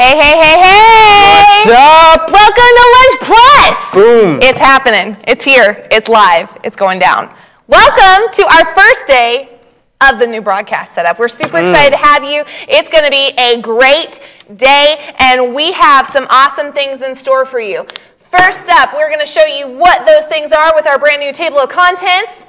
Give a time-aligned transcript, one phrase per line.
[0.00, 1.66] Hey, hey, hey, hey!
[1.66, 2.32] What's up?
[2.32, 3.92] Welcome to Lunch Plus!
[3.92, 4.38] Boom.
[4.40, 5.14] It's happening.
[5.28, 5.86] It's here.
[5.90, 6.56] It's live.
[6.64, 7.30] It's going down.
[7.66, 9.58] Welcome to our first day
[10.00, 11.18] of the new broadcast setup.
[11.18, 11.68] We're super Mm.
[11.68, 12.44] excited to have you.
[12.66, 14.22] It's going to be a great
[14.56, 17.86] day, and we have some awesome things in store for you.
[18.30, 21.34] First up, we're going to show you what those things are with our brand new
[21.34, 22.46] table of contents.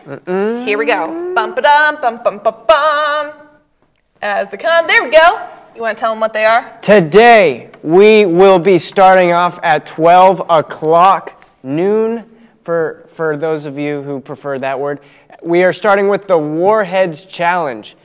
[0.66, 1.34] Here we go.
[1.36, 3.32] Bum ba dum, bum bum bum bum.
[4.22, 5.42] As they come, there we go.
[5.76, 6.78] You want to tell them what they are?
[6.82, 12.26] Today we will be starting off at 12 o'clock noon
[12.64, 15.00] for, for those of you who prefer that word.
[15.42, 17.96] We are starting with the Warheads Challenge.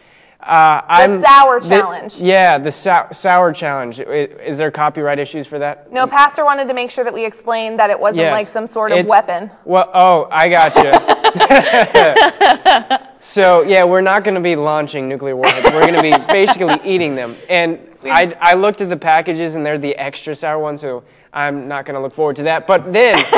[0.40, 2.20] Uh, The sour the- challenge.
[2.20, 4.00] yeah, the sou- sour challenge.
[4.00, 4.04] I-
[4.46, 5.92] Is there copyright issues for that?
[5.92, 8.32] No, Pastor wanted to make sure that we explained that it wasn't Yes.
[8.32, 9.50] like some sort of It's- weapon.
[9.64, 11.15] Well, oh, I got gotcha.
[13.20, 15.72] so yeah, we're not going to be launching nuclear warheads.
[15.72, 17.36] We're going to be basically eating them.
[17.48, 21.68] And I, I looked at the packages, and they're the extra sour ones, so I'm
[21.68, 22.66] not going to look forward to that.
[22.66, 23.18] But then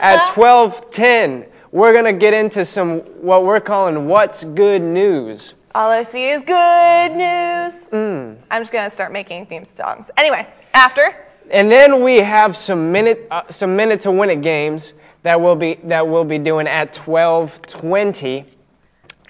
[0.00, 5.90] at 12:10, we're going to get into some what we're calling "What's Good News." All
[5.90, 7.86] I see is good news.
[7.86, 8.36] Mm.
[8.50, 10.10] I'm just gonna start making theme songs.
[10.18, 14.92] Anyway, after And then we have some minute uh, some minute to win it games
[15.22, 18.44] that we'll be that we'll be doing at 12:20.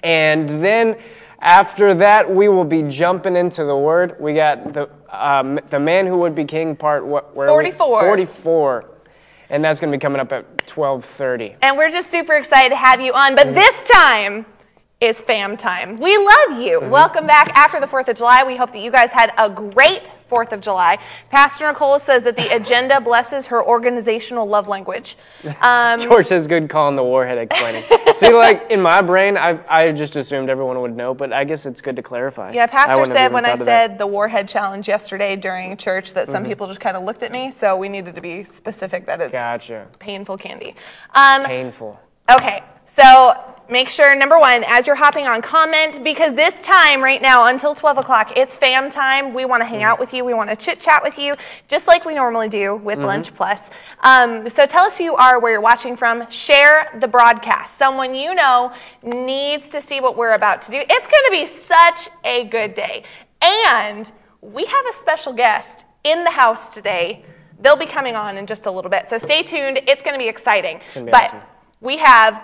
[0.03, 0.97] And then
[1.39, 4.15] after that we will be jumping into the word.
[4.19, 7.71] We got the um, the man who would be king part what where are we?
[7.71, 8.01] 44.
[8.01, 8.89] 44.
[9.49, 11.57] And that's going to be coming up at 12:30.
[11.61, 13.35] and we're just super excited to have you on.
[13.35, 14.45] But this time
[15.03, 15.97] is fam time.
[15.97, 16.79] We love you.
[16.79, 16.89] Mm-hmm.
[16.89, 18.45] Welcome back after the 4th of July.
[18.45, 20.97] We hope that you guys had a great 4th of July.
[21.29, 25.17] Pastor Nicole says that the agenda blesses her organizational love language.
[25.61, 27.83] Um, George says good call on the warhead explaining.
[28.15, 31.65] See, like in my brain, I I just assumed everyone would know, but I guess
[31.65, 32.51] it's good to clarify.
[32.51, 36.31] Yeah, Pastor said when I said the Warhead Challenge yesterday during church that Mm-hmm.
[36.33, 39.21] some people just kind of looked at me, so we needed to be specific that
[39.21, 39.87] it's Gotcha.
[39.99, 40.75] painful candy.
[41.13, 41.99] Um, Painful.
[42.29, 42.63] Okay,
[42.95, 43.33] so
[43.69, 47.73] make sure, number one, as you're hopping on, comment because this time right now until
[47.73, 49.33] 12 o'clock, it's fam time.
[49.33, 50.23] We want to hang out with you.
[50.23, 51.35] We want to chit chat with you,
[51.67, 53.69] just like we normally do with Lunch Plus.
[54.01, 56.29] Um, so tell us who you are, where you're watching from.
[56.29, 57.77] Share the broadcast.
[57.79, 58.71] Someone you know
[59.01, 60.77] needs to see what we're about to do.
[60.77, 63.03] It's going to be such a good day.
[63.41, 64.11] And
[64.41, 67.25] we have a special guest in the house today.
[67.59, 69.09] They'll be coming on in just a little bit.
[69.09, 69.79] So stay tuned.
[69.87, 70.79] It's going to be exciting.
[70.93, 71.41] gonna be but awesome.
[71.81, 72.41] we have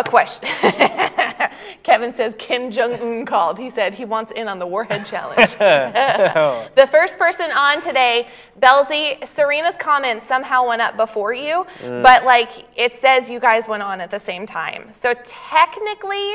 [0.00, 0.48] a question.
[1.82, 3.58] Kevin says Kim Jong Un called.
[3.58, 5.56] He said he wants in on the Warhead Challenge.
[5.60, 6.66] Oh.
[6.74, 8.28] the first person on today,
[8.60, 12.02] Belzy, Serena's comment somehow went up before you, mm.
[12.02, 14.88] but like it says you guys went on at the same time.
[14.92, 16.34] So technically,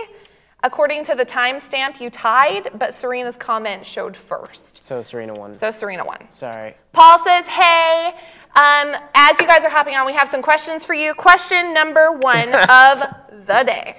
[0.64, 4.84] according to the timestamp, you tied, but Serena's comment showed first.
[4.84, 5.56] So Serena won.
[5.56, 6.32] So Serena won.
[6.32, 6.76] Sorry.
[6.94, 8.14] Paul says, hey,
[8.56, 11.14] um, as you guys are hopping on, we have some questions for you.
[11.14, 13.02] Question number one of
[13.48, 13.98] the day.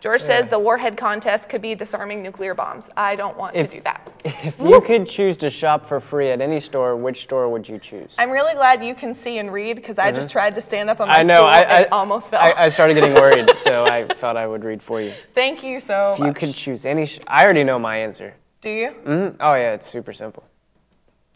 [0.00, 2.90] George says the warhead contest could be disarming nuclear bombs.
[2.96, 4.08] I don't want If- to do that.
[4.24, 7.78] If you could choose to shop for free at any store, which store would you
[7.78, 8.14] choose?
[8.18, 11.00] I'm really glad you can see and read because I just tried to stand up
[11.00, 11.30] on my Mm-hmm.
[11.30, 11.44] I know.
[11.44, 12.40] I, I almost fell.
[12.40, 15.12] I, I started getting worried, so I thought I would read for you.
[15.34, 16.36] Thank you so If you much.
[16.36, 18.34] could choose any, sh- I already know my answer.
[18.60, 18.90] do you?
[18.90, 20.44] hmm Oh yeah, it's super simple.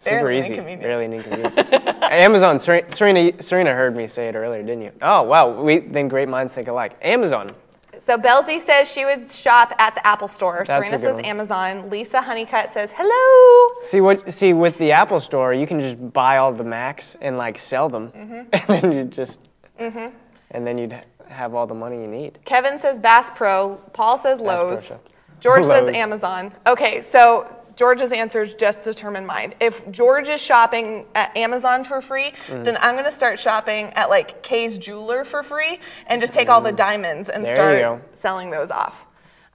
[0.06, 0.48] Super Barely an easy.
[0.54, 0.82] inconvenience.
[0.82, 2.02] Barely an inconvenience.
[2.02, 2.58] Amazon.
[2.58, 4.92] Ser- Serena, Serena heard me say it earlier, didn't you?
[5.02, 5.50] Oh wow.
[5.62, 6.96] We then great minds think alike.
[7.02, 7.50] Amazon.
[7.98, 10.64] So Belzy says she would shop at the Apple Store.
[10.66, 11.24] That's a Serena good says one.
[11.24, 11.90] Amazon.
[11.90, 13.74] Lisa Honeycutt says hello.
[13.82, 14.32] See what?
[14.32, 17.88] See with the Apple Store, you can just buy all the Macs and like sell
[17.88, 18.34] them, Mm-hmm.
[18.72, 19.38] and then you just,
[19.80, 20.12] Mhm.
[20.52, 20.96] and then you'd
[21.28, 22.38] have all the money you need.
[22.44, 23.76] Kevin says Bass Pro.
[23.92, 24.84] Paul says Pro Lowe's.
[24.84, 25.02] shop.
[25.40, 26.52] George says Amazon.
[26.66, 27.46] Okay, so
[27.76, 29.54] George's answers just determined mine.
[29.60, 32.64] If George is shopping at Amazon for free, Mm.
[32.64, 36.60] then I'm gonna start shopping at like Kay's Jeweler for free and just take all
[36.62, 39.04] the diamonds and There start selling those off.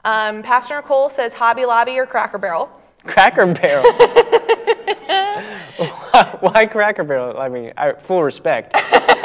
[0.05, 2.69] Um, Pastor Nicole says Hobby Lobby or Cracker Barrel.
[3.03, 3.83] Cracker Barrel.
[5.77, 7.39] why, why Cracker Barrel?
[7.39, 8.75] I mean, I, full respect.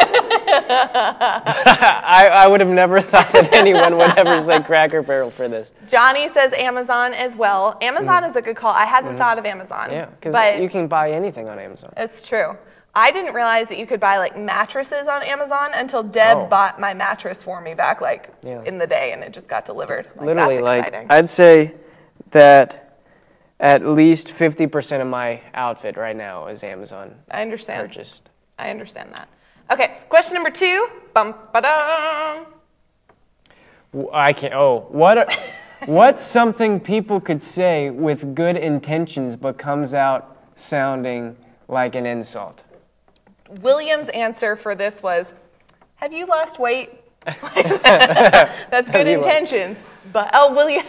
[0.68, 5.72] I, I would have never thought that anyone would ever say Cracker Barrel for this.
[5.88, 7.76] Johnny says Amazon as well.
[7.80, 8.72] Amazon is a good call.
[8.72, 9.88] I hadn't thought of Amazon.
[9.88, 9.92] Mm.
[9.92, 11.92] Yeah, because but you can buy anything on Amazon.
[11.96, 12.56] It's true.
[12.94, 16.46] I didn't realize that you could buy like mattresses on Amazon until Deb Oh.
[16.46, 18.62] bought my mattress for me back like Yeah.
[18.64, 20.06] in the day and it just got delivered.
[20.16, 21.06] Like, Literally, that's like exciting.
[21.10, 21.74] I'd say
[22.30, 22.82] that
[23.60, 27.86] at least fifty percent of my outfit right now is Amazon I understand.
[27.86, 28.30] purchased.
[28.58, 29.28] I understand that.
[29.70, 30.88] Okay, question number two.
[31.14, 32.46] Bum, ba-dum.
[34.12, 34.54] I can't.
[34.54, 35.18] Oh, what?
[35.18, 35.26] Are,
[35.86, 41.36] what's something people could say with good intentions but comes out sounding
[41.68, 42.62] like an insult.
[43.62, 45.34] William's answer for this was,
[45.96, 46.90] "Have you lost weight?"
[47.24, 49.82] That's good intentions,
[50.12, 50.84] but oh, William,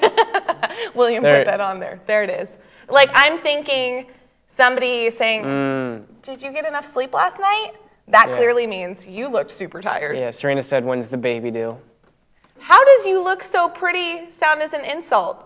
[0.96, 2.00] William There- put that on there.
[2.06, 2.56] There it is.
[2.90, 4.08] Like I'm thinking,
[4.48, 6.04] somebody saying, Mm.
[6.22, 7.72] "Did you get enough sleep last night?"
[8.10, 8.38] That Yeah.
[8.38, 10.18] clearly means you looked super tired.
[10.18, 11.78] Yeah, Serena said, when's the baby due?
[12.60, 15.44] How does "you look so pretty" sound as an insult?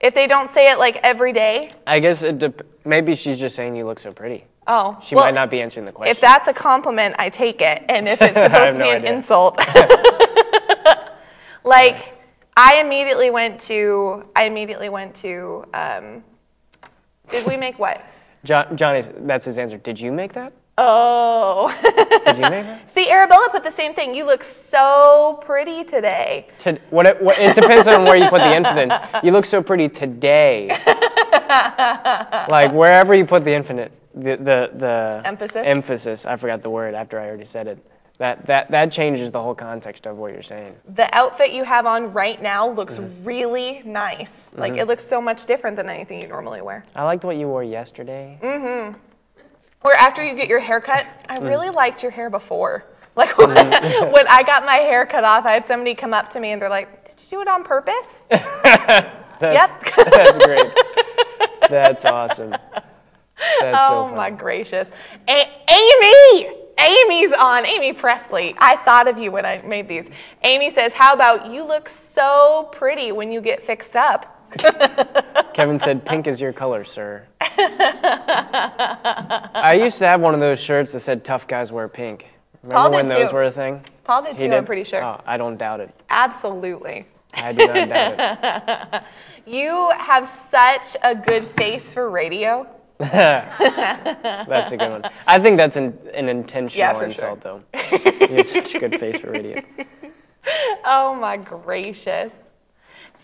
[0.00, 3.56] If they don't say it like every day, I guess it dep- maybe she's just
[3.56, 4.44] saying you look so pretty.
[4.66, 6.10] oh, She well, might not be answering the question.
[6.10, 7.84] If that's a compliment, I take it.
[7.88, 9.12] And if it's supposed to be no an idea.
[9.12, 9.58] insult,
[11.64, 12.14] like
[12.56, 15.64] I immediately went to, I immediately went to.
[15.74, 16.22] Um,
[17.30, 18.04] did we make what?
[18.44, 19.78] John, Johnny's, that's his answer.
[19.78, 20.52] Did you make that?
[20.78, 21.68] Oh,
[22.26, 22.90] Did you make that?
[22.90, 24.14] see, Arabella put the same thing.
[24.14, 26.48] You look so pretty today.
[26.58, 28.92] To, what, it, what, it depends on where you put the infinite.
[29.22, 30.68] You look so pretty today.
[32.48, 35.62] like wherever you put the infinite, the, the, the Emphasis?
[35.66, 36.26] Emphasis.
[36.26, 37.78] I forgot the word after I already said it.
[38.18, 40.76] That, that, that changes the whole context of what you're saying.
[40.94, 43.24] The outfit you have on right now looks Mm-hmm.
[43.24, 44.50] really nice.
[44.54, 46.84] Like it looks so much different than anything you normally wear.
[46.94, 48.38] I liked what you wore yesterday.
[48.42, 48.94] Mm.
[49.84, 51.48] Or after you get your hair cut, I Mm.
[51.48, 52.84] really liked your hair before.
[53.14, 56.40] Like when, when I got my hair cut off, I had somebody come up to
[56.40, 59.12] me and they're like, "Did you do it on purpose?" That's,
[59.42, 59.94] yep.
[60.10, 60.70] that's great.
[61.68, 62.52] That's awesome.
[62.52, 64.16] That's so oh fun.
[64.16, 64.90] my gracious,
[65.28, 66.56] A- Amy.
[66.78, 67.66] Amy's on.
[67.66, 68.54] Amy Presley.
[68.58, 70.08] I thought of you when I made these.
[70.42, 74.41] Amy says, "How about you look so pretty when you get fixed up?"
[75.54, 77.26] Kevin said, "Pink is your color, sir."
[79.64, 82.26] I used to have one of those shirts that said "Tough guys wear pink."
[82.62, 83.34] Remember Paul did when those too.
[83.34, 83.84] were a thing?
[84.04, 84.54] Paul did He too.
[84.54, 85.02] I'm pretty sure.
[85.02, 85.90] Oh, I don't doubt it.
[86.08, 87.06] Absolutely.
[87.34, 89.02] I do not doubt it.
[89.44, 92.64] You have such a good face for radio.
[92.98, 95.02] That's a good one.
[95.26, 97.60] I think that's an, an intentional for insult, though.
[97.90, 99.60] You have such a good face for radio.
[100.84, 102.32] Oh my gracious.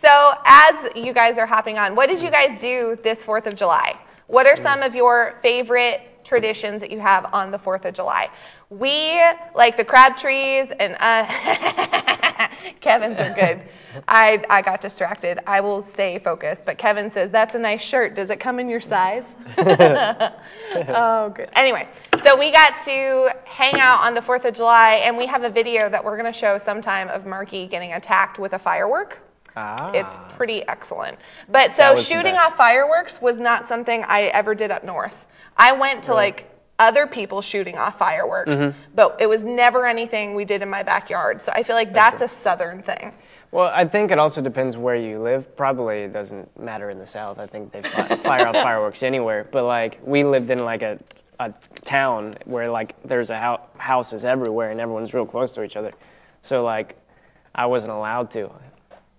[0.00, 3.56] So, as you guys are hopping on, what did you guys do this 4th of
[3.56, 3.98] July?
[4.28, 8.30] What are some of your favorite traditions that you have on the 4th of July?
[8.70, 9.20] We
[9.56, 11.26] like the crab trees and uh,
[12.80, 13.62] Kevin's are good.
[14.06, 15.40] I, I got distracted.
[15.48, 16.64] I will stay focused.
[16.64, 18.14] But Kevin says, That's a nice shirt.
[18.14, 19.24] Does it come in your size?
[19.58, 21.48] oh, good.
[21.54, 21.88] Anyway,
[22.22, 25.50] so we got to hang out on the 4th of July, and we have a
[25.50, 29.18] video that we're going to show sometime of Marky getting attacked with a firework.
[29.58, 29.90] Ah.
[29.92, 31.18] It's pretty excellent.
[31.48, 35.26] But so shooting off fireworks was not something I ever did up north.
[35.56, 38.78] I went to like other people shooting off fireworks, Mm-hmm.
[38.94, 41.42] but it was never anything we did in my backyard.
[41.42, 43.12] So I feel like that's a southern thing.
[43.50, 45.56] Well, I think it also depends where you live.
[45.56, 47.38] Probably it doesn't matter in the South.
[47.40, 49.48] I think they fi- fire off fireworks anywhere.
[49.50, 50.98] But like we lived in like a,
[51.40, 51.52] a
[51.82, 55.92] town where like there's a hou- houses everywhere and everyone's real close to each other.
[56.42, 56.96] So like
[57.54, 58.50] I wasn't allowed to.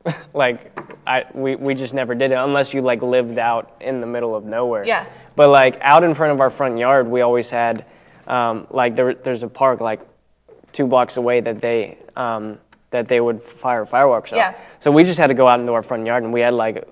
[0.34, 0.72] like
[1.06, 4.36] I we, we just never did it unless you like lived out in the middle
[4.36, 4.86] of nowhere.
[4.86, 5.06] Yeah.
[5.36, 7.86] But like out in front of our front yard, we always had
[8.28, 10.01] um, like there, there's a park like
[10.72, 12.60] two blocks away that they um,
[12.92, 14.50] that they would fire fireworks Yeah.
[14.50, 14.75] off.
[14.80, 16.88] So we just had to go out into our front yard, and we had like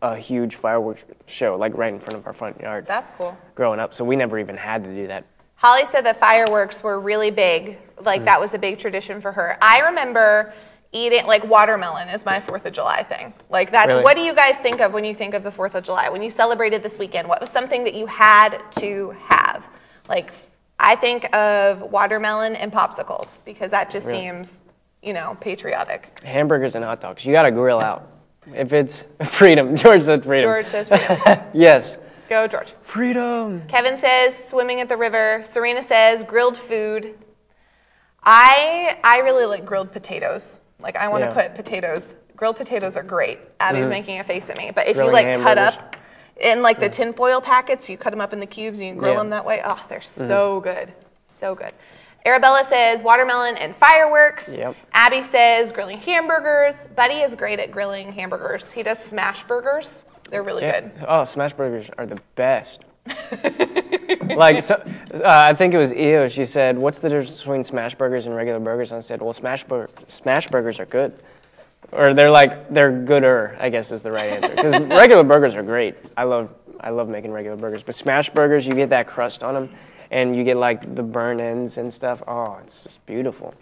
[0.00, 2.86] a huge fireworks show like right in front of our front yard.
[2.86, 3.36] That's cool.
[3.54, 5.24] growing up, so we never even had to do that.
[5.56, 7.78] Holly said that fireworks were really big.
[8.00, 9.56] Like that was a big tradition for her.
[9.62, 10.52] I remember
[10.92, 13.32] eating like watermelon is my 4th of July thing.
[13.50, 14.04] Like that's Really?
[14.04, 16.08] what do you guys think of when you think of the 4th of July?
[16.10, 19.66] When you celebrated this weekend, what was something that you had to have?
[20.08, 20.32] Like
[20.78, 24.18] I think of watermelon and popsicles because that just Really?
[24.20, 24.64] seems,
[25.02, 26.20] you know, patriotic.
[26.24, 27.24] Hamburgers and hot dogs.
[27.24, 28.08] You got to grill out.
[28.54, 30.48] If it's freedom, George said freedom.
[30.48, 31.38] George says freedom.
[31.54, 31.96] Yes.
[32.28, 32.72] Go George.
[32.82, 33.62] Freedom.
[33.68, 35.42] Kevin says swimming at the river.
[35.46, 37.14] Serena says grilled food.
[38.22, 40.58] I I really like grilled potatoes.
[40.82, 41.48] Like I want to Yeah.
[41.48, 42.14] put potatoes.
[42.36, 43.38] Grilled potatoes are great.
[43.60, 43.90] Abby's mm-hmm.
[43.90, 44.70] making a face at me.
[44.74, 45.78] But if Grilling you like cut hamburgers.
[45.78, 45.96] up
[46.40, 49.12] in like the tinfoil packets, you cut them up in the cubes and you grill
[49.12, 49.18] Yeah.
[49.18, 49.62] them that way.
[49.64, 50.26] Oh, they're mm-hmm.
[50.26, 50.92] so good.
[51.28, 51.72] So good.
[52.24, 54.48] Arabella says watermelon and fireworks.
[54.48, 54.76] Yep.
[54.92, 56.76] Abby says grilling hamburgers.
[56.94, 58.70] Buddy is great at grilling hamburgers.
[58.70, 60.04] He does smash burgers.
[60.30, 60.92] They're really good.
[61.06, 62.84] Oh, smash burgers are the best.
[64.36, 64.74] like, so,
[65.14, 66.28] uh, I think it was Io.
[66.28, 69.32] She said, "What's the difference between smash burgers and regular burgers?" And I said, "Well,
[69.32, 71.12] smash bur- smash burgers are good,
[71.90, 73.56] or they're like they're gooder.
[73.60, 75.96] I guess is the right answer because regular burgers are great.
[76.16, 79.54] I love I love making regular burgers, but smash burgers, you get that crust on
[79.54, 79.70] them,
[80.10, 82.22] and you get like the burn ends and stuff.
[82.26, 83.54] Oh, it's just beautiful.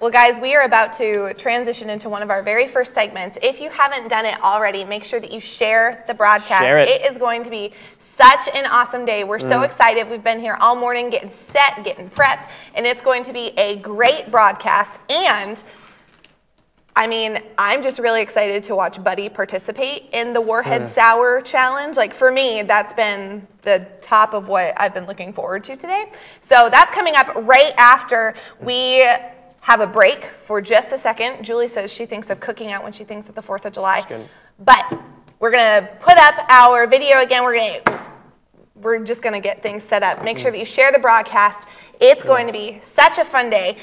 [0.00, 3.36] Well, guys, we are about to transition into one of our very first segments.
[3.42, 6.62] If you haven't done it already, make sure that you share the broadcast.
[6.62, 6.88] Share it.
[6.88, 9.24] it is going to be such an awesome day.
[9.24, 9.64] We're so mm.
[9.66, 10.08] excited.
[10.08, 13.76] We've been here all morning getting set, getting prepped, and it's going to be a
[13.76, 14.98] great broadcast.
[15.10, 15.62] And
[16.96, 20.86] I mean, I'm just really excited to watch Buddy participate in the Warhead mm.
[20.86, 21.98] Sour Challenge.
[21.98, 26.10] Like for me, that's been the top of what I've been looking forward to today.
[26.40, 29.06] So that's coming up right after we
[29.60, 31.44] have a break for just a second.
[31.44, 34.00] Julie says she thinks of cooking out when she thinks of the 4th of July.
[34.58, 35.00] But
[35.38, 37.44] we're going to put up our video again.
[37.44, 38.00] We're going to
[38.74, 40.24] we're just going to get things set up.
[40.24, 41.68] Make sure that you share the broadcast.
[42.00, 43.76] It's going to be such a fun day.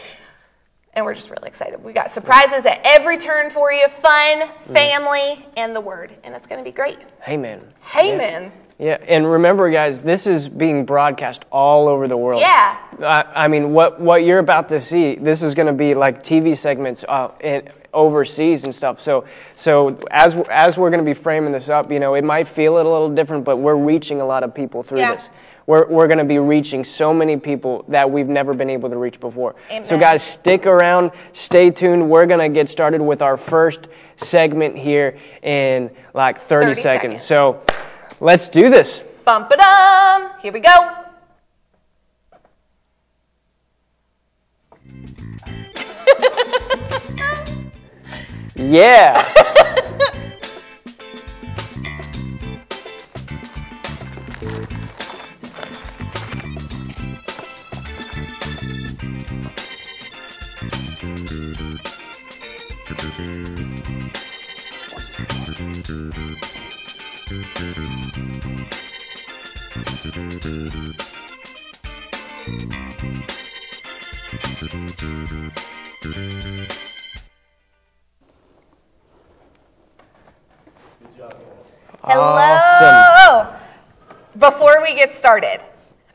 [0.93, 1.83] And we're just really excited.
[1.83, 4.73] We got surprises at every turn for you fun, mm.
[4.73, 6.15] family, and the word.
[6.23, 6.97] And it's going to be great.
[7.21, 7.61] Hey, man.
[7.81, 8.51] Hey, man.
[8.79, 12.41] Yeah, and remember, guys, this is being broadcast all over the world.
[12.41, 12.77] Yeah.
[12.99, 16.21] I, I mean, what what you're about to see, this is going to be like
[16.21, 19.01] TV segments uh, in, overseas and stuff.
[19.01, 22.47] So, so as as we're going to be framing this up, you know, it might
[22.47, 25.15] feel a little different, but we're reaching a lot of people through Yeah.
[25.15, 25.31] this.
[25.65, 28.97] We're we're going to be reaching so many people that we've never been able to
[28.97, 29.55] reach before.
[29.83, 32.07] So, guys, stick around, stay tuned.
[32.09, 37.23] We're going to get started with our first segment here in like 30, 30 seconds.
[37.23, 37.23] seconds.
[37.23, 37.61] So,
[38.19, 38.99] let's do this.
[39.25, 40.31] Bump it dum.
[40.41, 40.93] Here we go.
[48.59, 49.23] Yeah.
[67.29, 67.43] Hello.
[84.39, 85.59] Before we get started,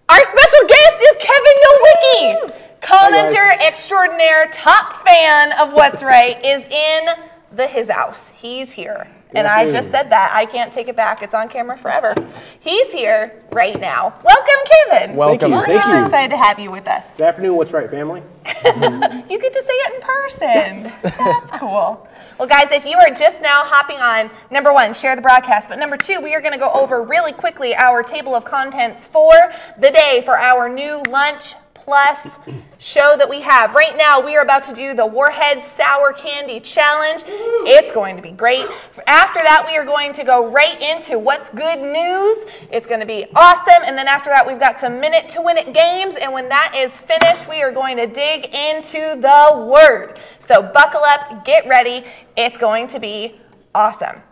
[0.09, 7.07] our special guest is Kevin Nowicki, commenter extraordinaire, top fan of What's Right, is in
[7.55, 8.31] the his house.
[8.31, 9.09] He's here.
[9.35, 10.33] And I just said that.
[10.35, 11.23] I can't take it back.
[11.23, 12.15] It's on camera forever.
[12.61, 14.15] He's here right now.
[14.25, 15.17] Welcome, Kevin.
[15.17, 15.53] Welcome.
[15.53, 15.59] you.
[15.59, 16.05] We're Thank you.
[16.05, 17.07] excited to have you with us.
[17.17, 18.23] Good afternoon, what's right, family?
[19.33, 20.43] You get to say it in person.
[20.43, 21.03] Yes.
[21.03, 22.07] That's cool.
[22.39, 25.69] Well, guys, if you are just now hopping on, number one, share the broadcast.
[25.69, 29.09] But number two, we are going to go over really quickly our table of contents
[29.09, 29.33] for
[29.79, 32.39] the day for our new lunch plus
[32.79, 33.75] show that we have.
[33.75, 37.23] Right now, we are about to do the Warhead Sour Candy Challenge.
[37.27, 38.67] It's going to be great.
[39.07, 42.39] After that, we are going to go right into what's good news.
[42.71, 43.83] It's going to be awesome.
[43.85, 46.15] And then after that, we've got some minute to win it games.
[46.15, 50.21] And when that is finished, we are going to dig into the word.
[50.39, 52.05] So buckle up, get ready.
[52.37, 53.41] It's going to be
[53.75, 54.23] awesome.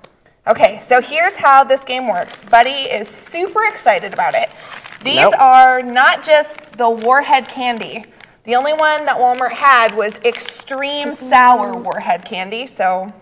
[0.47, 2.45] Okay, so here's how this game works.
[2.47, 4.49] Buddy is super excited about it.
[5.03, 5.35] These Nope.
[5.39, 8.05] are not just the Warhead candy.
[8.45, 11.31] The only one that Walmart had was extreme mm-hmm.
[11.31, 13.13] sour Warhead candy, so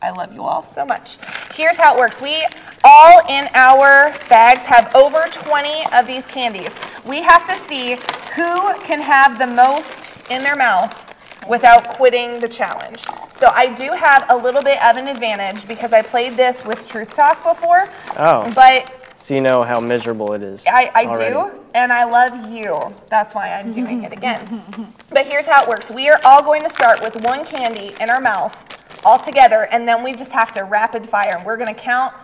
[0.00, 1.16] I love you all so much.
[1.54, 2.20] Here's how it works.
[2.20, 2.44] We
[2.84, 6.74] all in our bags have over 20 of these candies.
[7.06, 7.96] We have to see
[8.34, 11.14] who can have the most in their mouth
[11.48, 13.04] without quitting the challenge.
[13.36, 16.86] So I do have a little bit of an advantage because I played this with
[16.86, 17.88] Truth Talk before.
[18.18, 18.50] Oh.
[18.54, 20.64] But So you know how miserable it is.
[20.66, 21.34] I, I already.
[21.34, 22.94] do, and I love you.
[23.08, 24.92] That's why I'm doing it again.
[25.10, 28.10] but here's how it works we are all going to start with one candy in
[28.10, 28.56] our mouth
[29.04, 31.36] all together, and then we just have to rapid fire.
[31.36, 32.14] And we're going to count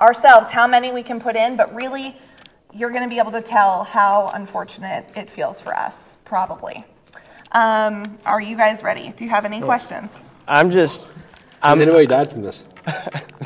[0.00, 2.16] ourselves how many we can put in, but really,
[2.72, 6.84] you're going to be able to tell how unfortunate it feels for us, probably.
[7.52, 9.12] Um, are you guys ready?
[9.16, 10.18] Do you have any questions?
[10.48, 11.02] I'm just.
[11.02, 11.10] Has
[11.62, 12.64] I'm, anybody died from this?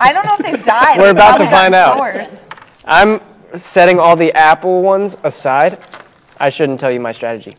[0.01, 0.99] I don't know if they've died.
[0.99, 1.97] We're about to find out.
[1.97, 2.43] sores.
[2.89, 3.21] I'm
[3.55, 5.79] setting all the Apple ones aside.
[6.41, 7.57] I shouldn't tell you my strategy,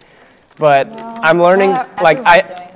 [0.58, 1.70] but I'm learning.
[2.02, 2.68] like I,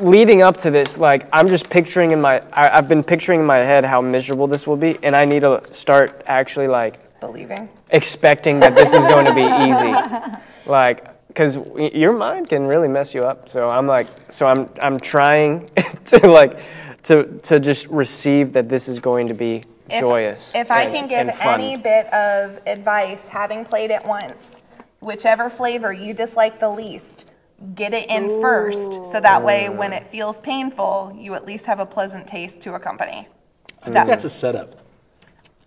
[0.00, 2.40] leading up to this, like I'm just picturing in my.
[2.52, 5.40] I, I've been picturing in my head how miserable this will be, and I need
[5.40, 7.68] to start actually like Believing.
[7.90, 10.32] expecting that this is going to be easy.
[10.66, 11.58] Like, because
[11.92, 13.48] your mind can really mess you up.
[13.48, 15.68] So I'm like, so I'm I'm trying
[16.06, 16.60] to like
[17.04, 20.52] to to just receive that this is going to be If- joyous.
[20.54, 24.60] If I and- can give any bit of advice, having played it once,
[25.00, 27.30] whichever flavor you dislike the least,
[27.74, 29.96] get it in first, so that way when mm.
[29.96, 33.26] it feels painful, you at least have a pleasant taste to accompany.
[33.82, 34.74] I think that's a setup.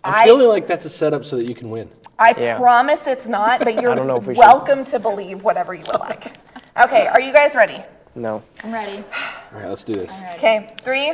[0.04, 1.90] I'm I- feeling like that's a setup so that you can win.
[2.18, 2.58] I Yeah.
[2.58, 4.40] promise it's not, but you're don't know if we should.
[4.40, 6.36] welcome to believe whatever you would like.
[6.80, 7.82] Okay, are you guys ready?
[8.14, 8.42] No.
[8.62, 8.98] I'm ready.
[9.52, 10.10] All right, let's do this.
[10.34, 11.10] Okay, three.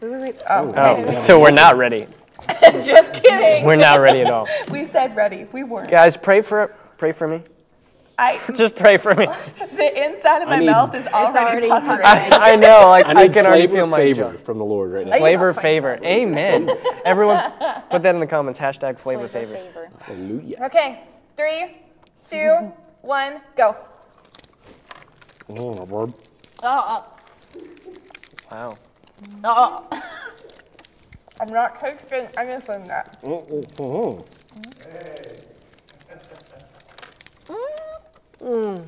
[0.00, 0.42] Wait, wait, wait.
[0.50, 2.06] Oh, Oh, so we're not ready.
[2.84, 3.64] just kidding.
[3.64, 4.48] We're not ready at all.
[4.70, 5.46] We said ready.
[5.52, 5.90] We weren't.
[5.90, 7.42] Guys, pray for pray for me.
[8.16, 9.26] I, Just pray for me.
[9.26, 12.06] the inside of my need- mouth is already, already puckering.
[12.06, 14.38] I, I know, like I I, need can already flavor feel my favor jaw.
[14.44, 15.18] from the Lord right now.
[15.18, 15.98] Flavor favor.
[16.04, 16.70] Amen.
[17.04, 17.50] Everyone,
[17.90, 18.60] put that in the comments.
[18.60, 19.54] Hashtag flavor favor.
[19.56, 19.88] favor.
[20.02, 20.58] Hallelujah.
[20.66, 21.00] Okay,
[21.36, 21.78] three,
[22.30, 23.76] two, one, go.
[25.48, 26.12] Oh, Lord.
[26.62, 27.04] Oh,
[28.52, 28.76] Wow.
[29.42, 30.02] oh, oh.
[31.40, 33.16] I'm not tasting anything yet.
[33.24, 34.26] Oh, oh, oh.
[38.40, 38.84] Oh,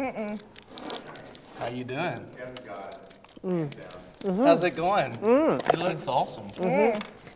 [0.00, 0.38] oh.
[1.58, 2.26] How you doing?
[3.44, 4.42] Mm-hmm.
[4.44, 5.12] How's it going?
[5.22, 6.48] It looks awesome.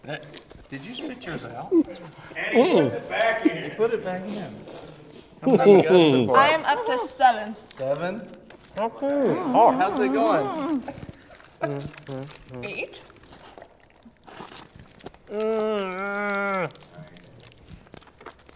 [0.05, 0.27] That-
[0.71, 1.71] Did you spit yours out?
[1.71, 3.71] Put it back in.
[3.73, 4.55] Put it back in.
[5.43, 6.37] How many you so far?
[6.39, 7.57] I am up to seven.
[7.75, 8.21] Seven.
[8.79, 9.07] Okay.
[9.09, 9.57] Mm-hmm.
[9.57, 10.83] Oh, How's it going?
[12.65, 13.01] Eight.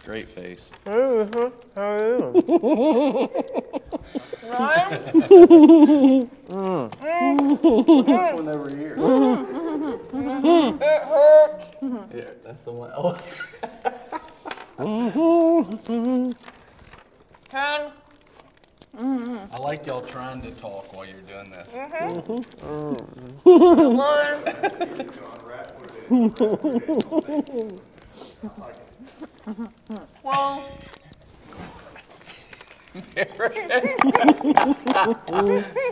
[0.05, 0.71] Great face.
[0.85, 2.33] Nine.
[8.35, 8.95] One over here.
[10.81, 11.65] It hurts.
[12.13, 12.91] Here, that's the one.
[12.95, 13.17] Oh,
[15.85, 16.35] Ten.
[19.51, 21.67] I like y'all trying to talk while you're doing this.
[21.69, 22.93] Mm-hmm.
[23.49, 25.09] Eleven.
[30.21, 30.98] Twelve.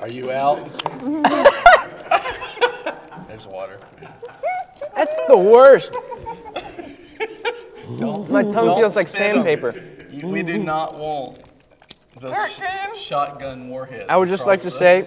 [0.01, 0.57] Are you out?
[3.27, 3.77] There's water.
[4.95, 5.93] that's the worst.
[7.99, 9.35] Don't- My tongue don't feels like spit 'em.
[9.35, 9.73] sandpaper.
[10.09, 11.39] You- We do not want
[12.19, 12.61] the sh-
[12.99, 14.05] shotgun warhead.
[14.09, 15.01] I would just like to across say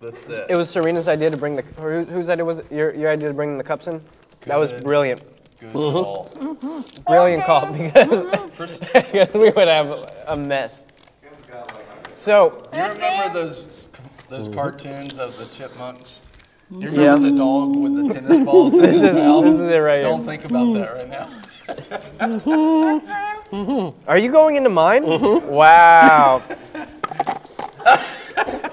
[0.00, 0.46] the- That's it.
[0.50, 1.62] it was Serena's idea to bring the.
[1.80, 2.70] Or who- whose idea was it?
[2.72, 4.00] Your, your idea to bring the cups in?
[4.46, 4.84] That was Good.
[4.84, 5.22] brilliant.
[5.60, 6.26] Good call.
[7.06, 8.24] Brilliant call because,
[8.94, 10.80] because we would have a mess.
[12.20, 13.88] So, You remember those
[14.28, 14.54] those mm-hmm.
[14.54, 16.20] cartoons of the chipmunks?
[16.70, 17.14] You Yeah.
[17.14, 19.44] remember the dog with the tennis balls in this his is, mouth?
[19.44, 20.28] this is it right Don't here.
[20.28, 21.28] think about that right now.
[23.50, 24.10] Mm-hmm.
[24.10, 25.02] Are you going into mine?
[25.06, 26.42] Wow.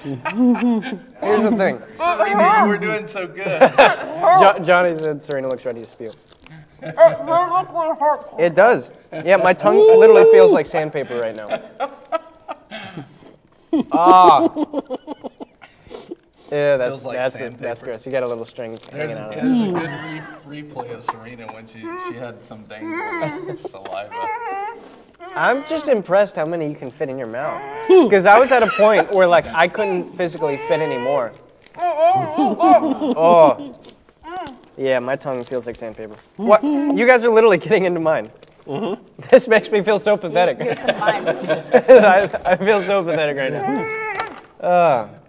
[0.04, 1.82] Here's the thing.
[1.92, 3.46] Serena, you were doing so good.
[3.78, 6.12] Jo- Johnny said Serena looks ready to spew.
[6.82, 8.28] It literally hurts.
[8.38, 8.90] It does.
[9.10, 11.62] Yeah, my tongue literally feels like sandpaper right now.
[13.92, 14.48] Ah.
[16.50, 17.62] Yeah, that's Feels like that's it, sandpaper.
[17.68, 18.06] that's gross.
[18.06, 19.32] You got a little string hanging There's, out.
[19.32, 19.68] there's Of it.
[19.68, 19.90] a good
[20.46, 24.28] re- replay of Serena when she, she had some dangling saliva.
[25.36, 27.60] I'm just impressed how many you can fit in your mouth.
[27.88, 31.32] Because I was at a point where like I couldn't physically fit anymore.
[31.76, 33.74] Oh.
[34.78, 36.14] Yeah, my tongue feels like sandpaper.
[36.36, 36.62] What?
[36.62, 38.30] You guys are literally getting into mine.
[39.30, 40.58] This makes me feel so pathetic.
[40.62, 44.66] I, I feel so pathetic right now.
[44.66, 45.08] Uh,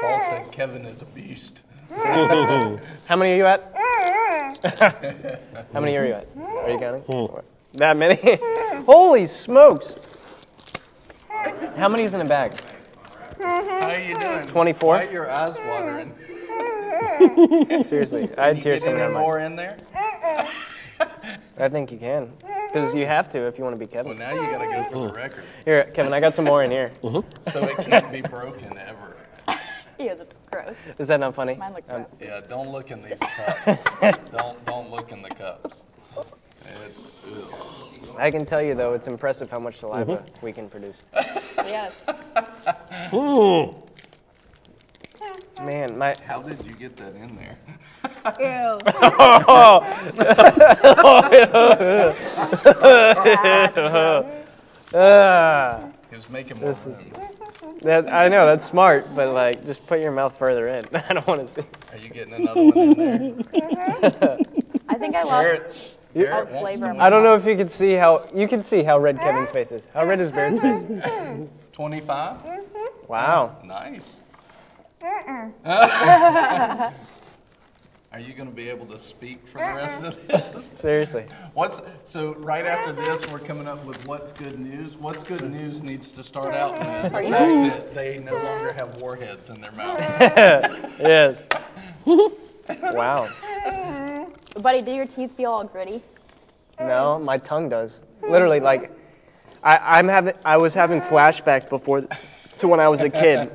[0.00, 1.62] Paul said Kevin is a beast.
[1.90, 3.72] how many are you at?
[5.72, 6.26] how many are you at?
[6.36, 7.42] Are you counting?
[7.74, 8.38] That many?
[8.84, 9.96] Holy smokes!
[11.76, 12.52] How many is in a bag?
[13.40, 14.46] How are you doing?
[14.46, 14.94] 24?
[14.94, 16.12] Why are your eyes watering?
[17.84, 19.76] Seriously, I had You tears get coming out any of my more in there?
[21.58, 22.32] I think you can.
[22.72, 24.16] Because you have to if you want to be Kevin.
[24.16, 25.44] Well, now you gotta go for the record.
[25.64, 26.90] Here, Kevin, I got some more in here.
[27.02, 27.50] Mm-hmm.
[27.50, 29.16] So it can't be broken ever.
[29.98, 30.74] Yeah, that's gross.
[30.98, 31.54] Is that not funny?
[31.54, 32.08] Mine looks Um, rough.
[32.20, 33.84] Yeah, don't look in these cups.
[34.32, 35.84] don't don't look in the cups.
[36.64, 38.16] It's ugh.
[38.18, 40.46] I can tell you, though, it's impressive how much saliva mm-hmm.
[40.46, 40.98] we can produce.
[41.58, 41.94] Yes.
[43.12, 43.91] Mm.
[45.64, 46.16] Man, my.
[46.26, 47.56] How did you get that in there?
[48.40, 48.78] Ew.
[54.94, 57.12] Uh, He was making more room.
[57.80, 60.84] that, I know, that's smart, but like, just put your mouth further in.
[61.08, 61.62] I don't want to see.
[61.90, 64.38] Are you getting another one in there?
[64.90, 67.00] I think I lost Barrett, Barrett all wants flavor.
[67.00, 68.26] I don't know if you can see how.
[68.34, 69.86] You can see how red Kevin's face is.
[69.94, 70.84] How red is Barrett's face?
[71.72, 72.42] 25?
[73.08, 73.56] Wow.
[73.64, 74.16] Nice.
[75.02, 76.92] Uh-uh.
[78.12, 80.08] Are you gonna be able to speak for the rest uh-uh.
[80.08, 80.66] of this?
[80.74, 81.24] Seriously.
[81.54, 83.16] What's, so right after uh-huh.
[83.16, 84.96] this, we're coming up with what's good news.
[84.96, 86.58] What's good news needs to start uh-huh.
[86.58, 89.98] out with the fact that they no longer have warheads in their mouth.
[91.00, 91.44] Yes.
[92.82, 93.28] wow.
[94.60, 96.02] Buddy, do your teeth feel all gritty?
[96.78, 98.02] No, my tongue does.
[98.20, 98.64] Literally, hmm.
[98.64, 98.92] like,
[99.62, 102.06] I, I'm having, I was having flashbacks before,
[102.58, 103.50] to when I was a kid,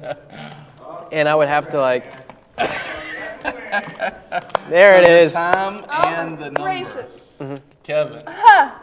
[1.11, 2.05] and I would have to like.
[4.69, 5.31] There it is.
[5.31, 6.61] Time and the oh, number.
[6.61, 7.17] Gracious.
[7.39, 7.55] Mm-hmm.
[7.83, 8.79] Kevin, uh-huh.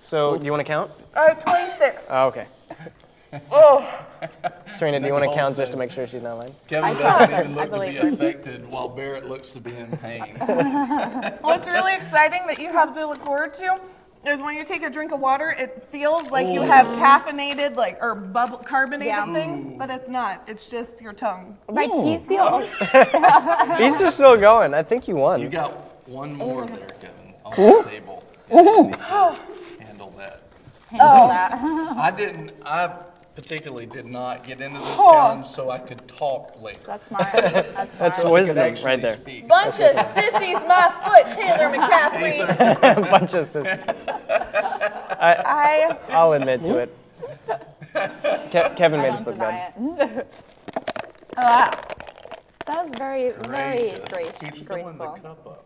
[0.00, 0.90] So, do you want to count?
[1.14, 2.06] All right, 26.
[2.10, 2.46] Oh, okay.
[3.50, 3.90] Oh,
[4.74, 6.54] Serena, do you want to Nicole count just said- to make sure she's not lying?
[6.66, 7.60] Kevin I doesn't thought even so.
[7.60, 10.36] I look to be affected while Barrett looks to be in pain.
[11.40, 13.80] what's really exciting that you have to look forward to
[14.26, 16.96] is when you take a drink of water, it feels like you have oh.
[16.96, 19.32] caffeinated, like or bubble carbonated Yeah.
[19.32, 20.42] things, but it's not.
[20.46, 21.56] It's just your tongue.
[21.70, 22.58] My teeth feel.
[23.78, 24.74] He's just still going.
[24.74, 25.40] I think you won.
[25.40, 25.72] You got
[26.08, 28.22] one more there, Kevin, on the table.
[28.50, 29.38] Yeah, you need to
[29.80, 30.42] Handle that.
[30.88, 31.28] Handle oh.
[31.28, 31.52] that.
[31.96, 32.96] I didn't, I
[33.34, 36.80] particularly did not get into this challenge so I could talk later.
[36.86, 37.32] That's smart.
[37.32, 37.88] That's smart.
[37.98, 39.14] That's I could wisdom actually right there.
[39.14, 39.48] speak.
[39.48, 43.10] Bunch of sissies, my foot, Taylor McCaffrey.
[43.10, 43.66] Bunch of sis.
[44.28, 46.96] I I I'll admit to it.
[48.50, 49.74] Ke- Kevin made I us don't look bad.
[49.74, 50.34] deny it.
[51.36, 51.70] Oh,
[52.66, 54.08] that was very, very Gracious.
[54.10, 55.16] grace, Keeps filling the graceful.
[55.34, 55.64] cup up.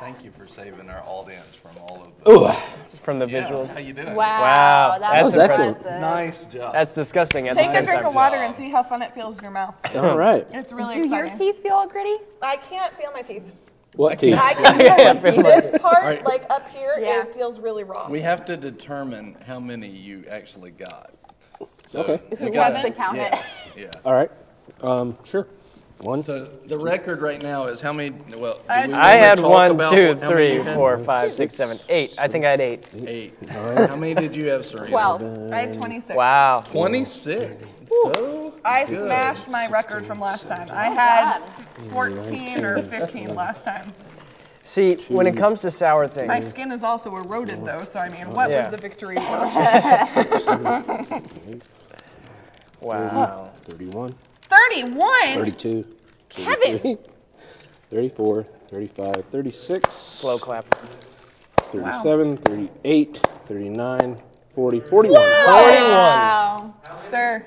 [0.00, 2.30] Thank you for saving our audience from all of the.
[2.30, 3.68] Ooh, From the Yeah, visuals.
[3.68, 4.08] How you doing?
[4.08, 5.76] Wow, Wow, that that's was impressive.
[5.76, 6.00] impressive.
[6.00, 6.72] Nice job.
[6.72, 7.48] That's disgusting.
[7.48, 8.08] At take the a same drink time.
[8.08, 9.76] of water and see how fun it feels in your mouth.
[9.96, 10.46] all right.
[10.52, 11.38] It's really Do your exciting.
[11.54, 12.16] teeth feel all gritty?
[12.42, 13.44] I can't feel my teeth.
[13.94, 14.36] What teeth?
[14.38, 16.24] I can feel feel this part, Alright.
[16.24, 17.22] like up here, Yeah.
[17.22, 18.08] it feels really raw.
[18.08, 21.12] We have to determine how many you actually got.
[21.86, 22.20] So Okay.
[22.32, 23.44] we Who got- wants to count yeah, it?
[23.76, 23.90] Yeah.
[24.04, 24.30] All right.
[24.82, 25.46] Um, sure.
[25.98, 26.22] One.
[26.22, 28.58] So the record right now is how many, well.
[28.68, 30.74] I- we I had talk one, about two, what- how many three, you had?
[30.74, 32.14] four, five, six, seven, eight.
[32.18, 32.86] I think I had eight.
[33.06, 33.34] Eight.
[33.48, 34.88] How many did you have, Serena?
[34.88, 35.22] Twelve.
[35.52, 36.16] I had 26.
[36.16, 36.62] Wow.
[36.66, 37.78] Twenty-six.
[37.88, 39.06] So I good.
[39.06, 40.68] smashed my record from last time.
[40.70, 41.38] I had
[41.90, 43.92] 14 or 15 last time.
[44.62, 48.08] See, when it comes to sour things, My skin is also eroded though, so I
[48.08, 48.68] mean, what Yeah.
[48.68, 49.54] was the victory worth?
[52.80, 53.50] wow.
[53.64, 54.14] 31,
[54.48, 55.34] 31?
[55.34, 55.84] 32,
[56.28, 56.78] Kevin!
[56.78, 56.96] 33,
[57.90, 60.66] 34, 35, 36, Slow clap.
[61.56, 64.22] 37, 38, 39,
[64.54, 65.20] 40, 41.
[65.20, 66.74] Wow.
[66.96, 67.44] Sir,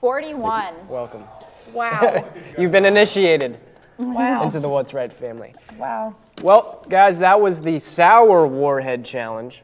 [0.00, 0.88] 41.
[0.88, 1.24] Welcome.
[1.72, 2.28] wow.
[2.58, 3.58] You've been initiated
[3.98, 4.44] Wow.
[4.44, 5.54] into the What's Right family.
[5.76, 6.14] Wow.
[6.42, 9.62] Well, guys, that was the Sour Warhead Challenge.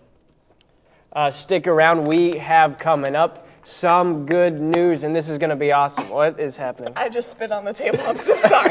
[1.13, 2.05] Uh, stick around.
[2.05, 6.09] We have coming up some good news, and this is going to be awesome.
[6.11, 6.93] What is happening?
[6.97, 7.99] I just spit on the table.
[8.07, 8.11] Oh.
[8.11, 8.71] I'm so sorry.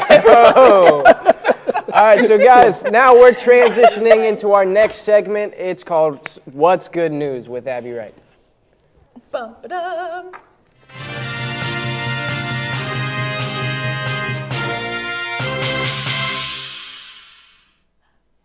[1.92, 5.54] All right, so guys, now we're transitioning into our next segment.
[5.56, 8.14] It's called What's Good News with Abby Wright.
[9.30, 10.32] Bum, ba-dum.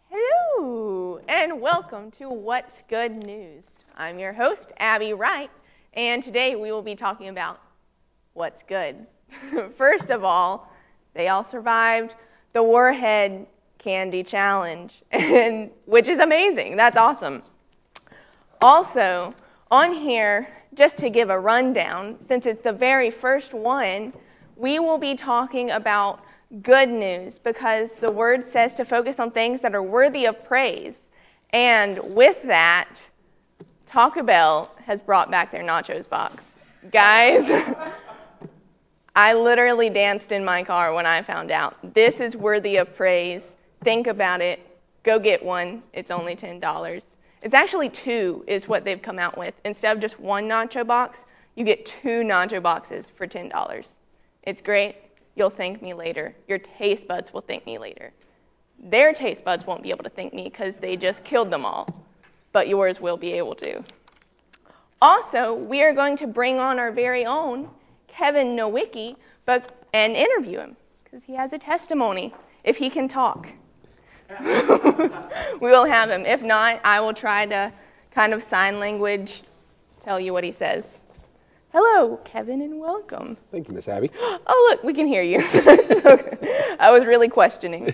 [0.09, 3.63] Hello, and welcome to What's Good News.
[3.97, 5.49] I'm your host, Abby Wright,
[5.93, 7.59] and today we will be talking about
[8.33, 9.05] what's good.
[9.77, 10.71] First of all,
[11.13, 12.13] they all survived
[12.53, 13.47] the Warhead
[13.77, 16.75] Candy Challenge, and, which is amazing.
[16.75, 17.43] That's awesome.
[18.61, 19.33] Also,
[19.71, 24.13] on here, just to give a rundown, since it's the very first one,
[24.55, 26.23] we will be talking about
[26.61, 30.95] good news because the word says to focus on things that are worthy of praise.
[31.51, 32.89] And with that,
[33.89, 36.43] Taco Bell has brought back their nachos box.
[36.91, 37.73] Guys,
[39.15, 41.75] I literally danced in my car when I found out.
[41.95, 43.41] This is worthy of praise.
[43.83, 44.59] Think about it.
[45.01, 45.81] Go get one.
[45.91, 47.01] It's only $10.
[47.41, 49.55] It's actually two, is what they've come out with.
[49.65, 51.25] Instead of just one nacho box,
[51.55, 53.85] you get two nacho boxes for $10.
[54.43, 54.97] It's great.
[55.35, 56.35] You'll thank me later.
[56.47, 58.11] Your taste buds will thank me later.
[58.81, 61.87] Their taste buds won't be able to thank me because they just killed them all,
[62.51, 63.83] but yours will be able to.
[65.01, 67.69] Also, we are going to bring on our very own
[68.07, 72.33] Kevin Nowicki but, and interview him because he has a testimony
[72.63, 73.47] if he can talk.
[74.39, 76.25] we will have him.
[76.25, 77.71] If not, I will try to
[78.11, 79.43] kind of sign language
[80.03, 80.98] tell you what he says.
[81.71, 83.37] Hello, Kevin, and welcome.
[83.51, 84.09] Thank you, Miss Abby.
[84.51, 85.41] Oh, look, we can hear you.
[86.01, 86.37] so,
[86.79, 87.93] I was really questioning.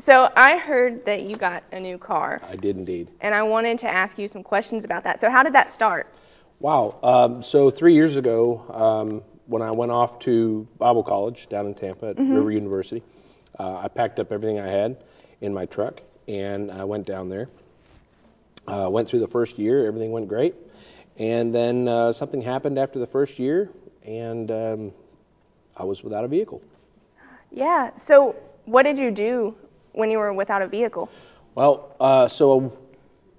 [0.00, 3.08] So, I heard that you got a new car, I did indeed.
[3.20, 5.20] and I wanted to ask you some questions about that.
[5.20, 6.12] So, how did that start?
[6.58, 6.98] Wow.
[7.02, 11.74] Um, so three years ago, um, when I went off to Bible college down in
[11.74, 13.02] Tampa at River University,
[13.58, 14.96] uh, I packed up everything I had
[15.42, 17.48] in my truck and I went down there.
[18.66, 20.54] Uh, went through the first year, everything went great.
[21.18, 23.70] And then uh, something happened after the first year,
[24.04, 24.92] and um,
[25.76, 26.62] I was without a vehicle.
[27.50, 27.96] Yeah.
[27.96, 29.56] So, what did you do
[29.92, 31.08] when you were without a vehicle?
[31.54, 32.76] Well, uh, so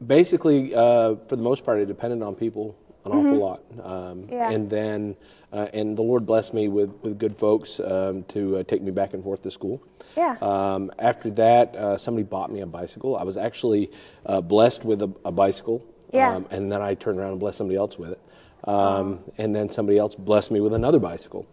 [0.05, 3.61] basically, uh, for the most part, it depended on people an awful lot.
[3.83, 4.51] Um, Yeah.
[4.51, 5.15] And then,
[5.53, 8.91] uh, and the Lord blessed me with, with good folks um, to uh, take me
[8.91, 9.81] back and forth to school.
[10.15, 10.35] Yeah.
[10.41, 13.15] Um, after that, uh, somebody bought me a bicycle.
[13.15, 13.91] I was actually
[14.25, 15.83] uh, blessed with a, a bicycle.
[16.11, 16.35] Yeah.
[16.35, 18.21] Um, and then I turn around and bless somebody else with it.
[18.63, 21.45] Um, And then somebody else blessed me with another bicycle.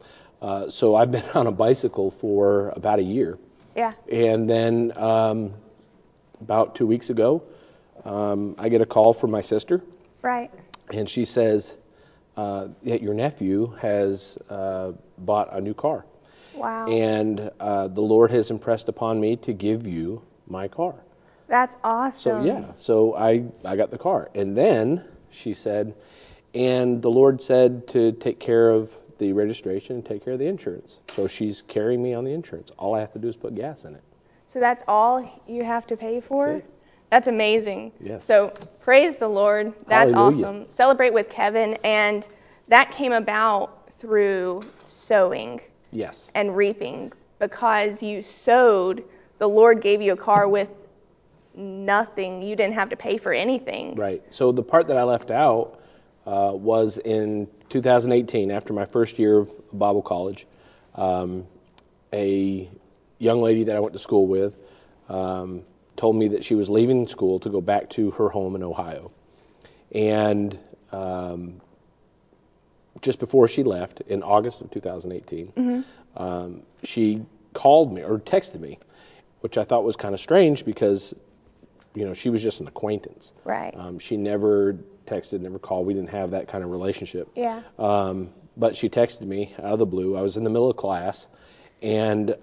[0.43, 3.38] Uh, so I've been on a bicycle for about a year.
[3.77, 3.93] Yeah.
[4.11, 5.55] And then um,
[6.40, 7.43] about two weeks ago,
[8.05, 9.83] um, I get a call from my sister,
[10.23, 10.51] Right.
[10.93, 11.77] and she says,
[12.37, 16.05] uh, that Your nephew has uh, bought a new car.
[16.55, 16.87] Wow.
[16.88, 20.95] And uh, the Lord has impressed upon me to give you my car.
[21.46, 22.42] That's awesome.
[22.42, 24.30] So, yeah, so I, I got the car.
[24.35, 25.94] And then she said,
[26.54, 30.46] and the Lord said to take care of the registration and take care of the
[30.46, 30.98] insurance.
[31.14, 32.70] So she's carrying me on the insurance.
[32.78, 34.02] All I have to do is put gas in it.
[34.46, 36.44] So that's all you have to pay for?
[36.44, 36.66] That's.
[37.11, 37.92] That's amazing.
[38.00, 38.24] Yes.
[38.24, 39.72] So praise the Lord.
[39.87, 40.46] That's Hallelujah.
[40.46, 40.66] awesome.
[40.76, 41.74] Celebrate with Kevin.
[41.85, 42.26] And
[42.68, 45.61] that came about through sowing
[45.92, 46.30] Yes.
[46.35, 49.04] and reaping because you sowed.
[49.38, 50.68] The Lord gave you a car with
[51.57, 52.43] nothing.
[52.43, 53.95] You didn't have to pay for anything.
[53.95, 54.23] Right.
[54.31, 55.81] So the part that I left out
[56.27, 60.47] uh, was in 2018, after my first year of Bible college,
[60.95, 61.47] um,
[62.12, 62.69] a
[63.19, 64.55] young lady that I went to school with
[65.09, 65.62] um,
[65.97, 69.11] told me that she was leaving school to go back to her home in Ohio.
[69.93, 70.59] And
[70.93, 71.61] um,
[73.03, 75.53] just before she left, in August of 2018,
[76.17, 78.79] um, she called me or texted me,
[79.40, 81.14] which I thought was kind of strange because,
[81.94, 83.33] you know, she was just an acquaintance.
[83.44, 83.74] Right.
[83.76, 84.76] Um, she never
[85.07, 85.87] texted, never called.
[85.87, 87.28] We didn't have that kind of relationship.
[87.35, 87.62] Yeah.
[87.78, 90.16] Um, but she texted me out of the blue.
[90.16, 91.28] I was in the middle of class,
[91.83, 92.37] and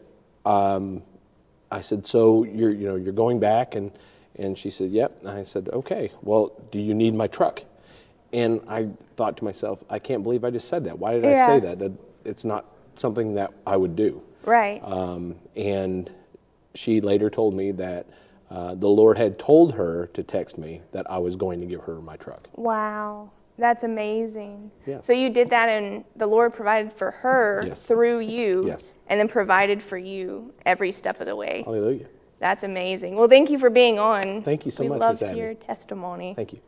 [0.46, 1.04] um,
[1.72, 3.92] I said, "So you're, you know, you're going back?" And
[4.36, 6.12] and she said, "Yep." And I said, "Okay.
[6.22, 7.64] Well, do you need my truck?"
[8.34, 11.00] And I thought to myself, "I can't believe I just said that.
[11.00, 11.80] Why did I say that?
[11.80, 11.92] That
[12.26, 14.82] It's not something that I would do." Right.
[14.84, 16.12] Um, and
[16.74, 18.08] she later told me that
[18.52, 21.82] uh, the Lord had told her to text me that I was going to give
[21.82, 22.50] her my truck.
[22.56, 24.70] Wow, that's amazing.
[24.86, 25.06] Yes.
[25.06, 27.84] So you did that, and the Lord provided for her Yes.
[27.86, 28.92] through you, Yes.
[29.08, 31.64] and then provided for you every step of the way.
[31.66, 32.08] Hallelujah.
[32.40, 33.16] That's amazing.
[33.16, 34.42] Well, thank you for being on.
[34.42, 35.38] Thank you so we much, love Miss to Abby.
[35.40, 36.34] your testimony.
[36.36, 36.60] Thank you.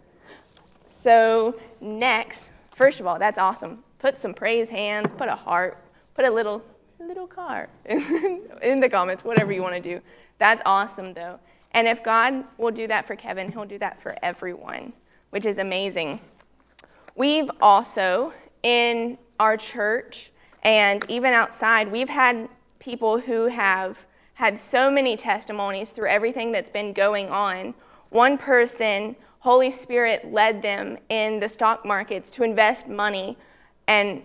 [0.87, 3.83] So next, first of all, that's awesome.
[3.99, 5.77] Put some praise hands, put a heart,
[6.13, 6.61] put a little
[6.99, 9.99] little car in the comments, whatever you want to do.
[10.37, 11.39] That's awesome though.
[11.73, 14.93] And if God will do that for Kevin, he'll do that for everyone,
[15.31, 16.19] which is amazing.
[17.15, 20.31] We've also in our church
[20.63, 22.47] and even outside, we've had
[22.79, 23.97] people who have
[24.35, 27.73] had so many testimonies through everything that's been going on.
[28.09, 33.37] One person, Holy Spirit led them in the stock markets to invest money
[33.87, 34.23] and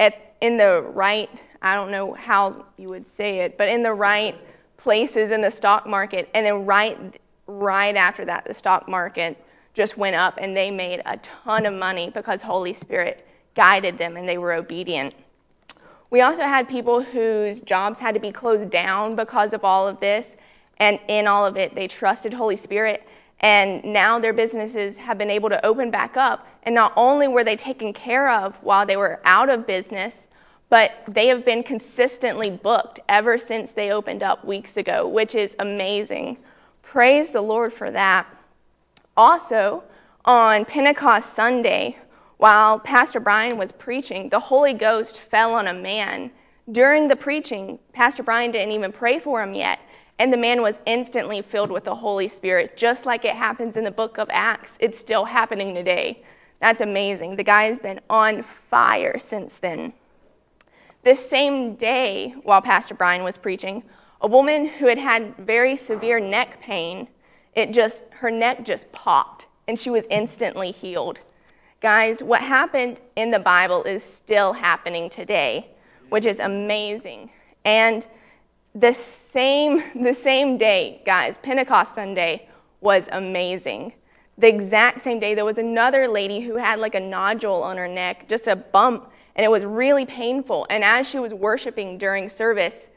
[0.00, 1.28] at, in the right,
[1.60, 4.38] I don't know how you would say it, but in the right
[4.78, 6.30] places in the stock market.
[6.32, 9.36] And then right, right after that, the stock market
[9.74, 14.16] just went up and they made a ton of money because Holy Spirit guided them
[14.16, 15.14] and they were obedient.
[16.10, 20.00] We also had people whose jobs had to be closed down because of all of
[20.00, 20.36] this.
[20.78, 23.06] And in all of it, they trusted Holy Spirit.
[23.40, 26.46] And now their businesses have been able to open back up.
[26.62, 30.27] And not only were they taken care of while they were out of business,
[30.70, 35.54] but they have been consistently booked ever since they opened up weeks ago, which is
[35.58, 36.36] amazing.
[36.82, 38.26] Praise the Lord for that.
[39.16, 39.82] Also,
[40.24, 41.96] on Pentecost Sunday,
[42.36, 46.30] while Pastor Brian was preaching, the Holy Ghost fell on a man.
[46.70, 49.80] During the preaching, Pastor Brian didn't even pray for him yet,
[50.18, 53.84] and the man was instantly filled with the Holy Spirit, just like it happens in
[53.84, 54.76] the book of Acts.
[54.80, 56.22] It's still happening today.
[56.60, 57.36] That's amazing.
[57.36, 59.94] The guy has been on fire since then.
[61.08, 63.82] This same day, while Pastor Brian was preaching,
[64.20, 67.08] a woman who had had very severe neck pain,
[67.54, 71.20] it just her neck just popped and she was instantly healed.
[71.80, 75.70] Guys, what happened in the Bible is still happening today,
[76.10, 77.30] which is amazing.
[77.64, 78.06] And
[78.74, 82.50] the same the same day, guys, Pentecost Sunday
[82.82, 83.94] was amazing.
[84.36, 87.88] The exact same day there was another lady who had like a nodule on her
[87.88, 90.66] neck, just a bump, and it was really painful.
[90.68, 92.88] And as she was worshiping during service,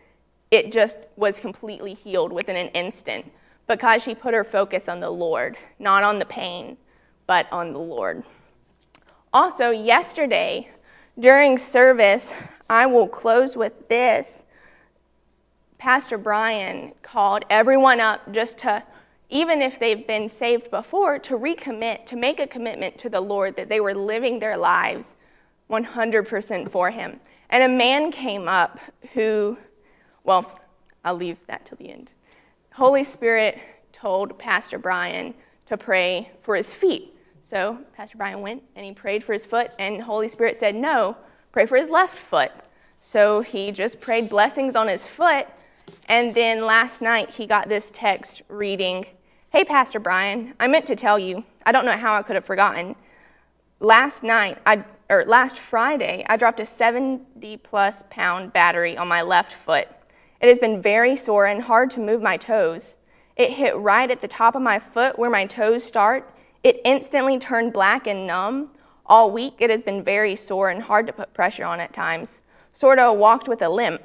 [0.50, 3.32] it just was completely healed within an instant
[3.68, 6.78] because she put her focus on the Lord, not on the pain,
[7.28, 8.24] but on the Lord.
[9.32, 10.68] Also, yesterday
[11.20, 12.34] during service,
[12.68, 14.44] I will close with this.
[15.78, 18.82] Pastor Brian called everyone up just to,
[19.30, 23.56] even if they've been saved before, to recommit, to make a commitment to the Lord
[23.58, 25.14] that they were living their lives
[25.72, 27.20] 100% for Him.
[27.50, 28.80] And a man came up
[29.14, 29.58] who,
[30.24, 30.60] well,
[31.04, 32.10] I'll leave that till the end.
[32.74, 33.60] Holy Spirit
[33.92, 35.34] told Pastor Brian
[35.68, 37.16] to pray for his feet.
[37.50, 41.18] So Pastor Brian went and he prayed for his foot, and Holy Spirit said, No,
[41.52, 42.52] pray for his left foot.
[43.02, 45.48] So he just prayed blessings on his foot.
[46.08, 49.06] And then last night he got this text reading,
[49.50, 52.46] Hey, Pastor Brian, I meant to tell you, I don't know how I could have
[52.46, 52.96] forgotten.
[53.82, 59.22] Last night, I, or last Friday, I dropped a 70 plus pound battery on my
[59.22, 59.90] left foot.
[60.40, 62.96] It has been very sore and hard to move my toes.
[63.36, 66.34] It hit right at the top of my foot where my toes start.
[66.64, 68.70] It instantly turned black and numb.
[69.06, 72.40] All week, it has been very sore and hard to put pressure on at times.
[72.72, 74.02] Sort of walked with a limp,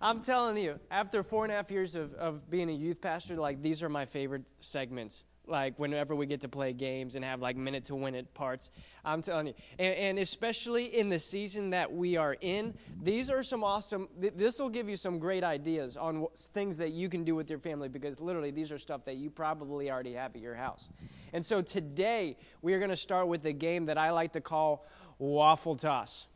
[0.05, 3.37] I'm telling you, after four and a half years of, of being a youth pastor,
[3.37, 5.23] like these are my favorite segments.
[5.47, 8.69] Like whenever we get to play games and have like minute to win it parts,
[9.03, 13.41] I'm telling you, and, and especially in the season that we are in, these are
[13.41, 14.07] some awesome.
[14.21, 17.49] Th- this will give you some great ideas on things that you can do with
[17.49, 20.87] your family because literally these are stuff that you probably already have at your house.
[21.33, 24.41] And so today we are going to start with a game that I like to
[24.41, 24.85] call
[25.17, 26.27] waffle toss.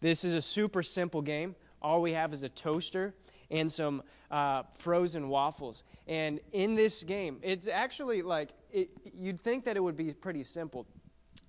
[0.00, 3.14] This is a super simple game all we have is a toaster
[3.48, 5.84] and some uh, frozen waffles.
[6.08, 10.42] And in this game, it's actually like, it, you'd think that it would be pretty
[10.42, 10.84] simple,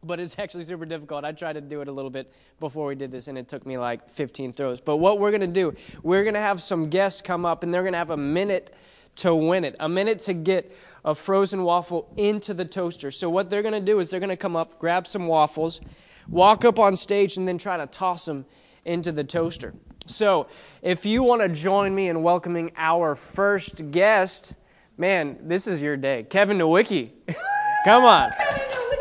[0.03, 1.25] but it's actually super difficult.
[1.25, 3.65] I tried to do it a little bit before we did this, and it took
[3.65, 4.79] me like 15 throws.
[4.79, 5.73] But what we're going to do,
[6.03, 8.75] we're going to have some guests come up, and they're going to have a minute
[9.15, 10.71] to win it, a minute to get
[11.03, 13.09] a frozen waffle into the toaster.
[13.09, 15.81] So, what they're going to do is they're going to come up, grab some waffles,
[16.29, 18.45] walk up on stage, and then try to toss them
[18.85, 19.73] into the toaster.
[20.07, 20.47] So,
[20.81, 24.55] if you want to join me in welcoming our first guest,
[24.97, 26.25] man, this is your day.
[26.29, 27.11] Kevin Nowicki.
[27.85, 28.31] Come on.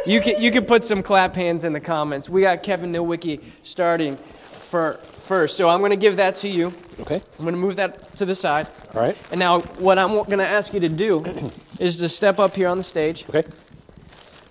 [0.05, 2.29] You can, you can put some clap hands in the comments.
[2.29, 4.95] We got Kevin Nowicki starting for
[5.27, 5.57] first.
[5.57, 6.73] So I'm going to give that to you.
[7.01, 7.21] Okay.
[7.38, 8.69] I'm going to move that to the side.
[8.95, 9.16] All right.
[9.31, 11.25] And now what I'm going to ask you to do
[11.81, 13.29] is to step up here on the stage.
[13.29, 13.45] Okay.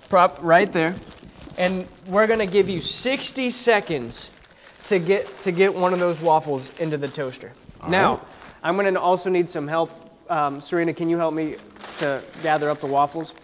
[0.09, 0.95] Prop right there.
[1.57, 4.31] And we're going to give you 60 seconds
[4.85, 7.51] to get to get one of those waffles into the toaster.
[7.81, 8.21] All now, right.
[8.63, 9.91] I'm going to also need some help.
[10.29, 11.55] Um, Serena, can you help me
[11.97, 13.35] to gather up the waffles?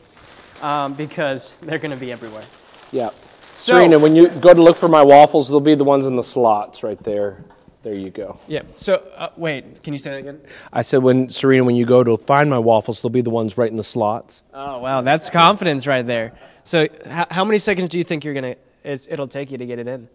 [0.62, 2.44] Um, because they're going to be everywhere.
[2.92, 3.10] Yeah.
[3.54, 6.16] So, Serena, when you go to look for my waffles, they'll be the ones in
[6.16, 7.44] the slots right there.
[7.84, 8.38] There you go.
[8.48, 8.62] Yeah.
[8.76, 10.40] So, uh, wait, can you say that again?
[10.72, 13.58] I said, when Serena, when you go to find my waffles, they'll be the ones
[13.58, 14.44] right in the slots.
[14.54, 15.02] Oh, wow.
[15.02, 16.34] That's confidence right there.
[16.64, 19.66] So, how, how many seconds do you think you're going to, it'll take you to
[19.66, 20.08] get it in?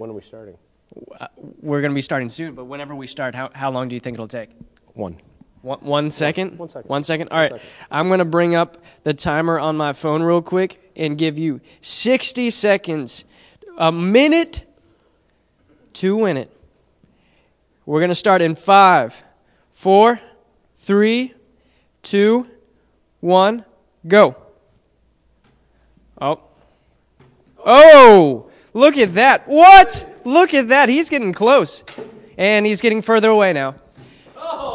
[0.00, 0.56] When are we starting?
[1.20, 1.26] Uh,
[1.60, 4.00] we're going to be starting soon, but whenever we start, how, how long do you
[4.00, 4.48] think it'll take?
[4.94, 5.18] One.
[5.60, 6.58] One, one second?
[6.58, 6.88] One second.
[6.88, 7.28] One second?
[7.28, 7.52] All right.
[7.52, 7.68] Second.
[7.90, 11.60] I'm going to bring up the timer on my phone real quick and give you
[11.82, 13.26] 60 seconds,
[13.76, 14.64] a minute
[15.92, 16.50] to win it.
[17.84, 19.14] We're going to start in five,
[19.70, 20.18] four,
[20.76, 21.34] three,
[22.00, 22.46] two,
[23.20, 23.66] one,
[24.08, 24.34] go.
[26.18, 26.40] Oh.
[27.66, 28.49] Oh!
[28.72, 29.48] Look at that.
[29.48, 30.06] What?
[30.24, 30.88] Look at that.
[30.88, 31.82] He's getting close.
[32.36, 33.74] And he's getting further away now.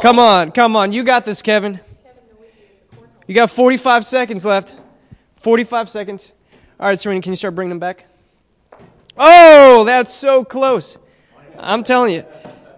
[0.02, 0.92] Come on, come on.
[0.92, 1.80] You got this, Kevin.
[3.26, 4.76] You got 45 seconds left.
[5.40, 6.32] 45 seconds.
[6.78, 8.06] All right, Serena, can you start bringing them back?
[9.16, 10.98] Oh, that's so close.
[11.58, 12.24] I'm telling you.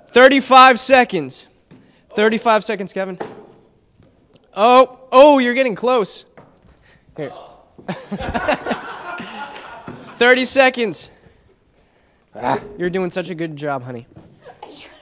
[0.09, 1.47] 35 seconds.
[2.15, 3.19] 35 seconds, Kevin.
[4.55, 6.25] Oh, oh, you're getting close.
[7.17, 7.33] Here.
[10.19, 11.11] 30 seconds.
[12.35, 14.07] Ah, you're doing such a good job, honey.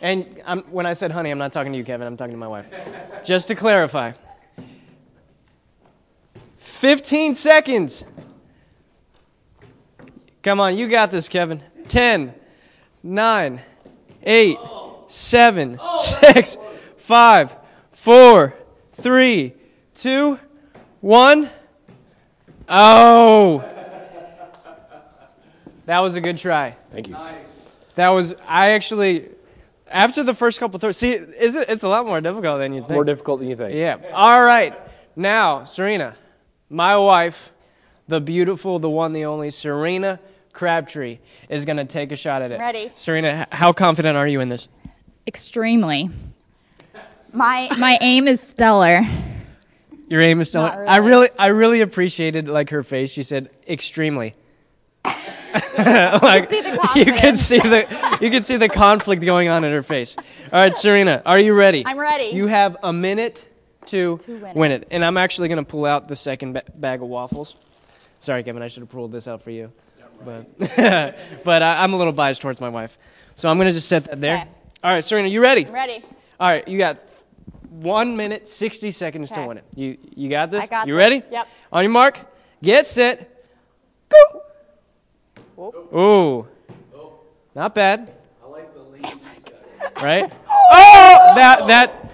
[0.03, 2.07] And I'm, when I said honey, I'm not talking to you, Kevin.
[2.07, 2.67] I'm talking to my wife.
[3.25, 4.12] Just to clarify.
[6.59, 8.05] 15 seconds.
[10.43, 11.62] Come on, you got this, Kevin.
[11.89, 12.35] 10,
[13.03, 13.61] 9,
[14.23, 14.59] 8,
[15.07, 16.59] 7, 6,
[16.99, 17.57] 5,
[17.91, 18.55] 4,
[18.93, 19.55] 3,
[19.95, 20.39] 2,
[21.01, 21.51] 1.
[22.69, 23.76] Oh.
[25.87, 26.76] That was a good try.
[26.93, 27.14] Thank you.
[27.14, 27.47] Nice.
[27.95, 29.28] That was, I actually,
[29.89, 32.80] after the first couple throws, see, is it, it's a lot more difficult than you
[32.80, 32.91] think.
[32.91, 33.74] More difficult than you think.
[33.74, 33.99] Yeah.
[34.12, 34.74] All right.
[35.14, 36.14] Now, Serena,
[36.68, 37.53] my wife,
[38.07, 40.20] the beautiful, the one, the only, Serena
[40.53, 41.18] Crabtree,
[41.49, 42.59] is going to take a shot at it.
[42.59, 42.91] Ready.
[42.95, 44.68] Serena, how confident are you in this?
[45.26, 46.11] Extremely.
[47.32, 49.03] My My aim is stellar.
[50.09, 50.84] Your aim is stellar.
[50.84, 51.11] Not I really.
[51.11, 53.11] really, I really appreciated like her face.
[53.11, 54.34] She said extremely.
[56.22, 56.50] like
[56.96, 60.16] you can see the you could see the conflict going on in her face.
[60.52, 61.84] All right, Serena, are you ready?
[61.86, 62.26] I'm ready.
[62.26, 63.48] You have a minute
[63.86, 67.02] to, win win it, and I'm actually going to pull out the second ba- bag
[67.02, 67.54] of waffles.
[68.20, 69.72] Sorry, Kevin, I should have pulled this out for you,
[70.24, 70.59] but
[71.44, 72.98] but I, I'm a little biased towards my wife,
[73.34, 74.36] so I'm going to just set that there.
[74.36, 74.48] Okay.
[74.82, 75.66] All right, Serena, you ready?
[75.66, 76.04] I'm ready.
[76.38, 76.98] All right, you got
[77.70, 79.64] one minute, 60 seconds to win it.
[79.74, 80.64] You, you got this?
[80.64, 80.98] I got you this.
[80.98, 81.22] ready?
[81.30, 81.48] Yep.
[81.72, 82.18] On your mark,
[82.62, 83.44] get set,
[84.09, 84.42] go.
[85.59, 85.96] Oh.
[85.98, 86.46] Ooh.
[87.54, 88.12] Not bad.
[88.44, 89.12] I like the lead.
[90.02, 90.32] Right?
[90.68, 92.12] Oh, that, that,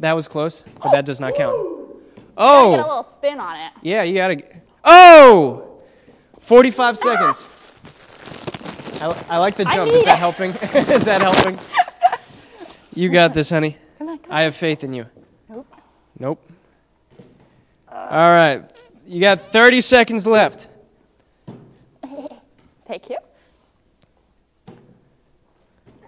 [0.00, 1.54] that was close, but that does not count.
[1.56, 2.70] Oh.
[2.72, 3.72] Get a Oh, little spin on it.
[3.80, 4.42] yeah, you gotta.
[4.84, 5.78] Oh!
[6.40, 7.48] 45 seconds.
[9.02, 9.90] I, I like the I jump.
[9.90, 10.18] Is that it.
[10.18, 10.50] helping?
[10.94, 11.58] Is that helping?
[12.94, 13.78] You got this, honey.
[14.28, 15.06] I have faith in you.
[15.48, 15.66] Nope.
[16.18, 16.50] Nope.
[17.90, 17.96] All
[18.30, 18.62] right.
[19.06, 20.68] You got 30 seconds left.
[22.90, 23.18] Thank you.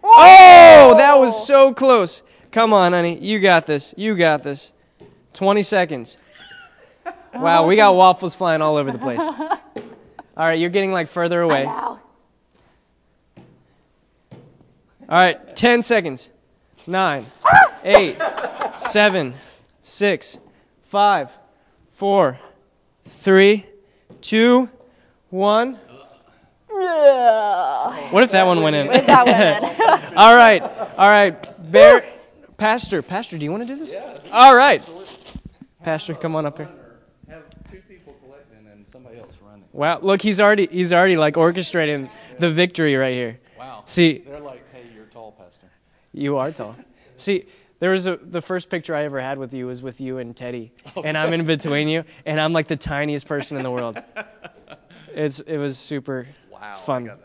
[0.03, 1.45] Oh, that was oh.
[1.45, 2.23] so close.
[2.51, 3.17] Come on, honey.
[3.21, 3.95] You got this.
[3.97, 4.73] You got this.
[5.35, 6.19] 20 seconds.
[7.35, 9.21] Wow, we got waffles flying all over the place.
[10.37, 11.67] All right, you're getting like further away.
[11.67, 12.01] All
[15.09, 16.31] right, 10 seconds.
[16.85, 17.75] Nine, ah!
[17.85, 18.17] eight,
[18.77, 19.35] seven,
[19.83, 20.39] six,
[20.83, 21.31] five,
[21.91, 22.41] four,
[23.07, 23.67] three,
[24.21, 24.69] two,
[25.31, 25.79] one.
[28.11, 28.87] What if that one went in?
[28.89, 30.13] That one.
[30.17, 31.73] All right, all right.
[31.73, 32.05] Bear,
[32.59, 33.93] Pastor, Pastor, do you want to do this?
[33.93, 34.19] Yeah.
[34.31, 34.83] All right.
[35.83, 36.69] Pastor, come on up here.
[37.29, 39.65] Have two people collecting and somebody else running.
[39.73, 43.41] Wow, look, he's already he's already like orchestrating the victory right here.
[43.59, 43.83] Wow.
[43.87, 45.67] See, They're like, hey, you're tall, Pastor.
[46.13, 46.77] you are tall.
[47.17, 47.47] See,
[47.79, 50.37] there was a the first picture I ever had with you was with you and
[50.37, 50.73] Teddy,
[51.03, 54.01] and I'm in between you, and I'm like the tiniest person in the world.
[55.15, 56.27] It's it was super
[56.63, 56.77] Wow.
[56.77, 57.03] Fun.
[57.03, 57.19] I got,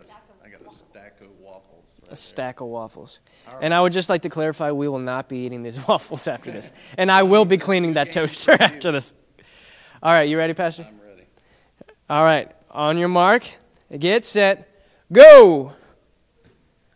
[0.45, 1.85] I got a stack of waffles.
[2.09, 3.19] a stack of waffles.
[3.61, 6.51] And I would just like to clarify, we will not be eating these waffles after
[6.51, 9.13] this, and I will be cleaning that toaster after this.
[10.01, 10.88] All right, you ready, Pastor?
[10.89, 11.27] I'm ready.
[12.09, 13.43] All right, on your mark,
[13.95, 14.67] get set,
[15.11, 15.73] go.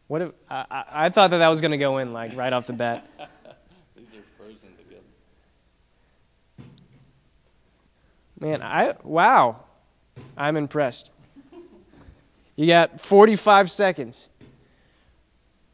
[0.07, 2.51] What if I, I, I thought that that was going to go in like right
[2.51, 3.07] off the bat?
[3.95, 5.03] These are frozen together.
[8.39, 9.57] Man, I wow,
[10.35, 11.11] I'm impressed.
[12.55, 14.29] You got 45 seconds.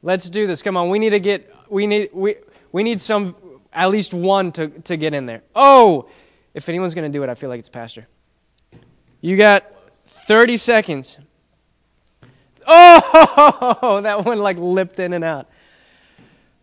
[0.04, 0.62] Let's do this.
[0.62, 2.36] Come on, we need to get we need we
[2.72, 3.36] we need some
[3.74, 5.42] at least one to to get in there.
[5.56, 6.08] Oh,
[6.54, 8.08] if anyone's going to do it, I feel like it's Pastor.
[9.22, 9.66] You got
[10.06, 11.18] 30 seconds.
[12.66, 15.48] Oh, that one like lipped in and out.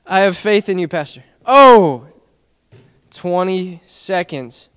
[0.07, 1.25] I have faith in you, Pastor.
[1.47, 2.07] Oh,
[3.11, 4.69] 20 seconds.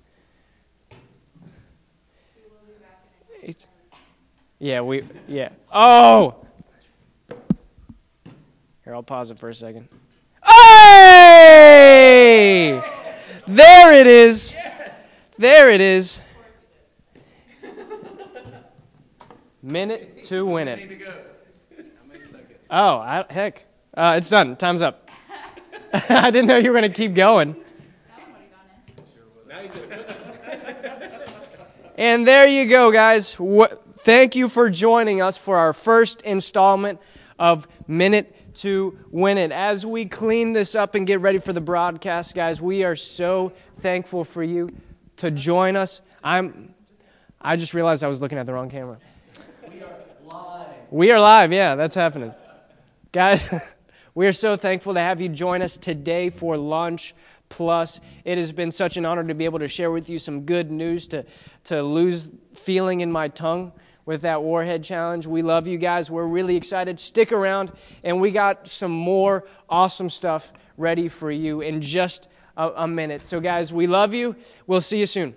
[4.58, 5.50] Yeah, we, yeah.
[5.72, 6.34] Oh!
[8.84, 9.88] Here, I'll pause it for a second.
[10.44, 11.62] Hey!
[13.46, 14.54] There it is.
[15.36, 16.20] There it is.
[19.62, 21.02] Minute to win it.
[22.70, 23.64] Oh, I, heck.
[23.94, 24.56] Uh, it's done.
[24.56, 25.08] Time's up.
[25.92, 27.54] I didn't know you were going to keep going.
[31.96, 33.38] And there you go, guys.
[33.38, 33.76] Wha-
[34.08, 36.98] thank you for joining us for our first installment
[37.38, 39.52] of Minute to win it.
[39.52, 43.52] As we clean this up and get ready for the broadcast, guys, we are so
[43.74, 44.70] thankful for you
[45.16, 46.00] to join us.
[46.24, 46.74] I'm
[47.38, 48.96] I just realized I was looking at the wrong camera.
[49.70, 49.92] We are
[50.24, 50.76] live.
[50.88, 52.32] We are live, yeah, that's happening.
[53.12, 53.46] Guys,
[54.14, 57.14] we are so thankful to have you join us today for lunch
[57.50, 58.00] plus.
[58.24, 60.70] It has been such an honor to be able to share with you some good
[60.70, 61.26] news to,
[61.64, 63.72] to lose feeling in my tongue
[64.08, 65.26] with that Warhead Challenge.
[65.26, 66.10] We love you guys.
[66.10, 66.98] We're really excited.
[66.98, 67.70] Stick around,
[68.02, 73.26] and we got some more awesome stuff ready for you in just a, a minute.
[73.26, 74.34] So, guys, we love you.
[74.66, 75.36] We'll see you soon.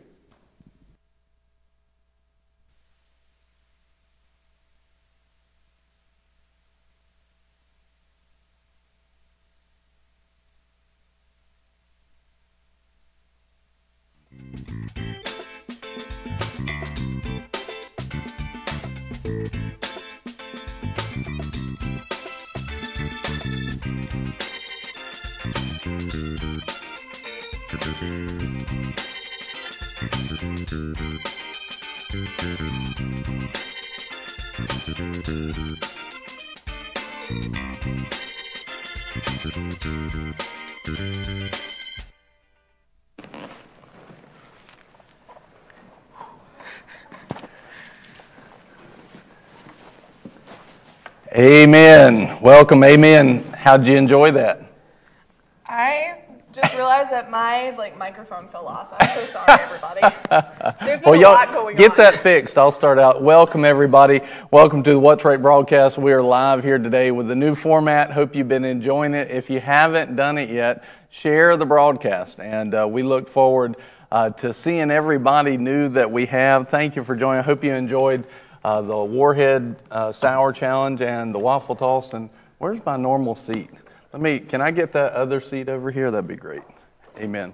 [51.33, 52.41] Amen.
[52.41, 52.83] Welcome.
[52.83, 53.43] Amen.
[53.53, 54.61] How'd you enjoy that?
[55.65, 56.20] I
[56.53, 58.87] just realized that my like microphone fell off.
[58.99, 60.01] I'm so sorry, everybody.
[60.85, 61.97] There's been Well, a lot going get on.
[61.97, 62.57] that fixed.
[62.57, 63.21] I'll start out.
[63.21, 64.21] Welcome, everybody.
[64.51, 65.97] Welcome to the What's Right broadcast.
[65.97, 68.11] We are live here today with the new format.
[68.11, 69.31] Hope you've been enjoying it.
[69.31, 72.39] If you haven't done it yet, share the broadcast.
[72.41, 73.77] And uh, we look forward
[74.11, 76.67] uh, to seeing everybody new that we have.
[76.67, 77.39] Thank you for joining.
[77.39, 78.27] I hope you enjoyed
[78.65, 82.13] uh, the Warhead uh, Sour Challenge and the Waffle Toss.
[82.13, 83.69] And where's my normal seat?
[84.13, 86.11] Let me, can I get that other seat over here?
[86.11, 86.63] That'd be great.
[87.17, 87.53] Amen.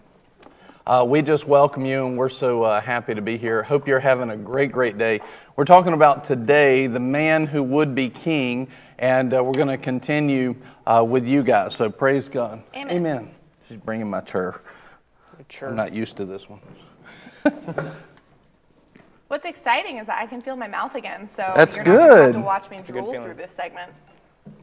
[0.88, 3.62] Uh, we just welcome you, and we're so uh, happy to be here.
[3.62, 5.20] Hope you're having a great, great day.
[5.56, 9.78] We're talking about today the man who would be king, and uh, we're going to
[9.78, 10.56] continue
[10.88, 11.76] uh, with you guys.
[11.76, 12.64] So praise God.
[12.74, 12.96] Amen.
[12.96, 13.32] Amen.
[13.68, 14.62] She's bringing my chair.
[15.50, 15.70] Chair.
[15.70, 16.62] I'm not used to this one.
[19.28, 22.10] What's exciting is that I can feel my mouth again, so That's you're not have
[22.10, 22.34] good.
[22.34, 23.92] to watch me good drool through this segment.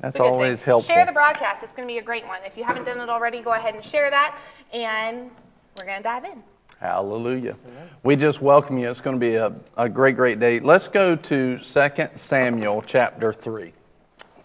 [0.01, 0.67] That's It's a good always thing.
[0.67, 0.95] helpful.
[0.95, 1.63] Share the broadcast.
[1.63, 2.41] It's going to be a great one.
[2.45, 4.39] If you haven't done it already, go ahead and share that,
[4.73, 5.31] and
[5.79, 6.43] we're going to dive in.
[6.81, 7.57] Hallelujah.
[8.03, 8.91] We just welcome you.
[8.91, 10.61] It's going to be a, a great, great day.
[10.61, 13.73] Let's go to 2 Samuel chapter 3.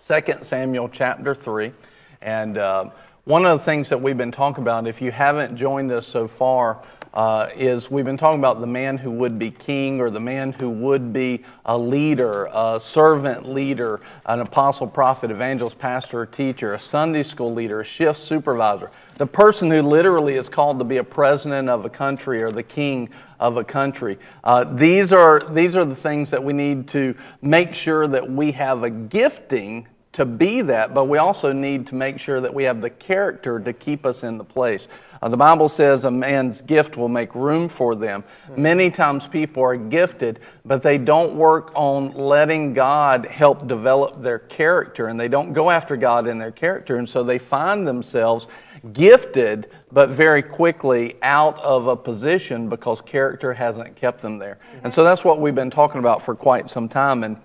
[0.08, 1.74] 2 Samuel chapter 3.
[2.22, 2.90] And uh,
[3.26, 6.28] one of the things that we've been talking about, if you haven't joined us so
[6.28, 6.82] far,
[7.14, 10.52] uh, is we've been talking about the man who would be king or the man
[10.52, 16.80] who would be a leader, a servant leader, an apostle, prophet, evangelist, pastor, teacher, a
[16.80, 21.04] Sunday school leader, a shift supervisor, the person who literally is called to be a
[21.04, 24.18] president of a country or the king of a country.
[24.44, 28.52] Uh, these, are, these are the things that we need to make sure that we
[28.52, 32.64] have a gifting to be that, but we also need to make sure that we
[32.64, 34.88] have the character to keep us in the place.
[35.22, 38.24] Uh, the Bible says a man's gift will make room for them.
[38.58, 44.40] Many times people are gifted, but they don't work on letting God help develop their
[44.40, 48.48] character, and they don't go after God in their character, and so they find themselves
[48.94, 54.58] gifted, but very quickly out of a position because character hasn't kept them there.
[54.84, 57.24] And so that's what we've been talking about for quite some time.
[57.24, 57.38] And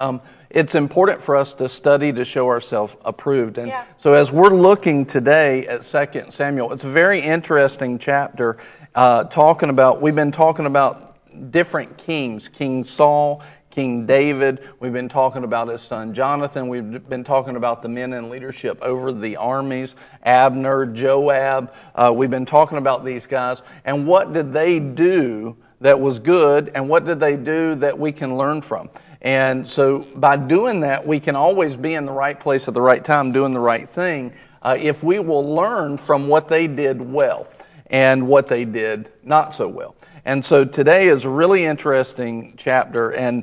[0.00, 0.20] um,
[0.50, 3.58] it's important for us to study to show ourselves approved.
[3.58, 3.82] And Yeah.
[3.96, 8.56] so, as we're looking today at 2 Samuel, it's a very interesting chapter
[8.94, 11.16] uh, talking about, we've been talking about
[11.50, 14.60] different kings King Saul, King David.
[14.80, 16.68] We've been talking about his son Jonathan.
[16.68, 21.74] We've been talking about the men in leadership over the armies Abner, Joab.
[21.94, 23.60] Uh, we've been talking about these guys.
[23.84, 28.12] And what did they do that was good, and what did they do that we
[28.12, 28.88] can learn from?
[29.26, 32.80] And so, by doing that, we can always be in the right place at the
[32.80, 37.00] right time, doing the right thing, uh, if we will learn from what they did
[37.00, 37.48] well
[37.86, 39.96] and what they did not so well.
[40.24, 43.42] And so, today is a really interesting chapter, and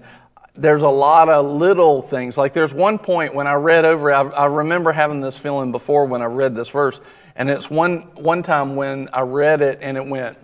[0.56, 2.38] there's a lot of little things.
[2.38, 6.06] Like, there's one point when I read over, I, I remember having this feeling before
[6.06, 7.02] when I read this verse,
[7.36, 10.38] and it's one, one time when I read it and it went,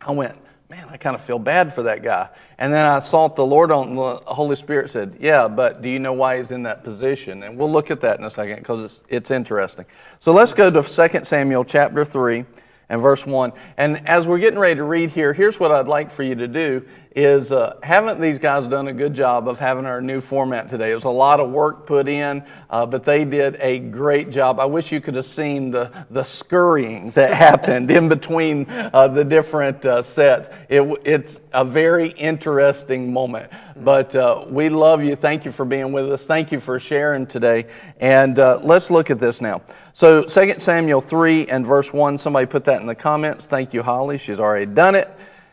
[0.00, 0.38] I went,
[0.70, 2.28] man, I kind of feel bad for that guy.
[2.56, 5.98] And then I sought the Lord on, the Holy Spirit said, yeah, but do you
[5.98, 7.42] know why he's in that position?
[7.42, 9.84] And we'll look at that in a second because it's, it's interesting.
[10.20, 12.44] So let's go to 2 Samuel chapter 3
[12.88, 13.52] and verse 1.
[13.78, 16.46] And as we're getting ready to read here, here's what I'd like for you to
[16.46, 16.86] do
[17.16, 20.92] is uh, haven't these guys done a good job of having our new format today?
[20.92, 24.60] It was a lot of work put in, uh, but they did a great job.
[24.60, 29.24] I wish you could have seen the, the scurrying that happened in between uh, the
[29.24, 30.50] different uh, sets.
[30.68, 33.50] It, it's a very interesting moment.
[33.76, 35.16] But uh, we love you.
[35.16, 36.26] Thank you for being with us.
[36.26, 37.66] Thank you for sharing today.
[37.98, 39.62] And uh, let's look at this now.
[39.94, 43.46] So 2 Samuel 3 and verse 1, somebody put that in the comments.
[43.46, 44.18] Thank you, Holly.
[44.18, 45.10] She's already done it.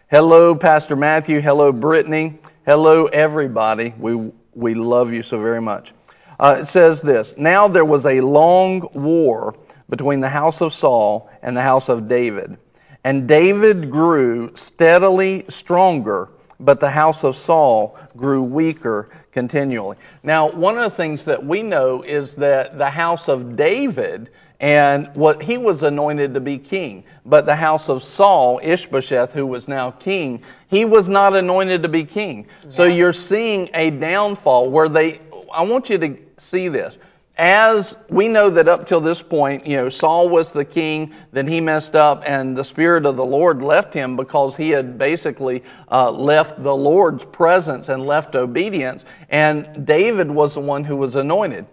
[0.10, 1.42] Hello, Pastor Matthew.
[1.42, 2.40] Hello, Brittany.
[2.66, 3.94] Hello, everybody.
[4.00, 5.94] We, we love you so very much.
[6.40, 9.54] Uh, it says this Now there was a long war
[9.90, 12.58] between the house of Saul and the house of David.
[13.04, 19.98] And David grew steadily stronger, but the house of Saul grew weaker continually.
[20.24, 24.30] Now, one of the things that we know is that the house of David
[24.60, 27.04] and what he was anointed to be king.
[27.26, 31.90] But the house of Saul, Ishbosheth, who was now king, he was not anointed to
[31.90, 32.48] be king.
[32.70, 35.20] So you're seeing a downfall where they,
[35.54, 36.98] I want you to see this.
[37.40, 41.46] As we know that up till this point, you know, Saul was the king, then
[41.46, 45.64] he messed up, and the Spirit of the Lord left him because he had basically
[45.92, 51.14] uh, left the Lord's presence and left obedience, and David was the one who was
[51.14, 51.68] anointed.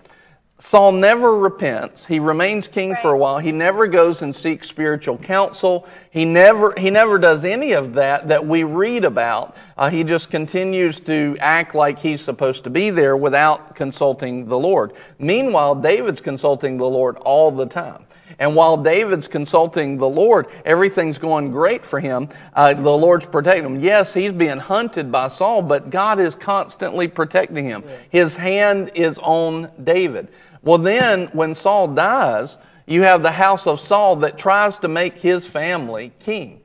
[0.60, 2.06] Saul never repents.
[2.06, 3.38] He remains king for a while.
[3.38, 5.86] He never goes and seeks spiritual counsel.
[6.10, 9.56] He never, he never does any of that that we read about.
[9.76, 14.58] Uh, he just continues to act like he's supposed to be there without consulting the
[14.58, 14.92] Lord.
[15.18, 18.06] Meanwhile, David's consulting the Lord all the time.
[18.38, 22.28] And while David's consulting the Lord, everything's going great for him.
[22.54, 23.80] Uh, the Lord's protecting him.
[23.80, 27.84] Yes, he's being hunted by Saul, but God is constantly protecting him.
[28.10, 30.28] His hand is on David.
[30.62, 32.56] Well, then, when Saul dies,
[32.86, 36.60] you have the house of Saul that tries to make his family king.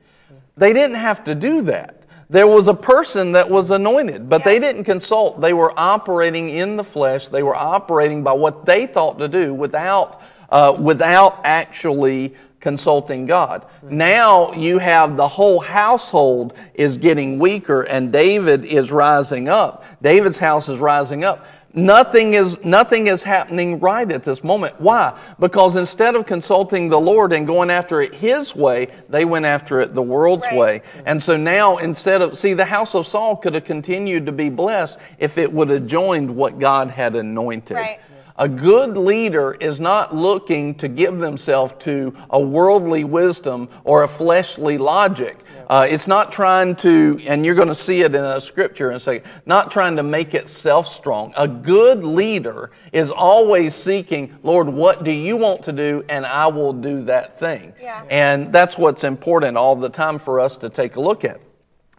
[0.56, 1.96] They didn't have to do that.
[2.28, 5.40] There was a person that was anointed, but they didn't consult.
[5.40, 7.26] They were operating in the flesh.
[7.26, 13.64] They were operating by what they thought to do without, uh, without actually consulting God.
[13.82, 19.84] Now you have the whole household is getting weaker and David is rising up.
[20.02, 21.46] David's house is rising up.
[21.72, 24.80] Nothing is, nothing is happening right at this moment.
[24.80, 25.16] Why?
[25.38, 29.80] Because instead of consulting the Lord and going after it His way, they went after
[29.80, 30.56] it the world's Right.
[30.56, 30.82] way.
[31.06, 34.50] And so now instead of, see, the house of Saul could have continued to be
[34.50, 37.76] blessed if it would have joined what God had anointed.
[37.76, 38.00] Right.
[38.40, 44.08] A good leader is not looking to give themselves to a worldly wisdom or a
[44.08, 45.44] fleshly logic.
[45.68, 48.96] Uh, it's not trying to, and you're going to see it in a scripture in
[48.96, 51.34] a second, not trying to make itself strong.
[51.36, 56.02] A good leader is always seeking, Lord, what do you want to do?
[56.08, 57.74] And I will do that thing.
[57.78, 58.04] Yeah.
[58.08, 61.42] And that's what's important all the time for us to take a look at.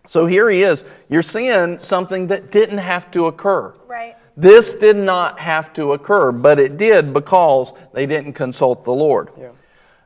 [0.08, 0.86] So here he is.
[1.08, 3.76] You're seeing something that didn't have to occur.
[3.88, 4.16] Right.
[4.38, 9.30] This did not have to occur, but it did because they didn't consult the Lord.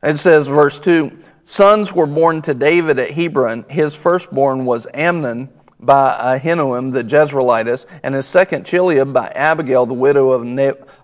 [0.04, 3.66] It says, verse 2 Sons were born to David at Hebron.
[3.70, 5.50] His firstborn was Amnon
[5.80, 10.42] by Ahinoam the Jezreelitess, and his second Chileab by Abigail, the widow of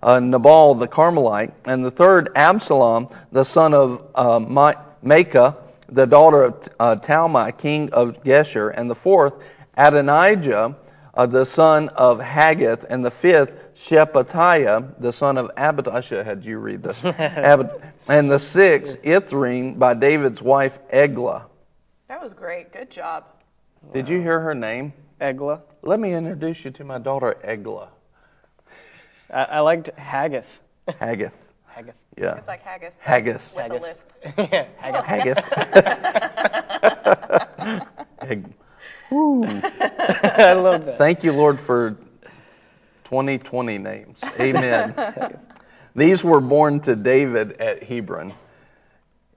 [0.02, 5.58] uh, Nabal the Carmelite, and the third Absalom, the son of uh, Maacah,
[5.90, 9.34] the daughter of uh, Talmai, king of Geshur, and the fourth
[9.78, 10.76] Adonijah,
[11.14, 15.88] uh, the son of Haggith, and the fifth Shephatiah, the son of Abed.
[15.88, 17.04] I should had you read this.
[17.06, 17.70] Abed,
[18.08, 21.48] and the sixth Ithream by David's wife Eglah.
[22.08, 22.72] That was great.
[22.72, 23.26] Good job.
[23.94, 24.94] Did you hear her name?
[25.20, 25.62] Eglah.
[25.82, 27.90] Let me introduce you to my daughter Eglah
[29.32, 30.60] I, I liked Haggith.
[31.00, 31.36] Haggith.
[31.68, 31.96] Haggith.
[32.18, 32.98] Yeah, It's like haggis.
[33.00, 33.54] Haggis.
[33.56, 33.84] With Haggis.
[33.84, 34.08] a lisp.
[34.52, 35.38] yeah, Haggith.
[38.20, 38.54] Haggith.
[39.12, 40.98] I love that.
[40.98, 41.92] Thank you, Lord, for
[43.04, 44.22] 2020 names.
[44.40, 44.94] Amen.
[45.96, 48.34] These were born to David at Hebron.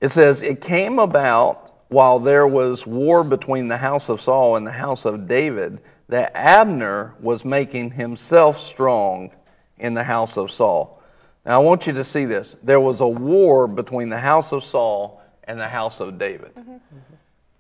[0.01, 4.66] It says, It came about while there was war between the house of Saul and
[4.66, 9.35] the house of David that Abner was making himself strong
[9.79, 11.03] in the house of Saul.
[11.45, 12.57] Now, I want you to see this.
[12.62, 16.55] There was a war between the house of Saul and the house of David.
[16.55, 16.77] Mm-hmm.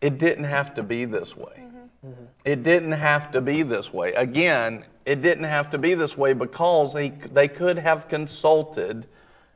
[0.00, 1.63] It didn't have to be this way.
[2.04, 2.24] Mm-hmm.
[2.44, 4.12] It didn't have to be this way.
[4.12, 9.06] Again, it didn't have to be this way because they, they could have consulted,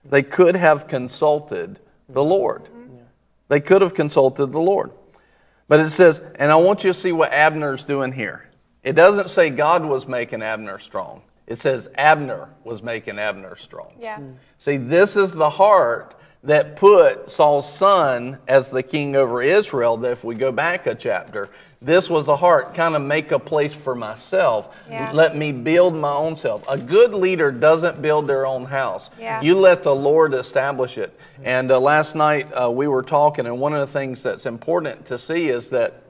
[0.05, 1.79] they could have consulted
[2.09, 2.31] the mm-hmm.
[2.31, 2.65] Lord.
[2.65, 2.97] Mm-hmm.
[3.49, 4.93] They could have consulted the Lord.
[5.69, 8.49] But it says, and I want you to see what Abner's doing here.
[8.83, 11.23] It doesn't say God was making Abner strong.
[11.47, 13.93] It says Abner was making Abner strong.
[14.01, 14.19] Yeah.
[14.19, 14.37] Mm.
[14.59, 19.97] See, this is the heart that put Saul's son as the king over Israel.
[19.99, 23.39] That if we go back a chapter, this was a heart, kind of make a
[23.39, 24.77] place for myself.
[24.91, 25.13] Yeah.
[25.13, 26.65] Let me build my own self.
[26.69, 29.11] A good leader doesn't build their own house.
[29.19, 29.41] Yeah.
[29.41, 31.17] You let the Lord establish it.
[31.45, 35.07] And uh, last night uh, we were talking, and one of the things that's important
[35.07, 36.03] to see is that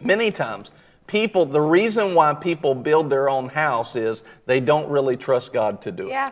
[0.00, 0.70] many times
[1.08, 5.82] people, the reason why people build their own house is they don't really trust God
[5.82, 6.10] to do it.
[6.10, 6.30] Yeah.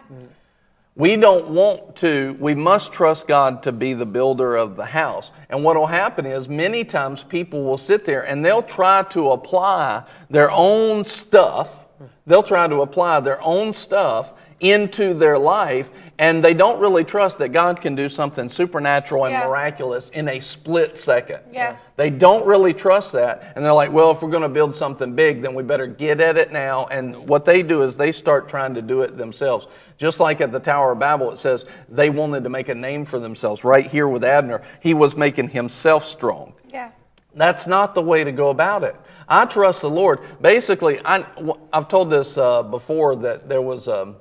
[0.98, 5.30] We don't want to, we must trust God to be the builder of the house.
[5.48, 9.30] And what will happen is many times people will sit there and they'll try to
[9.30, 11.84] apply their own stuff,
[12.26, 17.38] they'll try to apply their own stuff into their life, and they don't really trust
[17.38, 19.46] that God can do something supernatural and Yeah.
[19.46, 21.38] miraculous in a split second.
[21.52, 21.76] Yeah.
[21.96, 23.52] They don't really trust that.
[23.54, 26.20] And they're like, well, if we're going to build something big, then we better get
[26.20, 26.88] at it now.
[26.90, 29.68] And what they do is they start trying to do it themselves.
[29.96, 33.04] Just like at the Tower of Babel, it says they wanted to make a name
[33.04, 33.62] for themselves.
[33.62, 36.52] Right here with Abner, he was making himself strong.
[36.68, 36.90] Yeah.
[37.34, 38.96] That's not the way to go about it.
[39.28, 40.20] I trust the Lord.
[40.40, 41.24] Basically, I,
[41.72, 44.14] have told this uh, before that there was a,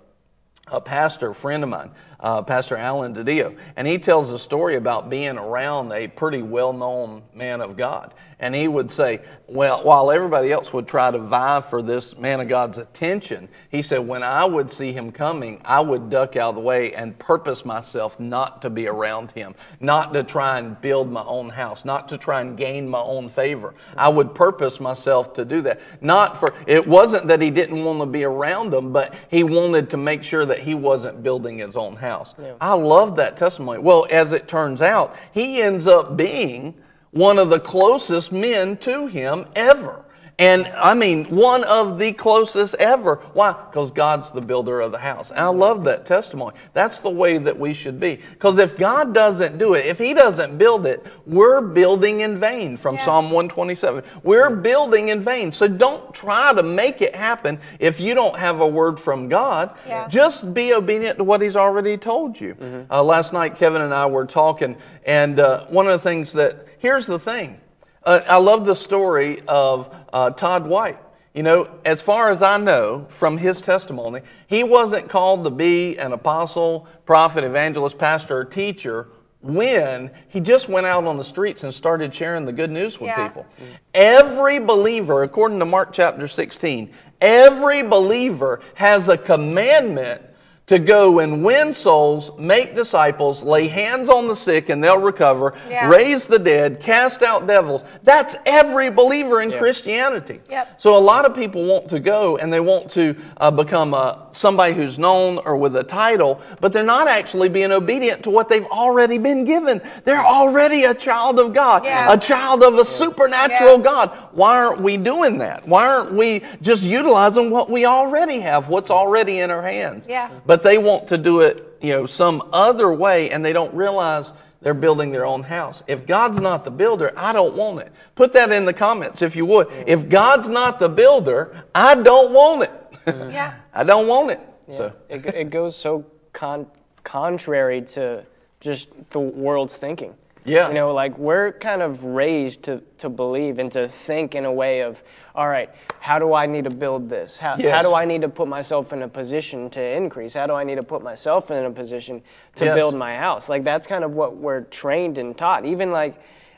[0.71, 5.09] a pastor, friend of mine, uh, Pastor Alan DiDio, and he tells a story about
[5.09, 8.13] being around a pretty well known man of God.
[8.39, 12.39] And he would say, well, while everybody else would try to vie for this man
[12.39, 16.49] of God's attention, he said, when I would see him coming, I would duck out
[16.49, 20.79] of the way and purpose myself not to be around him, not to try and
[20.81, 23.73] build my own house, not to try and gain my own favor.
[23.95, 25.81] I would purpose myself to do that.
[26.01, 29.89] Not for, it wasn't that he didn't want to be around him, but he wanted
[29.89, 32.35] to make sure that he wasn't building his own house.
[32.61, 33.79] I love that testimony.
[33.79, 36.75] Well, as it turns out, he ends up being
[37.11, 40.03] one of the closest men to him ever.
[40.39, 43.15] And I mean, one of the closest ever.
[43.33, 43.53] Why?
[43.53, 45.31] Because God's the builder of the house.
[45.31, 46.55] And I love that testimony.
[46.73, 48.19] That's the way that we should be.
[48.33, 52.77] Because if God doesn't do it, if He doesn't build it, we're building in vain
[52.77, 53.05] from Yeah.
[53.05, 54.03] Psalm 127.
[54.21, 55.51] We're building in vain.
[55.51, 59.75] So don't try to make it happen if you don't have a word from God.
[59.87, 60.07] Yeah.
[60.07, 62.85] Just be obedient to what He's already told you.
[62.91, 66.66] Uh, last night, Kevin and I were talking, and uh, one of the things that,
[66.79, 67.59] here's the thing.
[68.03, 70.97] Uh, I love the story of uh, Todd White.
[71.33, 75.97] You know, as far as I know from his testimony, he wasn't called to be
[75.97, 79.09] an apostle, prophet, evangelist, pastor, or teacher
[79.41, 83.09] when he just went out on the streets and started sharing the good news with
[83.09, 83.27] Yeah.
[83.27, 83.45] people.
[83.93, 90.21] Every believer, according to Mark chapter 16, every believer has a commandment
[90.67, 95.53] to go and win souls, make disciples, lay hands on the sick and they'll recover,
[95.69, 95.87] Yeah.
[95.89, 97.83] raise the dead, cast out devils.
[98.03, 99.59] That's every believer in Yeah.
[99.59, 100.41] Christianity.
[100.49, 100.73] Yep.
[100.75, 104.15] So a lot of people want to go and they want to uh, become uh,
[104.37, 108.47] somebody who's known or with a title, but they're not actually being obedient to what
[108.49, 109.81] they've already been given.
[110.05, 112.13] They're already a child of God, Yeah.
[112.13, 113.83] a child of a supernatural Yeah.
[113.83, 114.11] God.
[114.31, 115.67] Why aren't we doing that?
[115.67, 120.05] Why aren't we just utilizing what we already have, what's already in our hands?
[120.07, 120.29] Yeah.
[120.45, 124.31] But they want to do it, you know, some other way, and they don't realize
[124.61, 125.83] they're building their own house.
[125.87, 127.91] If God's not the builder, I don't want it.
[128.15, 129.67] Put that in the comments if you would.
[129.85, 132.71] If God's not the builder, I don't want it.
[133.31, 133.53] Yeah.
[133.73, 134.39] I don't want it.
[134.75, 136.67] So It, it goes so con-
[137.03, 138.23] contrary to
[138.59, 140.13] just the world's thinking.
[140.43, 140.67] Yeah.
[140.69, 144.51] You know, like we're kind of raised to, to believe and to think in a
[144.51, 145.01] way of,
[145.35, 147.37] all right, how do I need to build this?
[147.37, 147.73] How, Yes.
[147.73, 150.33] how do I need to put myself in a position to increase?
[150.33, 152.21] How do I need to put myself in a position
[152.55, 152.75] to Yes.
[152.75, 153.49] build my house?
[153.49, 155.65] Like that's kind of what we're trained and taught.
[155.65, 156.15] Even like,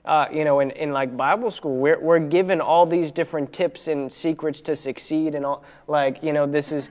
[0.09, 3.87] uh, you know, in, in like Bible school, we're, we're given all these different tips
[3.87, 6.89] and secrets to succeed and all, like, you know, this is,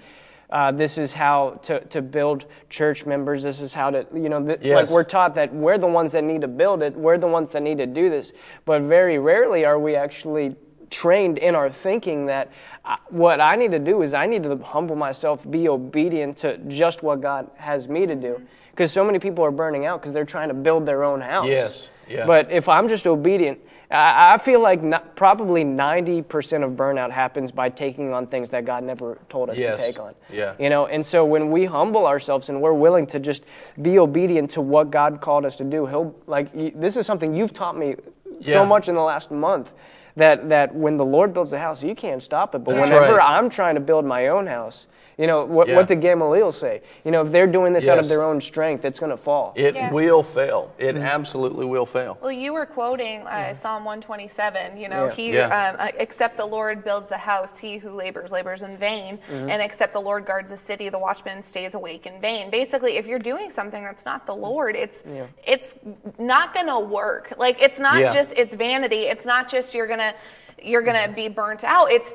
[0.51, 3.43] uh, this is how to, to build church members.
[3.43, 4.77] This is how to, you know, th- Yes.
[4.77, 6.95] like we're taught that we're the ones that need to build it.
[6.95, 8.33] We're the ones that need to do this.
[8.65, 10.55] But very rarely are we actually
[10.89, 12.53] trained in our thinking that
[12.85, 16.59] uh, what I need to do is I need to humble myself, be obedient to
[16.69, 18.41] just what God has me to do.
[18.71, 21.49] Because so many people are burning out because they're trying to build their own house.
[21.49, 22.27] Yes, yeah.
[22.27, 23.59] But if I'm just obedient,
[23.91, 28.65] I, I feel like no, probably 90% of burnout happens by taking on things that
[28.65, 30.15] God never told us Yes, to take on.
[30.31, 30.55] yeah.
[30.59, 33.45] You know, and so when we humble ourselves and we're willing to just
[33.81, 37.53] be obedient to what God called us to do, He'll like this is something you've
[37.53, 37.97] taught me
[38.41, 38.55] Yeah.
[38.55, 39.73] so much in the last month
[40.17, 42.65] that that when the Lord builds a house, you can't stop it.
[42.65, 43.37] But That's whenever right.
[43.39, 44.87] I'm trying to build my own house,
[45.19, 45.75] you know what Yeah.
[45.77, 46.81] what did Gamaliel say?
[47.05, 49.53] You know, if they're doing this out of their own strength, it's going to fall.
[49.57, 49.91] It Yeah.
[49.91, 50.71] will fail.
[50.79, 51.05] It Mm-hmm.
[51.05, 52.17] absolutely will fail.
[52.23, 54.77] Well, you were quoting uh, Psalm 127.
[54.77, 55.11] You know, Yeah.
[55.13, 55.71] he Yeah.
[55.71, 59.51] Um, uh, except the Lord builds the house, he who labors labors in vain, Mm-hmm.
[59.51, 62.49] and except the Lord guards the city, the watchman stays awake in vain.
[62.51, 65.03] Basically, if you're doing something that's not the Lord, it's
[65.45, 65.75] it's
[66.19, 67.33] not going to work.
[67.37, 68.15] Like it's not Yeah.
[68.15, 69.07] just it's vanity.
[69.09, 70.15] It's not just you're gonna
[70.61, 71.91] you're gonna be burnt out.
[71.93, 72.13] It's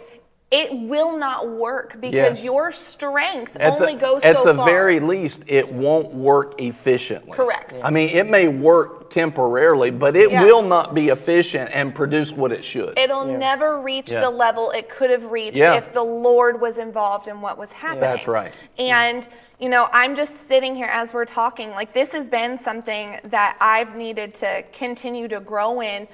[0.54, 2.44] it will not work because Yes.
[2.44, 4.66] your strength At only the, goes at so the far.
[4.68, 7.32] very least, it won't work efficiently.
[7.36, 7.82] Correct.
[7.84, 10.44] I mean, it may work temporarily, but it Yeah.
[10.44, 13.00] will not be efficient and produce what it should.
[13.00, 14.20] It'll never reach Yeah.
[14.22, 15.74] the level it could have reached Yeah.
[15.74, 18.02] if the Lord was involved in what was happening.
[18.02, 18.54] That's right.
[18.78, 19.28] And,
[19.58, 23.58] you know, I'm just sitting here as we're talking, like, this has been something that
[23.60, 26.08] I've needed to continue to grow in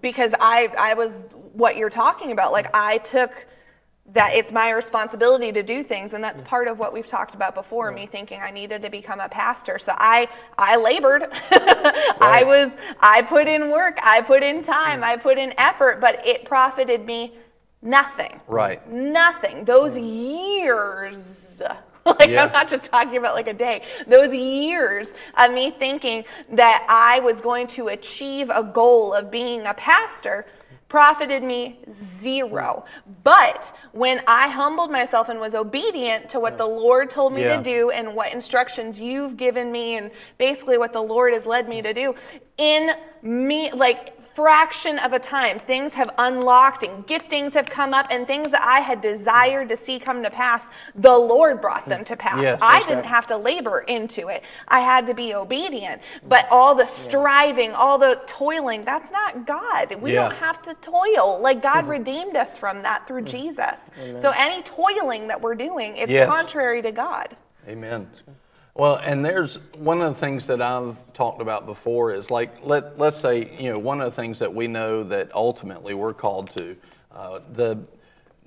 [0.00, 1.14] because I, I was
[1.52, 2.52] what you're talking about.
[2.52, 3.46] Like, I took
[4.06, 7.54] that it's my responsibility to do things and that's part of what we've talked about
[7.54, 9.78] before me thinking i needed to become a pastor.
[9.78, 10.28] So i
[10.58, 11.22] i labored.
[12.20, 15.04] I was i put in work i put in time mm.
[15.04, 17.34] i put in effort but it profited me
[17.80, 18.40] nothing.
[18.48, 18.86] Right.
[18.90, 19.64] nothing.
[19.64, 21.62] Those years
[22.06, 22.44] like Yeah.
[22.44, 27.20] i'm not just talking about like a day those years of me thinking that i
[27.20, 30.46] was going to achieve a goal of being a pastor
[30.88, 32.84] profited me zero
[33.24, 37.56] but when i humbled myself and was obedient to what the lord told me Yeah.
[37.56, 41.66] to do and what instructions you've given me and basically what the lord has led
[41.68, 42.14] me to do
[42.58, 42.90] in
[43.22, 48.26] me like fraction of a time things have unlocked and giftings have come up and
[48.26, 52.16] things that i had desired to see come to pass the lord brought them to
[52.16, 52.42] pass.
[52.42, 53.06] Yes, i didn't right.
[53.06, 54.42] have to labor into it.
[54.68, 56.02] I had to be obedient.
[56.28, 60.00] But all the striving all the toiling that's not god.
[60.00, 60.28] We Yeah.
[60.28, 61.40] don't have to toil.
[61.40, 61.90] Like god mm-hmm.
[61.90, 63.48] redeemed us from that through mm-hmm.
[63.48, 63.90] jesus.
[64.20, 66.28] So any toiling that we're doing it's Yes.
[66.28, 67.36] contrary to god.
[67.68, 68.10] Amen.
[68.74, 72.98] Well, and there's one of the things that I've talked about before is like let
[72.98, 76.50] let's say you know one of the things that we know that ultimately we're called
[76.52, 76.76] to
[77.14, 77.78] uh, the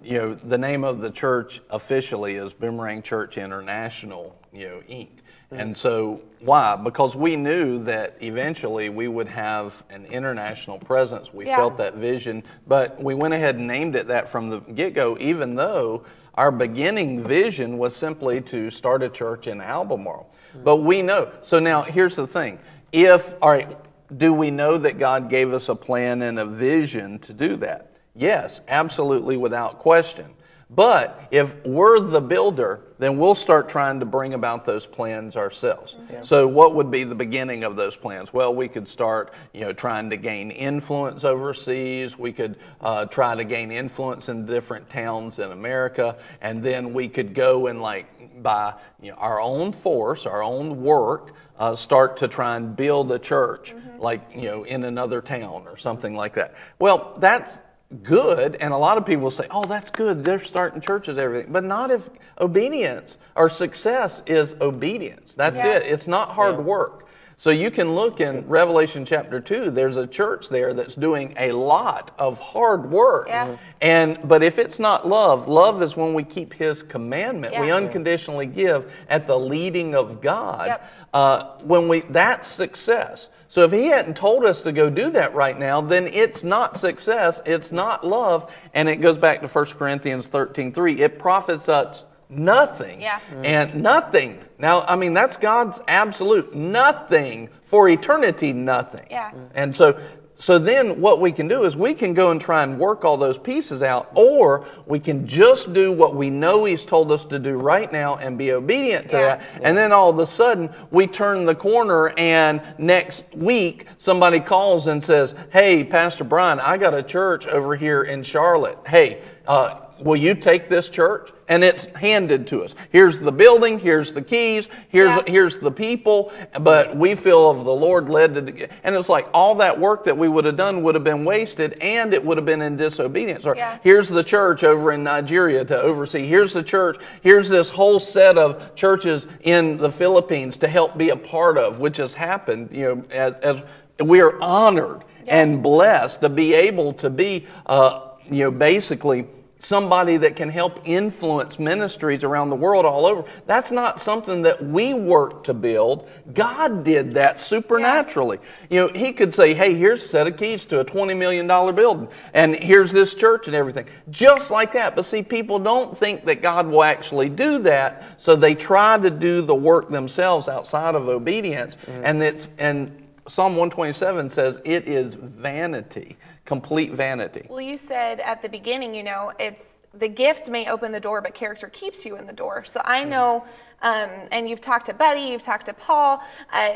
[0.04, 5.10] you know the name of the church officially is Boomerang Church International you know Inc.
[5.52, 6.76] And so why?
[6.76, 11.34] Because we knew that eventually we would have an international presence.
[11.34, 11.56] We Yeah.
[11.56, 15.16] felt that vision, but we went ahead and named it that from the get go,
[15.20, 16.04] even though
[16.36, 20.30] our beginning vision was simply to start a church in Albemarle.
[20.64, 21.32] But we know.
[21.42, 22.60] So now here's the thing.
[22.92, 23.78] If, all right,
[24.16, 27.92] do we know that God gave us a plan and a vision to do that?
[28.16, 30.34] Yes, absolutely, without question.
[30.76, 35.96] But if we're the builder, then we'll start trying to bring about those plans ourselves.
[36.22, 38.34] So, what would be the beginning of those plans?
[38.34, 42.18] Well, we could start, you know, trying to gain influence overseas.
[42.18, 47.08] We could uh, try to gain influence in different towns in America, and then we
[47.08, 52.18] could go and like by you know, our own force, our own work, uh, start
[52.18, 56.34] to try and build a church, like you know, in another town or something like
[56.34, 56.54] that.
[56.80, 57.60] Well, that's
[58.04, 60.24] good and a lot of people say oh that's good.
[60.24, 61.52] They're starting churches everything.
[61.52, 62.10] But not if
[62.40, 65.36] obedience or success is obedience.
[65.36, 65.78] That's Yeah.
[65.78, 65.84] it.
[65.84, 67.04] It's not hard work.
[67.38, 71.52] So you can look in revelation chapter 2 there's a church there that's doing a
[71.52, 73.28] lot of hard work.
[73.28, 73.56] Yeah.
[73.82, 77.60] And but if it's not love love is when we keep his commandment.
[77.60, 80.68] We unconditionally give at the leading of god.
[80.68, 80.92] Yep.
[81.14, 83.30] uh, when we that's success.
[83.48, 86.78] So if he hadn't told us to go do that right now, then it's not
[86.78, 91.02] success, it's not love, and it goes back to 1 Corinthians 13, 3.
[91.02, 92.04] It profits us
[92.38, 93.02] nothing.
[93.02, 93.20] Yeah.
[93.44, 94.40] And nothing.
[94.58, 99.08] Now, I mean, that's God's absolute nothing for eternity, nothing.
[99.10, 99.32] Yeah.
[99.54, 100.00] And so
[100.38, 103.16] so then what we can do is we can go and try and work all
[103.16, 107.40] those pieces out, or we can just do what we know He's told us to
[107.40, 109.36] do right now and be obedient to Yeah.
[109.38, 109.42] that.
[109.62, 114.88] And then all of a sudden we turn the corner and next week somebody calls
[114.88, 118.78] and says, Hey, Pastor Brian, I got a church over here in Charlotte.
[118.86, 121.32] Hey, uh, will you take this church?
[121.48, 122.74] And it's handed to us.
[122.92, 125.22] Here's the building, here's the keys, here's Yeah.
[125.28, 129.54] here's the people, but we feel of the Lord led to and it's like all
[129.56, 132.48] that work that we would have done would have been wasted and it would have
[132.48, 133.46] been in disobedience.
[133.46, 133.78] Or Yeah.
[133.84, 136.26] here's the church over in Nigeria to oversee.
[136.26, 141.12] Here's the church, here's this whole set of churches in the Philippines to help be
[141.12, 143.62] a part of, which has happened, you know, as, as
[144.04, 148.00] we are honored and blessed to be able to be uh,
[148.32, 149.28] you know, basically
[149.66, 153.26] somebody that can help influence ministries around the world all over.
[153.48, 156.08] That's not something that we work to build.
[156.34, 158.40] God did that supernaturally.
[158.70, 161.48] You know, He could say, hey, here's a set of keys to a $20 million
[161.48, 163.88] building, and here's this church and everything.
[164.10, 164.96] Just like that.
[164.96, 169.10] But see, people don't think that God will actually do that, so they try to
[169.10, 172.06] do the work themselves outside of obedience, mm-hmm.
[172.06, 176.16] and it's, and Psalm 127 says it is vanity,
[176.46, 177.48] complete vanity.
[177.50, 181.22] Well, you said at the beginning, you know, it's the gift may open the door,
[181.22, 182.66] but character keeps you in the door.
[182.66, 183.46] So I know,
[183.82, 186.22] um, and you've talked to Buddy, you've talked to Paul.
[186.52, 186.72] Uh,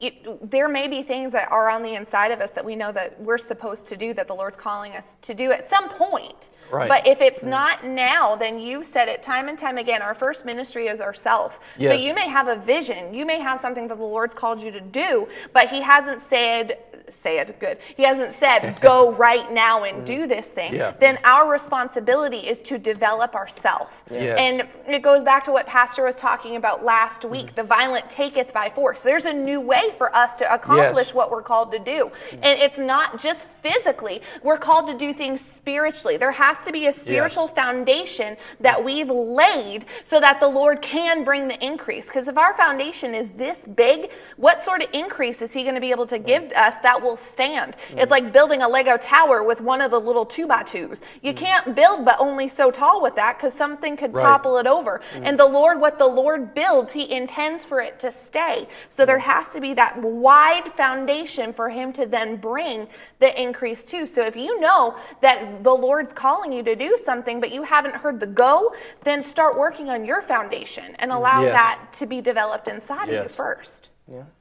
[0.00, 2.92] it, there may be things that are on the inside of us that we know
[2.92, 6.50] that we're supposed to do that the Lord's calling us to do at some point.
[6.70, 6.88] Right.
[6.88, 10.00] But if it's not now, then you've said it time and time again.
[10.00, 11.58] Our first ministry is ourself.
[11.80, 14.70] So you may have a vision, you may have something that the Lord's called you
[14.70, 16.78] to do, but He hasn't said,
[17.12, 17.78] say it good.
[17.96, 20.28] He hasn't said, go right now and do mm.
[20.28, 20.74] this thing.
[20.74, 20.92] Yeah.
[20.98, 23.94] Then our responsibility is to develop ourselves.
[24.10, 24.38] Yes.
[24.38, 27.32] And it goes back to what Pastor was talking about last mm-hmm.
[27.32, 29.02] week the violent taketh by force.
[29.02, 31.14] There's a new way for us to accomplish Yes.
[31.14, 32.10] what we're called to do.
[32.30, 32.38] Mm.
[32.42, 36.16] And it's not just physically, we're called to do things spiritually.
[36.16, 41.24] There has to be a spiritual foundation that we've laid so that the Lord can
[41.24, 42.06] bring the increase.
[42.08, 45.80] Because if our foundation is this big, what sort of increase is He going to
[45.80, 46.26] be able to mm.
[46.26, 47.76] give us that will stand?
[47.90, 48.10] It's mm-hmm.
[48.10, 51.02] like building a Lego tower with one of the little two by twos.
[51.22, 51.44] You mm-hmm.
[51.44, 54.22] can't build but only so tall with that because something could Right.
[54.22, 55.00] topple it over.
[55.14, 55.24] Mm-hmm.
[55.26, 58.68] And the Lord, what the Lord builds, He intends for it to stay.
[58.88, 62.88] So there has to be that wide foundation for Him to then bring
[63.18, 64.06] the increase to.
[64.06, 67.94] So if you know that the Lord's calling you to do something, but you haven't
[67.96, 68.74] heard the go,
[69.04, 71.52] then start working on your foundation and allow Yes.
[71.52, 73.34] that to be developed inside of you Yes.
[73.34, 73.90] first.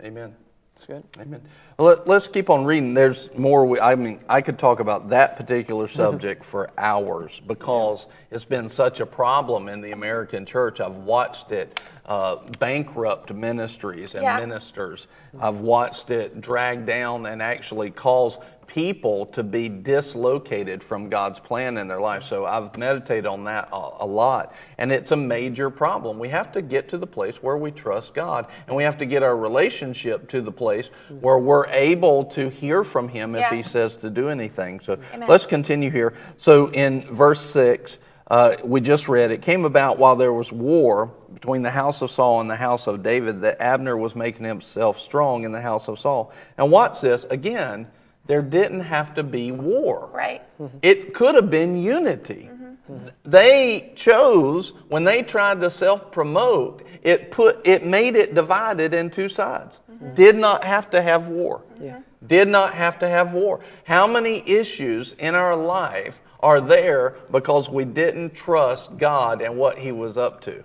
[0.04, 0.36] Amen.
[0.78, 1.04] That's good.
[1.20, 1.42] Amen.
[1.80, 2.94] Well, let, us keep on reading.
[2.94, 3.66] There's more.
[3.66, 8.70] We, I mean, I could talk about that particular subject for hours because it's been
[8.70, 10.80] such a problem in the American church.
[10.80, 14.38] I've watched it uh, bankrupt ministries and Yeah.
[14.40, 15.08] ministers.
[15.42, 18.38] I've watched it drag down and actually cause
[18.68, 22.24] people to be dislocated from God's plan in their life.
[22.24, 24.54] So I've meditated on that a, a lot.
[24.78, 26.20] And it's a major problem.
[26.20, 28.48] We have to get to the place where we trust God.
[28.68, 30.90] And we have to get our relationship to the place
[31.22, 33.56] where we're able to hear from Him if Yeah.
[33.56, 34.80] He says to do anything.
[34.80, 35.28] So Amen.
[35.28, 36.14] let's continue here.
[36.38, 37.98] So in verse 6,
[38.30, 42.12] uh, we just read, it came about while there was war between the house of
[42.12, 45.88] Saul and the house of David that Abner was making himself strong in the house
[45.88, 46.34] of Saul.
[46.58, 47.88] And watch this again,
[48.28, 50.10] there didn't have to be war.
[50.14, 50.42] Right.
[50.60, 50.78] Mm-hmm.
[50.82, 52.50] It could have been unity.
[52.52, 53.08] Mm-hmm.
[53.26, 59.30] They chose when they tried to self-promote, it put it made it divided in two
[59.30, 59.80] sides.
[59.92, 60.14] Mm-hmm.
[60.14, 61.64] Did not have to have war.
[61.82, 62.02] Yeah.
[62.26, 63.62] Did not have to have war.
[63.84, 69.78] How many issues in our life are there because we didn't trust God and what
[69.78, 70.64] he was up to?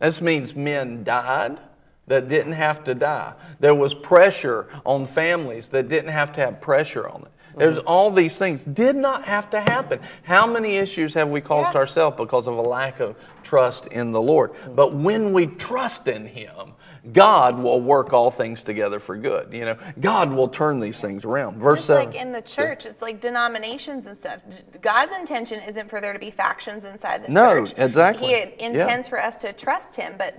[0.00, 1.60] This means men died
[2.08, 3.34] that didn't have to die.
[3.60, 7.28] There was pressure on families that didn't have to have pressure on it.
[7.56, 7.88] There's mm-hmm.
[7.88, 10.00] all these things did not have to happen.
[10.22, 11.80] How many issues have we caused Yeah.
[11.80, 14.52] ourselves because of a lack of trust in the Lord?
[14.52, 14.74] Mm-hmm.
[14.74, 16.74] But when we trust in Him,
[17.12, 19.52] God will work all things together for good.
[19.52, 21.58] You know, God will turn these things around.
[21.58, 22.06] Verse Just seven.
[22.06, 24.40] like in the church, it's like denominations and stuff.
[24.80, 27.76] God's intention isn't for there to be factions inside the No, church.
[27.78, 28.26] No, exactly.
[28.26, 28.46] He Yeah.
[28.60, 30.34] intends for us to trust Him, but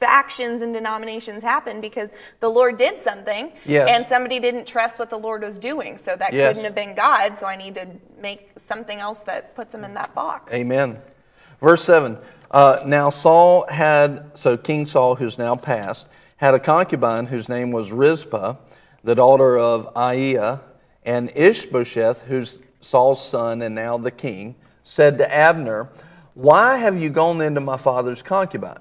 [0.00, 3.88] factions and denominations happen because the Lord did something Yes.
[3.90, 5.98] and somebody didn't trust what the Lord was doing.
[5.98, 6.48] So that Yes.
[6.48, 7.36] couldn't have been God.
[7.36, 7.86] So I need to
[8.20, 10.52] make something else that puts him in that box.
[10.54, 10.98] Amen.
[11.60, 12.18] Verse 7.
[12.50, 17.72] Uh, now Saul had, so King Saul, who's now passed, had a concubine whose name
[17.72, 18.54] was Rizpah,
[19.04, 20.60] the daughter of Aiah,
[21.04, 25.88] and Ishbosheth, who's Saul's son and now the king, said to Abner,
[26.34, 28.78] Why have you gone into my father's concubine?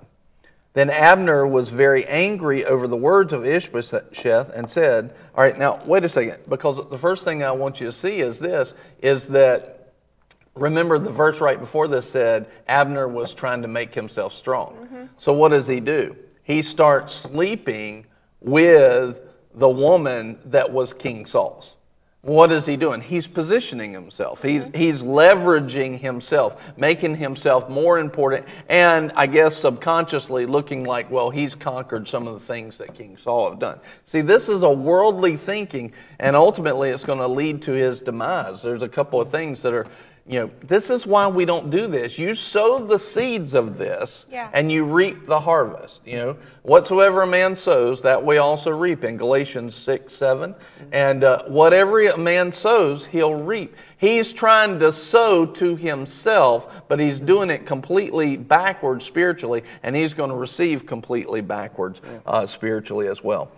[0.78, 5.82] Then Abner was very angry over the words of Ishbosheth and said, All right, now
[5.86, 9.25] wait a second, because the first thing I want you to see is this is
[9.30, 9.93] that
[10.53, 14.75] remember the verse right before this said Abner was trying to make himself strong.
[14.84, 15.05] Mm-hmm.
[15.15, 16.15] So what does he do?
[16.43, 18.05] He starts sleeping
[18.39, 19.19] with
[19.55, 21.73] the woman that was King Saul's.
[22.28, 22.99] What is he doing?
[22.99, 24.43] He's positioning himself.
[24.43, 24.78] He's, mm-hmm.
[24.78, 31.55] he's leveraging himself, making himself more important, and I guess subconsciously looking like, well, he's
[31.55, 33.80] conquered some of the things that King Saul have done.
[34.03, 38.61] See, this is a worldly thinking, and ultimately it's going to lead to his demise.
[38.61, 39.88] There's a couple of things that are,
[40.30, 42.19] You know, this is why we don't do this.
[42.19, 44.49] You sow the seeds of this, Yeah.
[44.51, 46.01] and you reap the harvest.
[46.05, 50.53] You know, whatsoever a man sows, that we also reap in Galatians 6 7.
[50.91, 53.73] And uh, whatever a man sows, he'll reap.
[53.97, 60.13] He's trying to sow to himself, but he's doing it completely backwards spiritually, and he's
[60.13, 63.49] going to receive completely backwards uh, spiritually as well.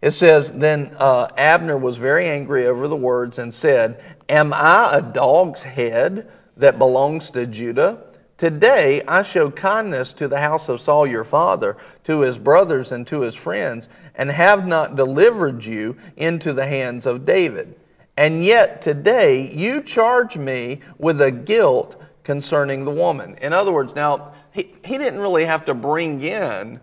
[0.00, 4.90] It says, Then uh, Abner was very angry over the words and said, Am I
[4.92, 8.02] a dog's head that belongs to Judah?
[8.36, 13.06] Today I show kindness to the house of Saul your father, to his brothers and
[13.06, 17.74] to his friends, and have not delivered you into the hands of David.
[18.16, 23.36] And yet today you charge me with a guilt concerning the woman.
[23.40, 26.80] In other words, now, he, he didn't really have to bring in,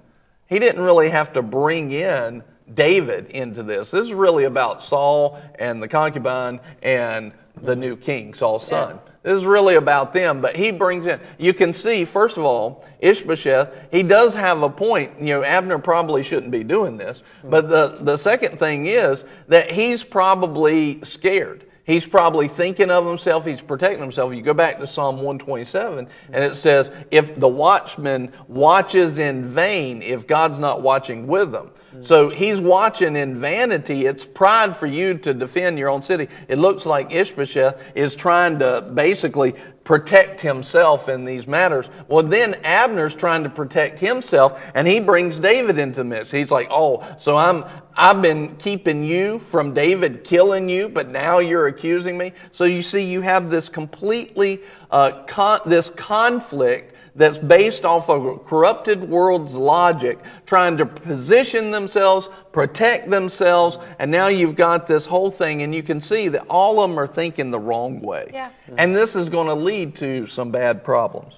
[0.48, 2.44] he didn't really have to bring in
[2.74, 3.92] David into this.
[3.92, 9.00] This is really about Saul and the concubine and the new king, Saul's son.
[9.26, 12.86] This is really about them, but he brings in, you can see, first of all,
[13.00, 15.20] Ishbosheth, he does have a point.
[15.20, 17.50] You know, Abner probably shouldn't be doing this, hmm.
[17.50, 21.66] but the, the second thing is that he's probably scared.
[21.86, 24.34] He's probably thinking of himself, he's protecting himself.
[24.34, 26.54] You go back to Psalm 127, and it hmm.
[26.54, 31.72] says, If the watchman watches in vain, if God's not watching with them.
[32.02, 34.06] So he's watching in vanity.
[34.06, 36.28] It's pride for you to defend your own city.
[36.48, 41.90] It looks like Ishbosheth is trying to basically protect himself in these matters.
[42.08, 46.32] Well, then Abner's trying to protect himself, and he brings David into the mix.
[46.32, 47.64] He's like, "Oh, so I'm
[47.96, 52.82] I've been keeping you from David killing you, but now you're accusing me." So you
[52.82, 59.10] see, you have this completely uh, con- this conflict that's based off of a corrupted
[59.10, 65.62] world's logic, trying to position themselves, protect themselves, and now you've got this whole thing,
[65.62, 68.30] and you can see that all of them are thinking the wrong way.
[68.34, 68.50] Yeah.
[68.78, 71.36] And this is going to lead to some bad problems.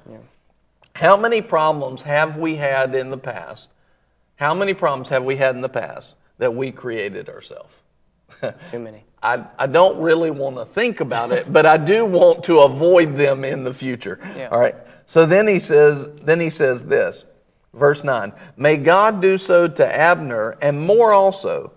[0.95, 3.67] How many problems have we had in the past?
[4.37, 7.71] How many problems have we had in the past that we created ourselves?
[8.71, 9.03] Too many.
[9.21, 13.15] I, I don't really want to think about it, but I do want to avoid
[13.15, 14.19] them in the future.
[14.35, 14.49] Yeah.
[14.49, 14.75] All right.
[15.07, 17.23] So then he says, then he says this,
[17.73, 21.71] verse 9, May God do so to Abner and more also,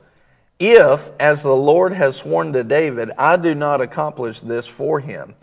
[0.59, 5.37] if, as the Lord has sworn to David, I do not accomplish this for him,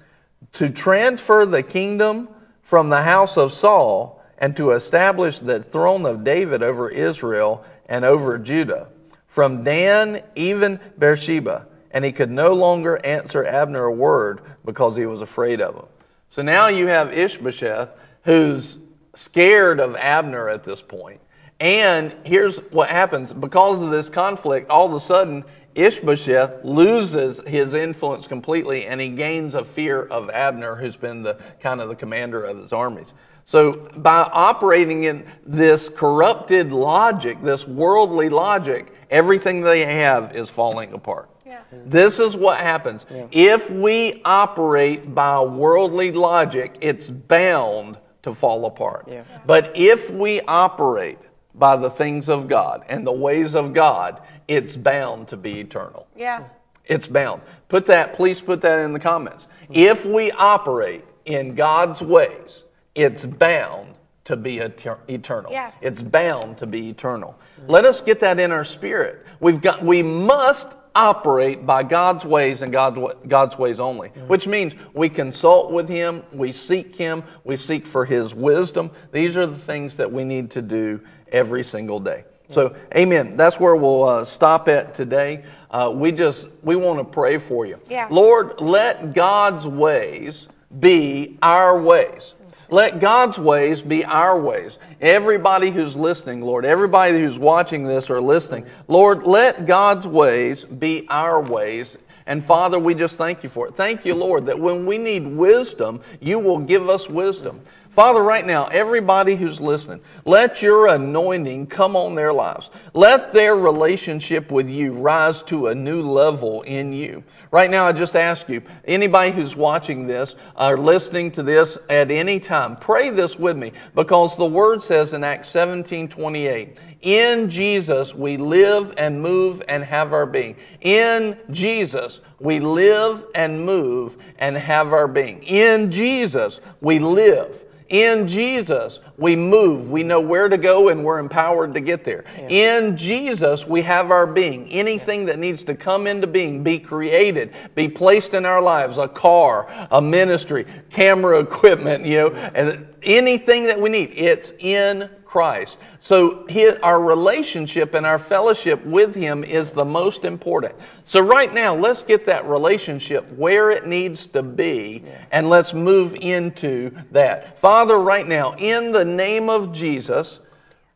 [0.51, 2.27] to transfer the kingdom
[2.61, 8.03] from the house of Saul and to establish the throne of David over Israel and
[8.03, 8.89] over Judah,
[9.27, 11.67] from Dan even Beersheba.
[11.91, 15.85] And he could no longer answer Abner a word because he was afraid of him.
[16.29, 17.89] So now you have Ishbosheth
[18.23, 18.79] who's
[19.13, 21.19] scared of Abner at this point.
[21.59, 27.73] And here's what happens because of this conflict, all of a sudden, Ishbosheth loses his
[27.73, 31.95] influence completely and he gains a fear of Abner, who's been the kind of the
[31.95, 33.13] commander of his armies.
[33.43, 40.93] So by operating in this corrupted logic, this worldly logic, everything they have is falling
[40.93, 41.29] apart.
[41.71, 41.79] Yeah.
[41.85, 43.05] This is what happens.
[43.31, 49.05] If we operate by worldly logic, it's bound to fall apart.
[49.07, 49.23] Yeah.
[49.45, 51.19] But if we operate
[51.55, 56.07] by the things of God and the ways of God, it's bound to be eternal.
[56.15, 56.43] Yeah.
[56.85, 57.41] It's bound.
[57.67, 59.47] Put that, please put that in the comments.
[59.69, 62.63] If we operate in God's ways,
[62.95, 65.51] it's bound to be eter- eternal.
[65.51, 65.71] Yeah.
[65.81, 67.37] It's bound to be eternal.
[67.67, 69.25] Let us get that in our spirit.
[69.39, 74.73] We've got, we must operate by God's ways and God's, God's ways only, which means
[74.93, 78.89] we consult with Him, we seek Him, we seek for His wisdom.
[79.11, 80.99] These are the things that we need to do
[81.31, 82.25] every single day.
[82.49, 83.37] So, amen.
[83.37, 85.43] That's where we'll uh, stop at today.
[85.69, 87.79] Uh, we just we want to pray for you.
[87.89, 88.07] Yeah.
[88.09, 90.47] Lord, let God's ways
[90.79, 92.35] be our ways.
[92.69, 94.77] Let God's ways be our ways.
[94.99, 101.07] Everybody who's listening, Lord, everybody who's watching this or listening, Lord, let God's ways be
[101.09, 101.97] our ways.
[102.25, 103.75] And Father, we just thank you for it.
[103.77, 107.61] Thank you, Lord, that when we need wisdom, you will give us wisdom.
[107.97, 112.69] Father, right now, everybody who's listening, let your anointing come on their lives.
[112.93, 117.23] Let their relationship with you rise to a new level in you.
[117.49, 122.11] Right now, I just ask you, anybody who's watching this or listening to this at
[122.11, 127.49] any time, pray this with me because the word says in Acts 17 28, in
[127.49, 130.55] Jesus we live and move and have our being.
[130.81, 135.41] In Jesus we live and move and have our being.
[135.41, 137.63] In Jesus, we live.
[137.89, 139.89] In Jesus, we move.
[139.89, 142.25] We know where to go and we're empowered to get there.
[142.49, 144.69] In Jesus, we have our being.
[144.69, 149.07] Anything that needs to come into being, be created, be placed in our lives a
[149.07, 155.77] car, a ministry, camera equipment, you know, and anything that we need, it's in Christ.
[155.99, 160.73] So his, our relationship and our fellowship with Him is the most important.
[161.03, 166.15] So right now, let's get that relationship where it needs to be and let's move
[166.15, 167.59] into that.
[167.59, 170.39] Father, right now, in the name of Jesus,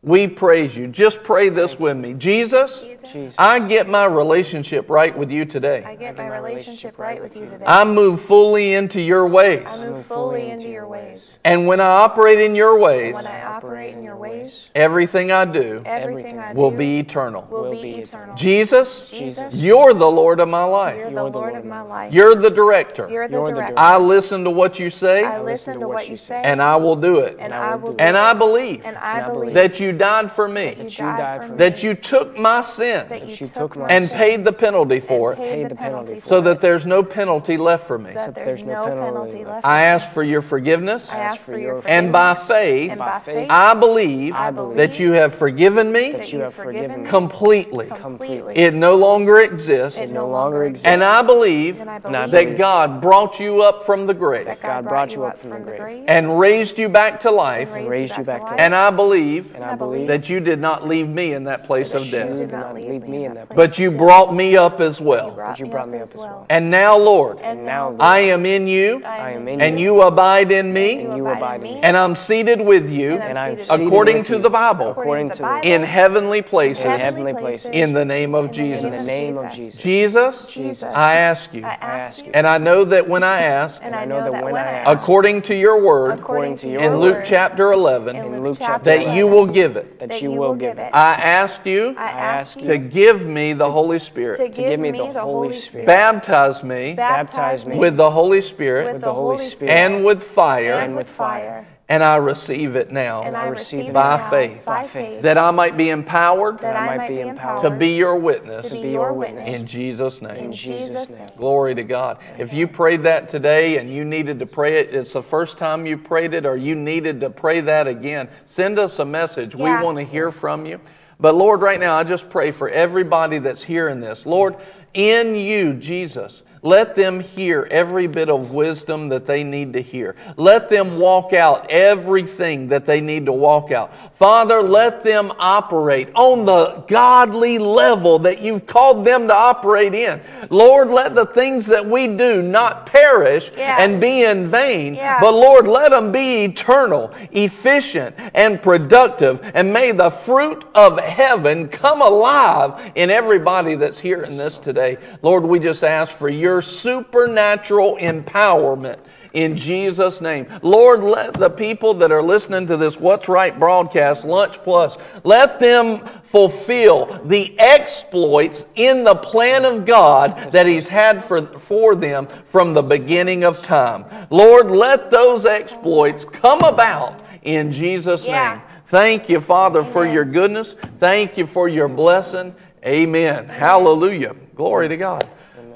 [0.04, 0.88] we praise you.
[0.88, 2.14] Just pray this with me.
[2.14, 5.84] Jesus, Jesus, I get my relationship right with you today.
[5.84, 7.64] I get my relationship right with you today.
[7.64, 9.64] I move fully into your ways.
[9.68, 11.38] I move fully into your ways.
[11.44, 15.44] And when I operate in your ways, When I operate in your ways, everything I
[15.44, 17.46] do everything I do will be eternal.
[17.48, 18.34] will will be be eternal.
[18.34, 20.96] Jesus, Jesus, you're the Lord of my life.
[20.96, 22.12] You're the Lord Lord of of my my life.
[22.12, 23.08] You're the director.
[23.08, 23.74] You're the director.
[23.76, 26.96] I listen to what you say I listen to what you say, and I will
[26.96, 27.36] do it.
[27.38, 28.16] and I will And.
[28.16, 31.16] I believe And I I believe believe that you died for me, you you died
[31.18, 33.82] died for for me, that you took my sin that you you took took my
[33.86, 36.38] my and sin paid the penalty for it paid the the penalty penalty for so
[36.38, 38.12] it, that there's no penalty left for me.
[38.12, 39.64] that there's there's no no penalty penalty left.
[39.64, 39.66] left.
[39.66, 39.84] I for me.
[39.86, 43.50] ask for your forgiveness I ask for your and by forgiveness, faith, and by faith,
[43.50, 47.08] I believe I believe that you have forgiven me that you you have forgiven me
[47.08, 47.86] completely.
[47.88, 48.56] completely.
[48.56, 49.98] It no longer exists.
[50.00, 50.86] It no longer exists.
[50.86, 54.60] And I believe And I believe that God brought you up from the grave that
[54.60, 57.70] God brought you up from the grave and raised you back to life.
[57.72, 58.56] and raised you back to life.
[58.58, 61.94] And I believe And I believe that you did not leave me in that place
[61.94, 64.80] of you death, did not leave me in that place but you brought me up
[64.80, 65.30] as well.
[65.30, 66.46] brought you brought me up as well.
[66.48, 69.80] And now, Lord, And now, now, Lord, I am in you, I am in and
[69.80, 73.12] you, you abide in me, and you abide in me, and I'm seated with you,
[73.12, 76.42] and I'm and I'm seated seated according to the Bible, according to the in heavenly
[76.42, 78.84] places, in heavenly places, in the name of in the name Jesus.
[78.84, 79.82] in the name of Jesus.
[79.82, 80.02] Jesus.
[80.12, 83.22] Jesus, Jesus, I ask you, I ask ask you, you, and I know that when
[83.22, 86.68] I ask, and I know that when I ask, according to your word, according to
[86.68, 89.98] your in Luke chapter 11, in Luke chapter that you will give it.
[89.98, 90.90] that you will give it.
[90.94, 94.36] I ask you I ask ask you to give me the Holy Spirit.
[94.36, 95.84] to Spirit, give me me the the Holy Holy Spirit.
[95.84, 100.22] Spirit, baptize me baptize me with the Holy Spirit with the Holy Spirit and with
[100.22, 103.22] fire, and with fire, and I receive it now.
[103.22, 105.76] and now I receive receive it it by now faith, by faith, that I might
[105.76, 109.48] be empowered that I might be empowered to be your witness to be your witness
[109.48, 110.36] in Jesus' name.
[110.36, 111.28] in Jesus' name.
[111.36, 112.18] Glory to God.
[112.38, 115.86] If you prayed that today and you needed to pray it, it's the first time
[115.86, 119.54] you prayed it, or you needed to pray that again, send us a message.
[119.54, 120.80] We want to hear from you.
[121.20, 124.26] But Lord, right now, I just pray for everybody that's hearing this.
[124.26, 124.56] Lord,
[124.94, 130.14] in you, Jesus, let them hear every bit of wisdom that they need to hear.
[130.36, 133.92] Let them walk out everything that they need to walk out.
[134.14, 140.20] Father, let them operate on the godly level that you've called them to operate in.
[140.50, 143.78] Lord, let the things that we do not perish Yeah.
[143.80, 145.18] and be in vain, Yeah.
[145.20, 149.40] but Lord, let them be eternal, efficient, and productive.
[149.54, 154.98] And may the fruit of heaven come alive in everybody that's hearing this today.
[155.22, 158.98] Lord, we just ask for your supernatural empowerment.
[159.32, 160.46] In Jesus' name.
[160.60, 165.58] Lord, let the people that are listening to this What's Right broadcast, Lunch Plus, let
[165.58, 172.26] them fulfill the exploits in the plan of God that He's had for, for them
[172.44, 174.04] from the beginning of time.
[174.28, 178.54] Lord, let those exploits come about in Jesus' Yeah.
[178.54, 178.62] name.
[178.86, 180.76] Thank you, Father, for your goodness.
[180.98, 182.54] Thank you for your blessing.
[182.84, 183.48] Amen.
[183.48, 184.34] Hallelujah.
[184.54, 185.26] Glory to God.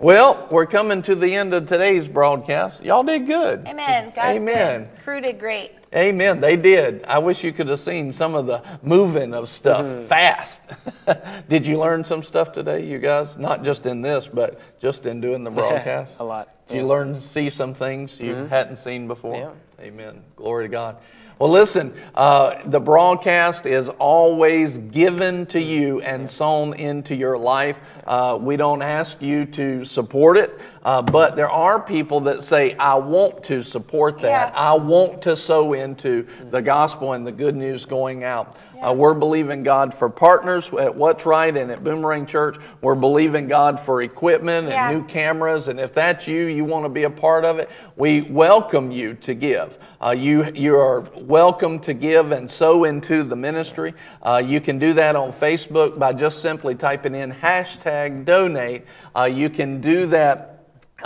[0.01, 2.85] Well, we're coming to the end of today's broadcast.
[2.85, 3.67] Y'all did good.
[3.67, 4.13] Amen.
[4.15, 4.85] God's Amen.
[4.85, 5.03] good.
[5.03, 5.73] Crew did great.
[5.95, 6.41] Amen.
[6.41, 7.05] They did.
[7.05, 10.07] I wish you could have seen some of the moving of stuff mm-hmm.
[10.07, 10.61] fast.
[11.49, 13.39] did you learn some stuff today, you guys?
[13.39, 16.17] Not just in this, but just in doing the broadcast?
[16.19, 16.69] A lot.
[16.69, 18.49] Did you learn to see some things you mm-hmm.
[18.49, 19.37] hadn't seen before?
[19.37, 19.85] Yeah.
[19.85, 20.23] Amen.
[20.37, 20.99] Glory to God.
[21.39, 27.79] Well, listen, uh, the broadcast is always given to you and sown into your life.
[28.07, 32.75] Uh, we don't ask you to support it, uh, but there are people that say,
[32.77, 34.55] I want to support that.
[34.55, 34.59] Yeah.
[34.59, 38.57] I want to sow into the gospel and the good news going out.
[38.85, 42.57] Uh, we're believing God for partners at What's Right and at Boomerang Church.
[42.81, 44.91] We're believing God for equipment and Yeah.
[44.91, 45.69] new cameras.
[45.69, 49.15] And if that's you, you want to be a part of it, we welcome you
[49.15, 49.79] to give.
[50.01, 53.95] Uh, you, you are welcome to give and sow into the ministry.
[54.23, 58.85] Uh, you can do that on Facebook by just simply typing in hashtag donate.
[59.17, 60.56] Uh, you can do that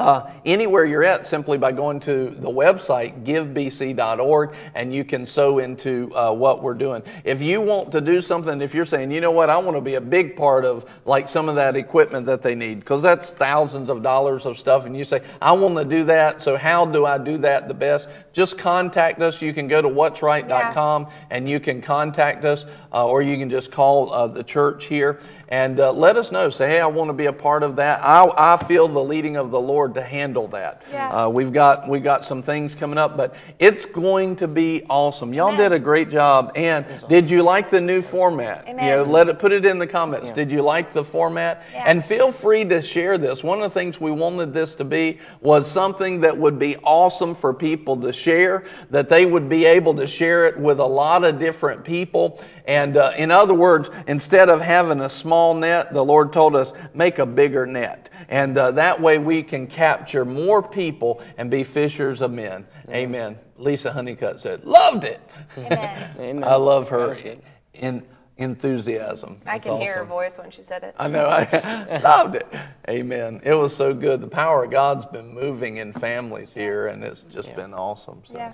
[0.00, 5.58] uh, anywhere you're at simply by going to the website givebc.org and you can sow
[5.58, 7.02] into uh, what we're doing.
[7.22, 9.82] If you want to do something, if you're saying, you know what, I want to
[9.82, 13.30] be a big part of like some of that equipment that they need, because that's
[13.30, 16.86] thousands of dollars of stuff, and you say, I want to do that, so how
[16.86, 18.08] do I do that the best?
[18.32, 19.42] Just contact us.
[19.42, 23.70] You can go to what'sright.com and you can contact us, uh, or you can just
[23.70, 25.20] call uh, the church here
[25.50, 26.48] and uh, let us know.
[26.48, 28.00] Say, hey, I want to be a part of that.
[28.02, 30.82] I, I feel the leading of the Lord to handle that.
[30.92, 31.08] Yeah.
[31.08, 35.34] Uh, we've got we've got some things coming up, but it's going to be awesome.
[35.34, 36.52] Y'all did a great job.
[36.54, 38.64] And did you like the new format?
[38.68, 38.84] Amen.
[38.84, 40.30] You know, let it put it in the comments.
[40.30, 41.64] Did you like the format?
[41.72, 41.84] Yeah.
[41.86, 43.42] And feel free to share this.
[43.42, 47.34] One of the things we wanted this to be was something that would be awesome
[47.34, 51.24] for people to share, that they would be able to share it with a lot
[51.24, 52.40] of different people.
[52.66, 56.72] And uh, in other words, instead of having a small net, the Lord told us,
[56.94, 58.08] make a bigger net.
[58.28, 62.66] And uh, that way we can capture more people and be fishers of men.
[62.88, 63.38] Amen.
[63.56, 65.20] Lisa Honeycutt said, loved it.
[65.56, 66.16] Amen.
[66.18, 66.44] Amen.
[66.48, 67.42] I love her Sounds
[67.74, 68.06] in,
[68.40, 69.40] enthusiasm.
[69.46, 70.94] I It's can hear her voice when she said it.
[70.98, 71.26] I know.
[71.26, 72.46] I loved it.
[72.88, 73.40] Amen.
[73.44, 74.20] It was so good.
[74.20, 78.22] The power of God's been moving in families here, and it's just been awesome.
[78.26, 78.34] So.
[78.34, 78.52] Yeah.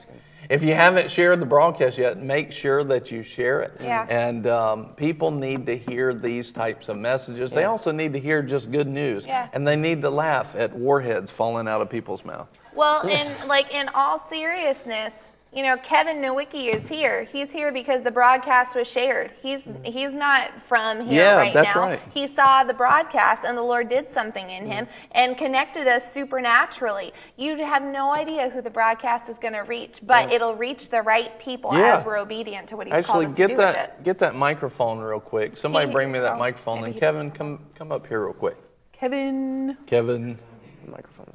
[0.48, 3.72] If you haven't shared the broadcast yet, make sure that you share it.
[3.80, 4.06] Yeah.
[4.08, 7.50] And um, people need to hear these types of messages.
[7.50, 9.26] They also need to hear just good news.
[9.26, 9.48] Yeah.
[9.52, 12.48] And they need to laugh at warheads falling out of people's mouth.
[12.74, 17.24] Well, in like in all seriousness, you know, Kevin Nowicki is here.
[17.24, 19.30] He's here because the broadcast was shared.
[19.40, 21.82] He's he's not from here Yeah, right that's now.
[21.86, 22.00] right.
[22.12, 27.14] He saw the broadcast and the Lord did something in him and connected us supernaturally.
[27.38, 31.00] You have no idea who the broadcast is going to reach, but it'll reach the
[31.00, 31.96] right people Yeah.
[31.96, 33.72] as we're obedient to what he's Actually, called us to get do with it.
[33.72, 35.56] that get that microphone real quick.
[35.56, 36.84] Somebody He- bring me that oh, microphone.
[36.84, 38.58] And Kevin, come come up here real quick.
[38.92, 39.74] Kevin.
[39.86, 40.38] Kevin.
[40.86, 41.32] Microphone.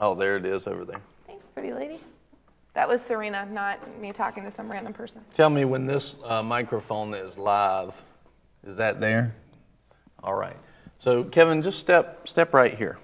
[0.00, 1.00] Oh, there it is over there.
[1.28, 2.00] Thanks, pretty lady.
[2.74, 5.22] That was Serena, not me talking to some random person.
[5.34, 7.92] Tell me when this uh, microphone is live.
[8.64, 9.34] Is that there?
[10.22, 10.56] All right.
[10.96, 12.98] So, Kevin, just step step right here.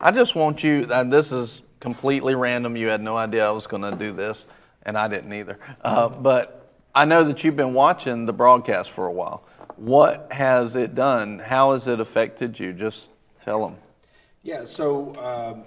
[0.00, 0.86] I just want you.
[0.88, 2.76] Uh, this is completely random.
[2.76, 4.46] You had no idea I was going to do this,
[4.84, 5.58] and I didn't either.
[5.82, 9.44] Uh, but I know that you've been watching the broadcast for a while.
[9.76, 11.40] What has it done?
[11.40, 12.72] How has it affected you?
[12.72, 13.10] Just
[13.44, 13.76] tell them.
[14.42, 15.64] Yeah, so um,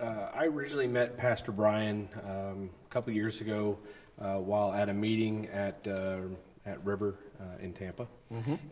[0.00, 3.78] uh, I originally met Pastor Brian um, a couple years ago
[4.20, 6.18] uh, while at a meeting at uh,
[6.66, 8.06] at River uh, in Tampa,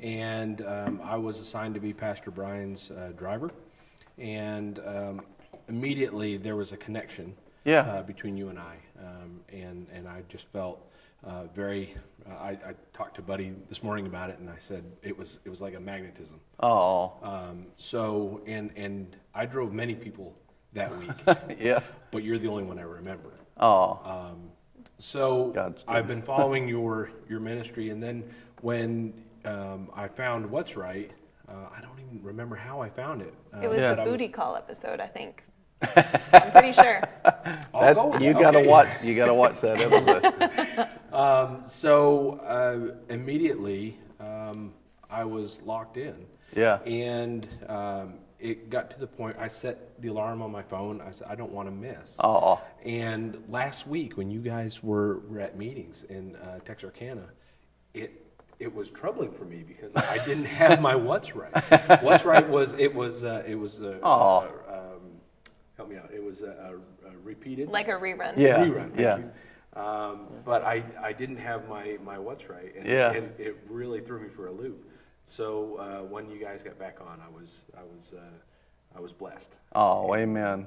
[0.02, 3.50] and um, I was assigned to be Pastor Brian's uh, driver,
[4.18, 5.22] and um,
[5.68, 7.34] immediately there was a connection
[7.64, 7.80] Yeah.
[7.80, 10.78] uh, between you and I, um, and and I just felt
[11.24, 11.94] uh, very.
[12.28, 15.40] Uh, I, I talked to Buddy this morning about it, and I said it was
[15.46, 16.38] it was like a magnetism.
[16.60, 20.34] Oh, Um, so, and and I drove many people
[20.78, 21.80] that week, yeah.
[22.10, 23.30] but you're the only one I remember.
[23.58, 24.34] Oh,
[24.98, 28.24] So God's I've been following your your ministry, and then
[28.62, 29.14] when
[29.44, 31.10] um, I found what's right,
[31.48, 33.34] uh, I don't even remember how I found it.
[33.54, 33.90] Uh, It was Yeah.
[33.90, 35.44] the but I booty call episode, I think.
[36.32, 37.00] I'm pretty sure.
[37.72, 38.66] I'll that, go with you that, got to okay.
[38.66, 38.88] watch.
[39.02, 40.88] You got to watch that episode.
[41.66, 44.72] So uh, immediately, um,
[45.10, 46.26] I was locked in.
[46.56, 46.80] Yeah.
[46.84, 49.36] And um, it got to the point.
[49.38, 51.00] I set the alarm on my phone.
[51.00, 52.16] I said, I don't want to miss.
[52.22, 57.24] Oh, And last week, when you guys were, were at meetings in uh, Texarkana,
[57.94, 58.24] it
[58.60, 62.02] it was troubling for me because I didn't have my what's right.
[62.02, 64.38] What's right was it was uh, it was uh, Aw.
[64.40, 65.00] uh, um,
[65.76, 66.10] help me out.
[66.12, 66.72] It was uh,
[67.06, 68.34] uh, repeated Like a rerun.
[68.36, 68.88] yeah, rerun.
[68.94, 69.18] Thank yeah.
[69.18, 69.30] you.
[69.80, 73.12] Um, but I, I didn't have my, my what's right, and, Yeah.
[73.12, 74.84] and it really threw me for a loop.
[75.28, 79.12] So uh, when you guys got back on, I was I was uh, I was
[79.12, 79.56] blessed.
[79.74, 80.66] Oh, amen.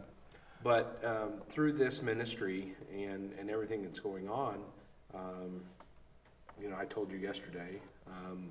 [0.63, 4.59] But um, through this ministry and, and everything that's going on,
[5.15, 5.61] um,
[6.61, 8.49] you know, I told you yesterday, um,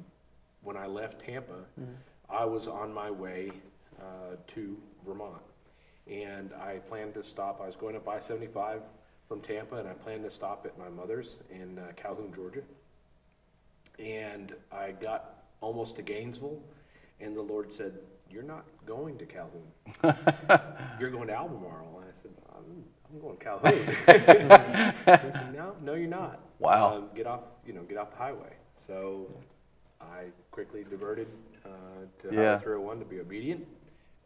[0.63, 1.65] when I left Tampa,
[2.29, 3.53] I was on my way
[4.01, 4.77] uh, to
[5.07, 5.41] Vermont.
[6.11, 8.83] And I planned to stop, I was going up I 75
[9.29, 12.63] from Tampa, and I planned to stop at my mother's in uh, Calhoun, Georgia.
[14.01, 16.61] And I got almost to Gainesville,
[17.21, 17.99] and the Lord said,
[18.31, 19.63] You're not going to Calhoun
[21.01, 22.01] you're going to Albemarle.
[22.01, 25.23] And I said, I'm, I'm going to Calhoun.
[25.27, 26.41] he said, no, no, you're not.
[26.59, 26.97] Wow.
[26.97, 28.53] Um, get off, you know, get off the highway.
[28.77, 29.27] So
[30.01, 31.29] I quickly diverted
[31.65, 31.69] uh,
[32.23, 32.57] to Yeah.
[32.59, 33.67] Highway 301 to be obedient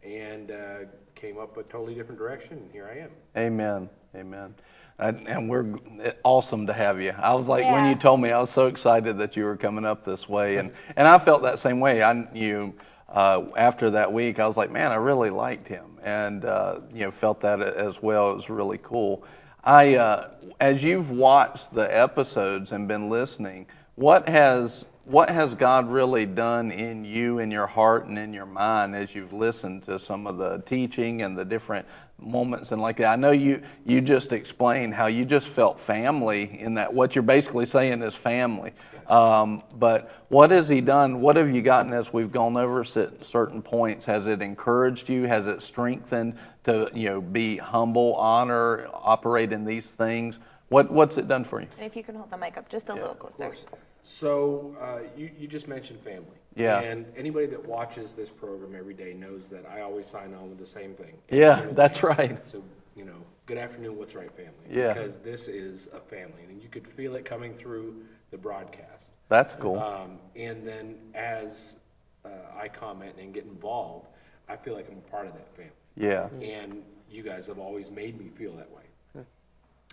[0.02, 0.78] and uh,
[1.14, 3.10] came up a totally different direction, and here I am.
[3.36, 3.88] Amen.
[4.14, 4.54] Amen.
[4.98, 5.74] And, and we're
[6.22, 7.12] awesome to have you.
[7.18, 9.84] I was like, when you told me, I was so excited that you were coming
[9.84, 10.58] up this way.
[10.58, 12.02] And, and I felt that same way.
[12.02, 12.74] I knew
[13.14, 17.04] uh, after that week, I was like, man, I really liked him, and uh, you
[17.04, 18.32] know, felt that as well.
[18.32, 19.24] It was really cool.
[19.62, 20.30] I, uh,
[20.60, 26.70] as you've watched the episodes and been listening, what has what has God really done
[26.70, 30.38] in you, in your heart, and in your mind as you've listened to some of
[30.38, 31.86] the teaching and the different
[32.18, 33.12] moments and like that?
[33.12, 36.92] I know you you just explained how you just felt family in that.
[36.92, 38.72] What you're basically saying is family.
[39.06, 41.20] Um, but what has He done?
[41.20, 44.06] What have you gotten as we've gone over certain points?
[44.06, 45.24] Has it encouraged you?
[45.24, 50.38] Has it strengthened to you know be humble, honor, operate in these things?
[50.68, 51.68] What what's it done for you?
[51.76, 53.44] And if you can hold the mic up just a Yeah, little of closer.
[53.44, 53.66] course.
[54.02, 56.36] So uh, you, you just mentioned family.
[56.56, 56.80] Yeah.
[56.80, 60.58] And anybody that watches this program every day knows that I always sign on with
[60.58, 61.18] the same thing.
[61.30, 62.08] Yeah, that's day.
[62.08, 62.48] right.
[62.48, 62.62] So,
[62.96, 63.16] you know,
[63.46, 64.52] good afternoon, what's right, family?
[64.70, 64.92] Yeah.
[64.92, 69.14] Because this is a family, and you could feel it coming through the broadcast.
[69.28, 69.78] That's cool.
[69.78, 71.76] Um, and then as
[72.24, 74.06] uh, I comment and get involved,
[74.48, 75.72] I feel like I'm a part of that family.
[75.96, 76.28] Yeah.
[76.40, 78.82] And you guys have always made me feel that way.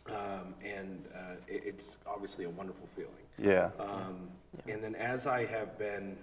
[0.09, 3.11] Um, and uh, it, it's obviously a wonderful feeling.
[3.37, 3.69] Yeah.
[3.79, 4.29] Um,
[4.67, 6.17] and then as I have been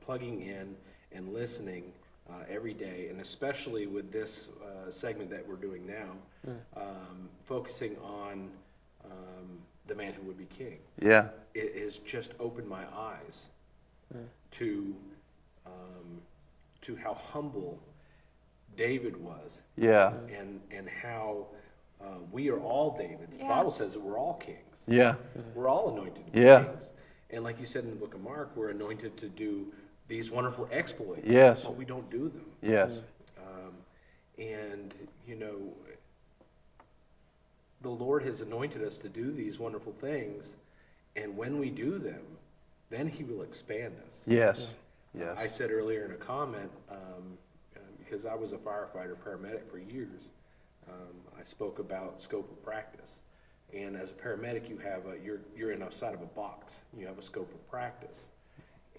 [0.00, 0.74] plugging in
[1.12, 1.92] and listening
[2.30, 7.96] uh, every day, and especially with this uh, segment that we're doing now, um, focusing
[7.98, 8.48] on
[9.04, 9.10] um,
[9.86, 11.28] the man who would be king, Yeah.
[11.54, 13.46] it has just opened my eyes
[14.52, 14.94] to
[15.66, 16.20] um,
[16.82, 17.78] to how humble
[18.76, 20.12] David was, Yeah.
[20.38, 21.46] and and how
[22.00, 23.38] uh, we are all Davids.
[23.38, 24.58] The Bible says that we're all kings.
[24.88, 25.14] Yeah.
[25.54, 26.64] We're all anointed to be Yeah.
[26.64, 26.90] kings.
[27.32, 29.66] And like you said in the book of Mark, we're anointed to do
[30.06, 31.22] these wonderful exploits.
[31.24, 31.64] Yes.
[31.64, 32.44] But we don't do them.
[32.60, 32.90] Yes.
[33.38, 33.72] Um,
[34.38, 34.94] and,
[35.26, 35.56] you know,
[37.80, 40.56] the Lord has anointed us to do these wonderful things.
[41.16, 42.22] And when we do them,
[42.90, 44.20] then He will expand us.
[44.26, 44.72] Yes.
[45.14, 45.56] I Yes.
[45.56, 47.38] said earlier in a comment, um,
[47.76, 50.30] uh, because I was a firefighter paramedic for years,
[50.88, 53.18] um, I spoke about scope of practice.
[53.74, 56.82] And as a paramedic, you have a, you're, you're in a of a box.
[56.96, 58.28] You have a scope of practice.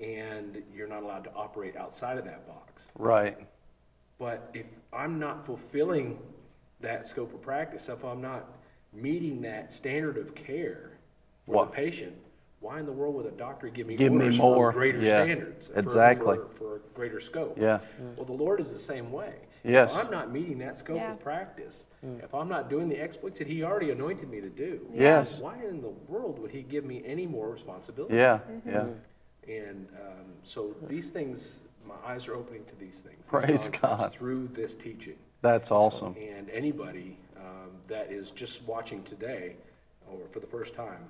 [0.01, 2.87] And you're not allowed to operate outside of that box.
[2.97, 3.37] Right.
[4.17, 6.17] But if I'm not fulfilling
[6.81, 8.49] that scope of practice, if I'm not
[8.91, 10.91] meeting that standard of care
[11.45, 12.15] for Wha- the patient,
[12.59, 15.23] why in the world would a doctor give me Give me more, for greater yeah,
[15.23, 15.67] standards?
[15.67, 16.37] for- exactly.
[16.55, 17.57] For, a greater scope.
[17.59, 17.79] Yeah.
[18.15, 19.33] Well, the Lord is the same way.
[19.63, 19.91] Yes.
[19.91, 21.13] If I'm not meeting that scope Yeah.
[21.13, 21.85] of practice,
[22.21, 25.39] if I'm not doing the exploits that He already anointed me to do, Yes.
[25.39, 28.15] why in the world would He give me any more responsibility?
[28.15, 28.39] Yeah.
[28.65, 28.87] Yeah.
[29.47, 33.27] And um, so these things, my eyes are opening to these things.
[33.27, 34.13] Praise concepts God.
[34.13, 35.15] Through this teaching.
[35.41, 36.15] That's awesome.
[36.17, 39.55] And anybody um, that is just watching today
[40.09, 41.05] or for the first time,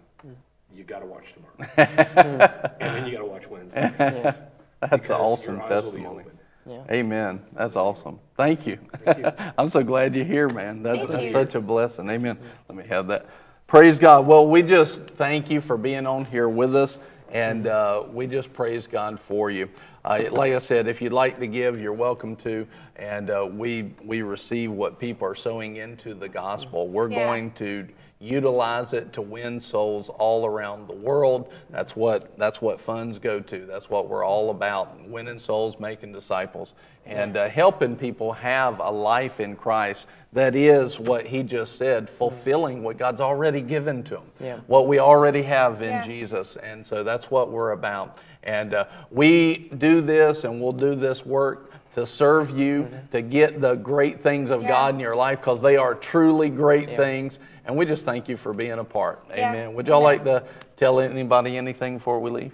[0.74, 1.72] you got to watch tomorrow.
[2.80, 3.92] and then you got to watch Wednesday.
[4.80, 6.24] That's because an awesome your eyes will be testimony.
[6.68, 6.94] Open.
[6.94, 7.41] Amen.
[7.53, 8.19] That's awesome.
[8.38, 8.77] Thank you.
[9.03, 9.31] Thank you.
[9.57, 10.84] I'm so glad you're here, man.
[10.84, 11.31] That's, Thank that's you.
[11.31, 12.10] such a blessing.
[12.10, 12.38] Amen.
[12.68, 13.26] Let me have that.
[13.68, 14.27] Praise God.
[14.27, 16.99] Well, we just thank you for being on here with us,
[17.31, 19.69] and uh, we just praise God for you.
[20.06, 22.68] Uh, like I said, if you'd like to give, you're welcome to,
[22.98, 26.88] and uh, we we receive what people are sowing into the gospel.
[26.88, 27.26] We're Yeah.
[27.26, 27.88] going to
[28.24, 31.52] utilize it to win souls all around the world.
[31.70, 33.66] That's what that's what funds go to.
[33.66, 36.74] That's what we're all about: winning souls, making disciples,
[37.06, 42.10] and uh, helping people have a life in Christ that is what He just said,
[42.10, 44.58] fulfilling what God's already given to them, Yeah.
[44.68, 46.06] what we already have in Yeah.
[46.06, 48.18] Jesus, and so that's what we're about.
[48.44, 51.70] And uh, we do this, and we'll do this work.
[51.94, 54.70] To serve you, to get the great things of Yeah.
[54.70, 57.38] God in your life, because they are truly great things.
[57.65, 59.24] And we just thank you for being a part.
[59.30, 59.52] Yeah.
[59.52, 59.76] Amen.
[59.76, 60.44] Would y'all like to
[60.76, 62.53] tell anybody anything before we leave?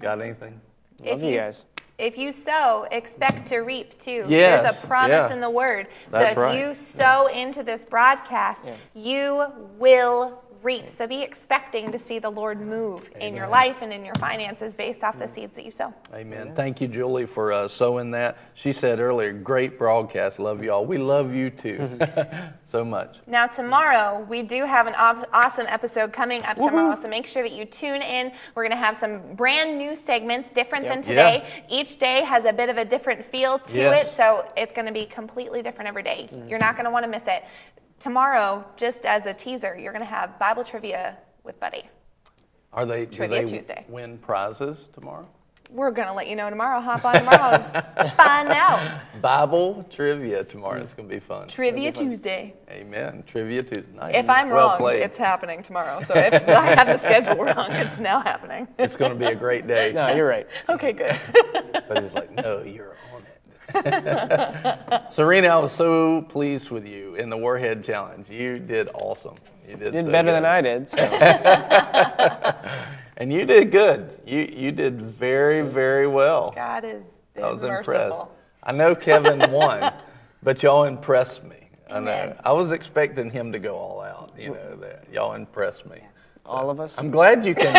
[0.00, 0.58] Got anything?
[1.04, 1.64] Love you guys.
[1.98, 4.24] If you sow, expect to reap too.
[4.28, 5.32] Yes, There's a promise yeah.
[5.32, 5.88] in the word.
[6.10, 6.58] That's so if right.
[6.58, 9.46] you sow into this broadcast, you
[9.78, 10.90] will reap.
[10.90, 14.74] So be expecting to see the Lord move in your life and in your finances
[14.74, 15.94] based off the seeds that you sow.
[16.12, 16.54] Amen.
[16.56, 18.36] Thank you, Julie, for uh, sowing that.
[18.54, 20.40] She said earlier, great broadcast.
[20.40, 20.84] Love you all.
[20.84, 21.98] We love you too
[22.64, 23.18] so much.
[23.28, 27.44] Now, tomorrow, we do have an aw- awesome episode coming up tomorrow, so make sure
[27.44, 28.32] that you tune in.
[28.56, 31.46] We're going to have some brand new segments, different than today.
[31.68, 34.08] Each day has a bit of a different feel to Yes.
[34.08, 36.28] it, so it's going to be completely different every day.
[36.48, 37.44] You're not going to want to miss it.
[37.98, 41.84] Tomorrow, just as a teaser, you're going to have Bible trivia with Buddy.
[42.72, 43.84] Are they, do Trivia they Tuesday.
[43.88, 45.26] win prizes tomorrow?
[45.70, 46.80] we're gonna let you know tomorrow.
[46.80, 47.58] Hop on tomorrow
[48.16, 49.00] find out.
[49.20, 50.80] Bible trivia tomorrow.
[50.80, 51.48] It's going to be fun.
[51.48, 52.54] Trivia Tuesday.
[52.70, 53.24] Amen.
[53.26, 53.86] Trivia Tuesday.
[53.94, 54.14] Nice.
[54.14, 55.02] If I'm well wrong, played.
[55.02, 56.00] it's happening tomorrow.
[56.02, 58.68] So if I have the schedule wrong, it's now happening.
[58.78, 59.92] It's going to be a great day.
[59.92, 60.46] No, you're right.
[60.68, 61.18] Okay, good.
[61.88, 63.05] But he's like, no, you're on it.
[65.10, 68.28] Serena, I was so pleased with you in the Warhead Challenge.
[68.30, 69.36] You did awesome.
[69.68, 70.34] You did, Did so better good.
[70.36, 70.88] than I did.
[70.88, 70.96] So.
[73.18, 74.20] And you did good.
[74.26, 76.52] You you did very very well.
[76.54, 77.94] God is, is I was merciful.
[77.94, 78.26] impressed.
[78.62, 79.90] I know Kevin won,
[80.42, 81.56] but y'all impressed me.
[81.90, 82.36] I know.
[82.44, 84.34] I was expecting him to go all out.
[84.38, 85.06] You know that.
[85.10, 85.96] Y'all impressed me.
[86.44, 86.94] All of us.
[86.98, 87.72] I'm glad you can.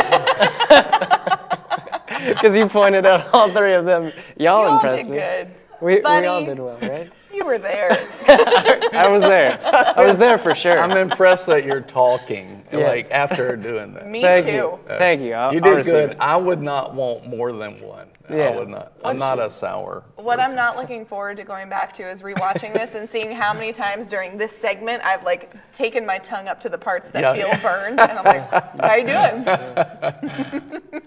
[2.30, 4.11] Because you pointed out all three of them.
[4.38, 5.18] Y'all You all impressed did me.
[5.18, 5.47] good.
[5.82, 7.10] We, we all did well, right?
[7.34, 7.91] You were there.
[8.28, 9.60] I was there.
[9.64, 10.80] I was there for sure.
[10.80, 12.80] I'm impressed that you're talking Yeah.
[12.88, 14.08] like after doing that.
[14.08, 14.52] Me Thank too.
[14.54, 14.80] you.
[14.88, 15.34] Thank you.
[15.36, 16.10] I'll, You did good.
[16.12, 16.18] it.
[16.20, 18.08] I would not want more than one.
[18.28, 18.45] Yeah.
[18.45, 18.91] I would not.
[19.06, 20.04] I'm not a sour.
[20.16, 23.54] What I'm not looking forward to going back to is rewatching this and seeing how
[23.54, 27.22] many times during this segment I've like taken my tongue up to the parts that
[27.38, 27.54] Yeah.
[27.54, 28.49] feel burned, and I'm like,
[28.82, 29.06] "How you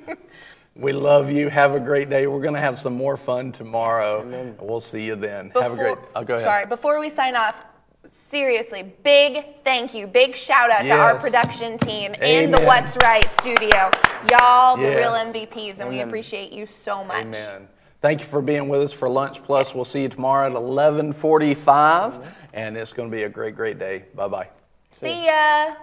[0.05, 0.17] doing?"
[0.77, 1.49] We love you.
[1.49, 2.27] Have a great day.
[2.27, 4.55] We're going to have some more fun tomorrow.
[4.61, 5.51] We'll see you then.
[5.51, 5.99] have a great.
[6.15, 6.47] I'll go ahead.
[6.47, 7.57] Sorry, before we sign off,
[8.09, 13.29] seriously, big thank you, big shout out to our production team in the What's Right
[13.41, 13.91] studio.
[14.31, 14.97] Y'all, the Yes.
[14.99, 17.25] real MVPs, and we appreciate you so much.
[17.25, 17.69] Amen.
[18.01, 19.75] Thank you for being with us for Lunch Plus.
[19.75, 22.25] We'll see you tomorrow at 11:45,
[22.55, 24.05] and it's going to be a great, great day.
[24.15, 24.49] Bye bye.
[24.95, 25.75] See ya.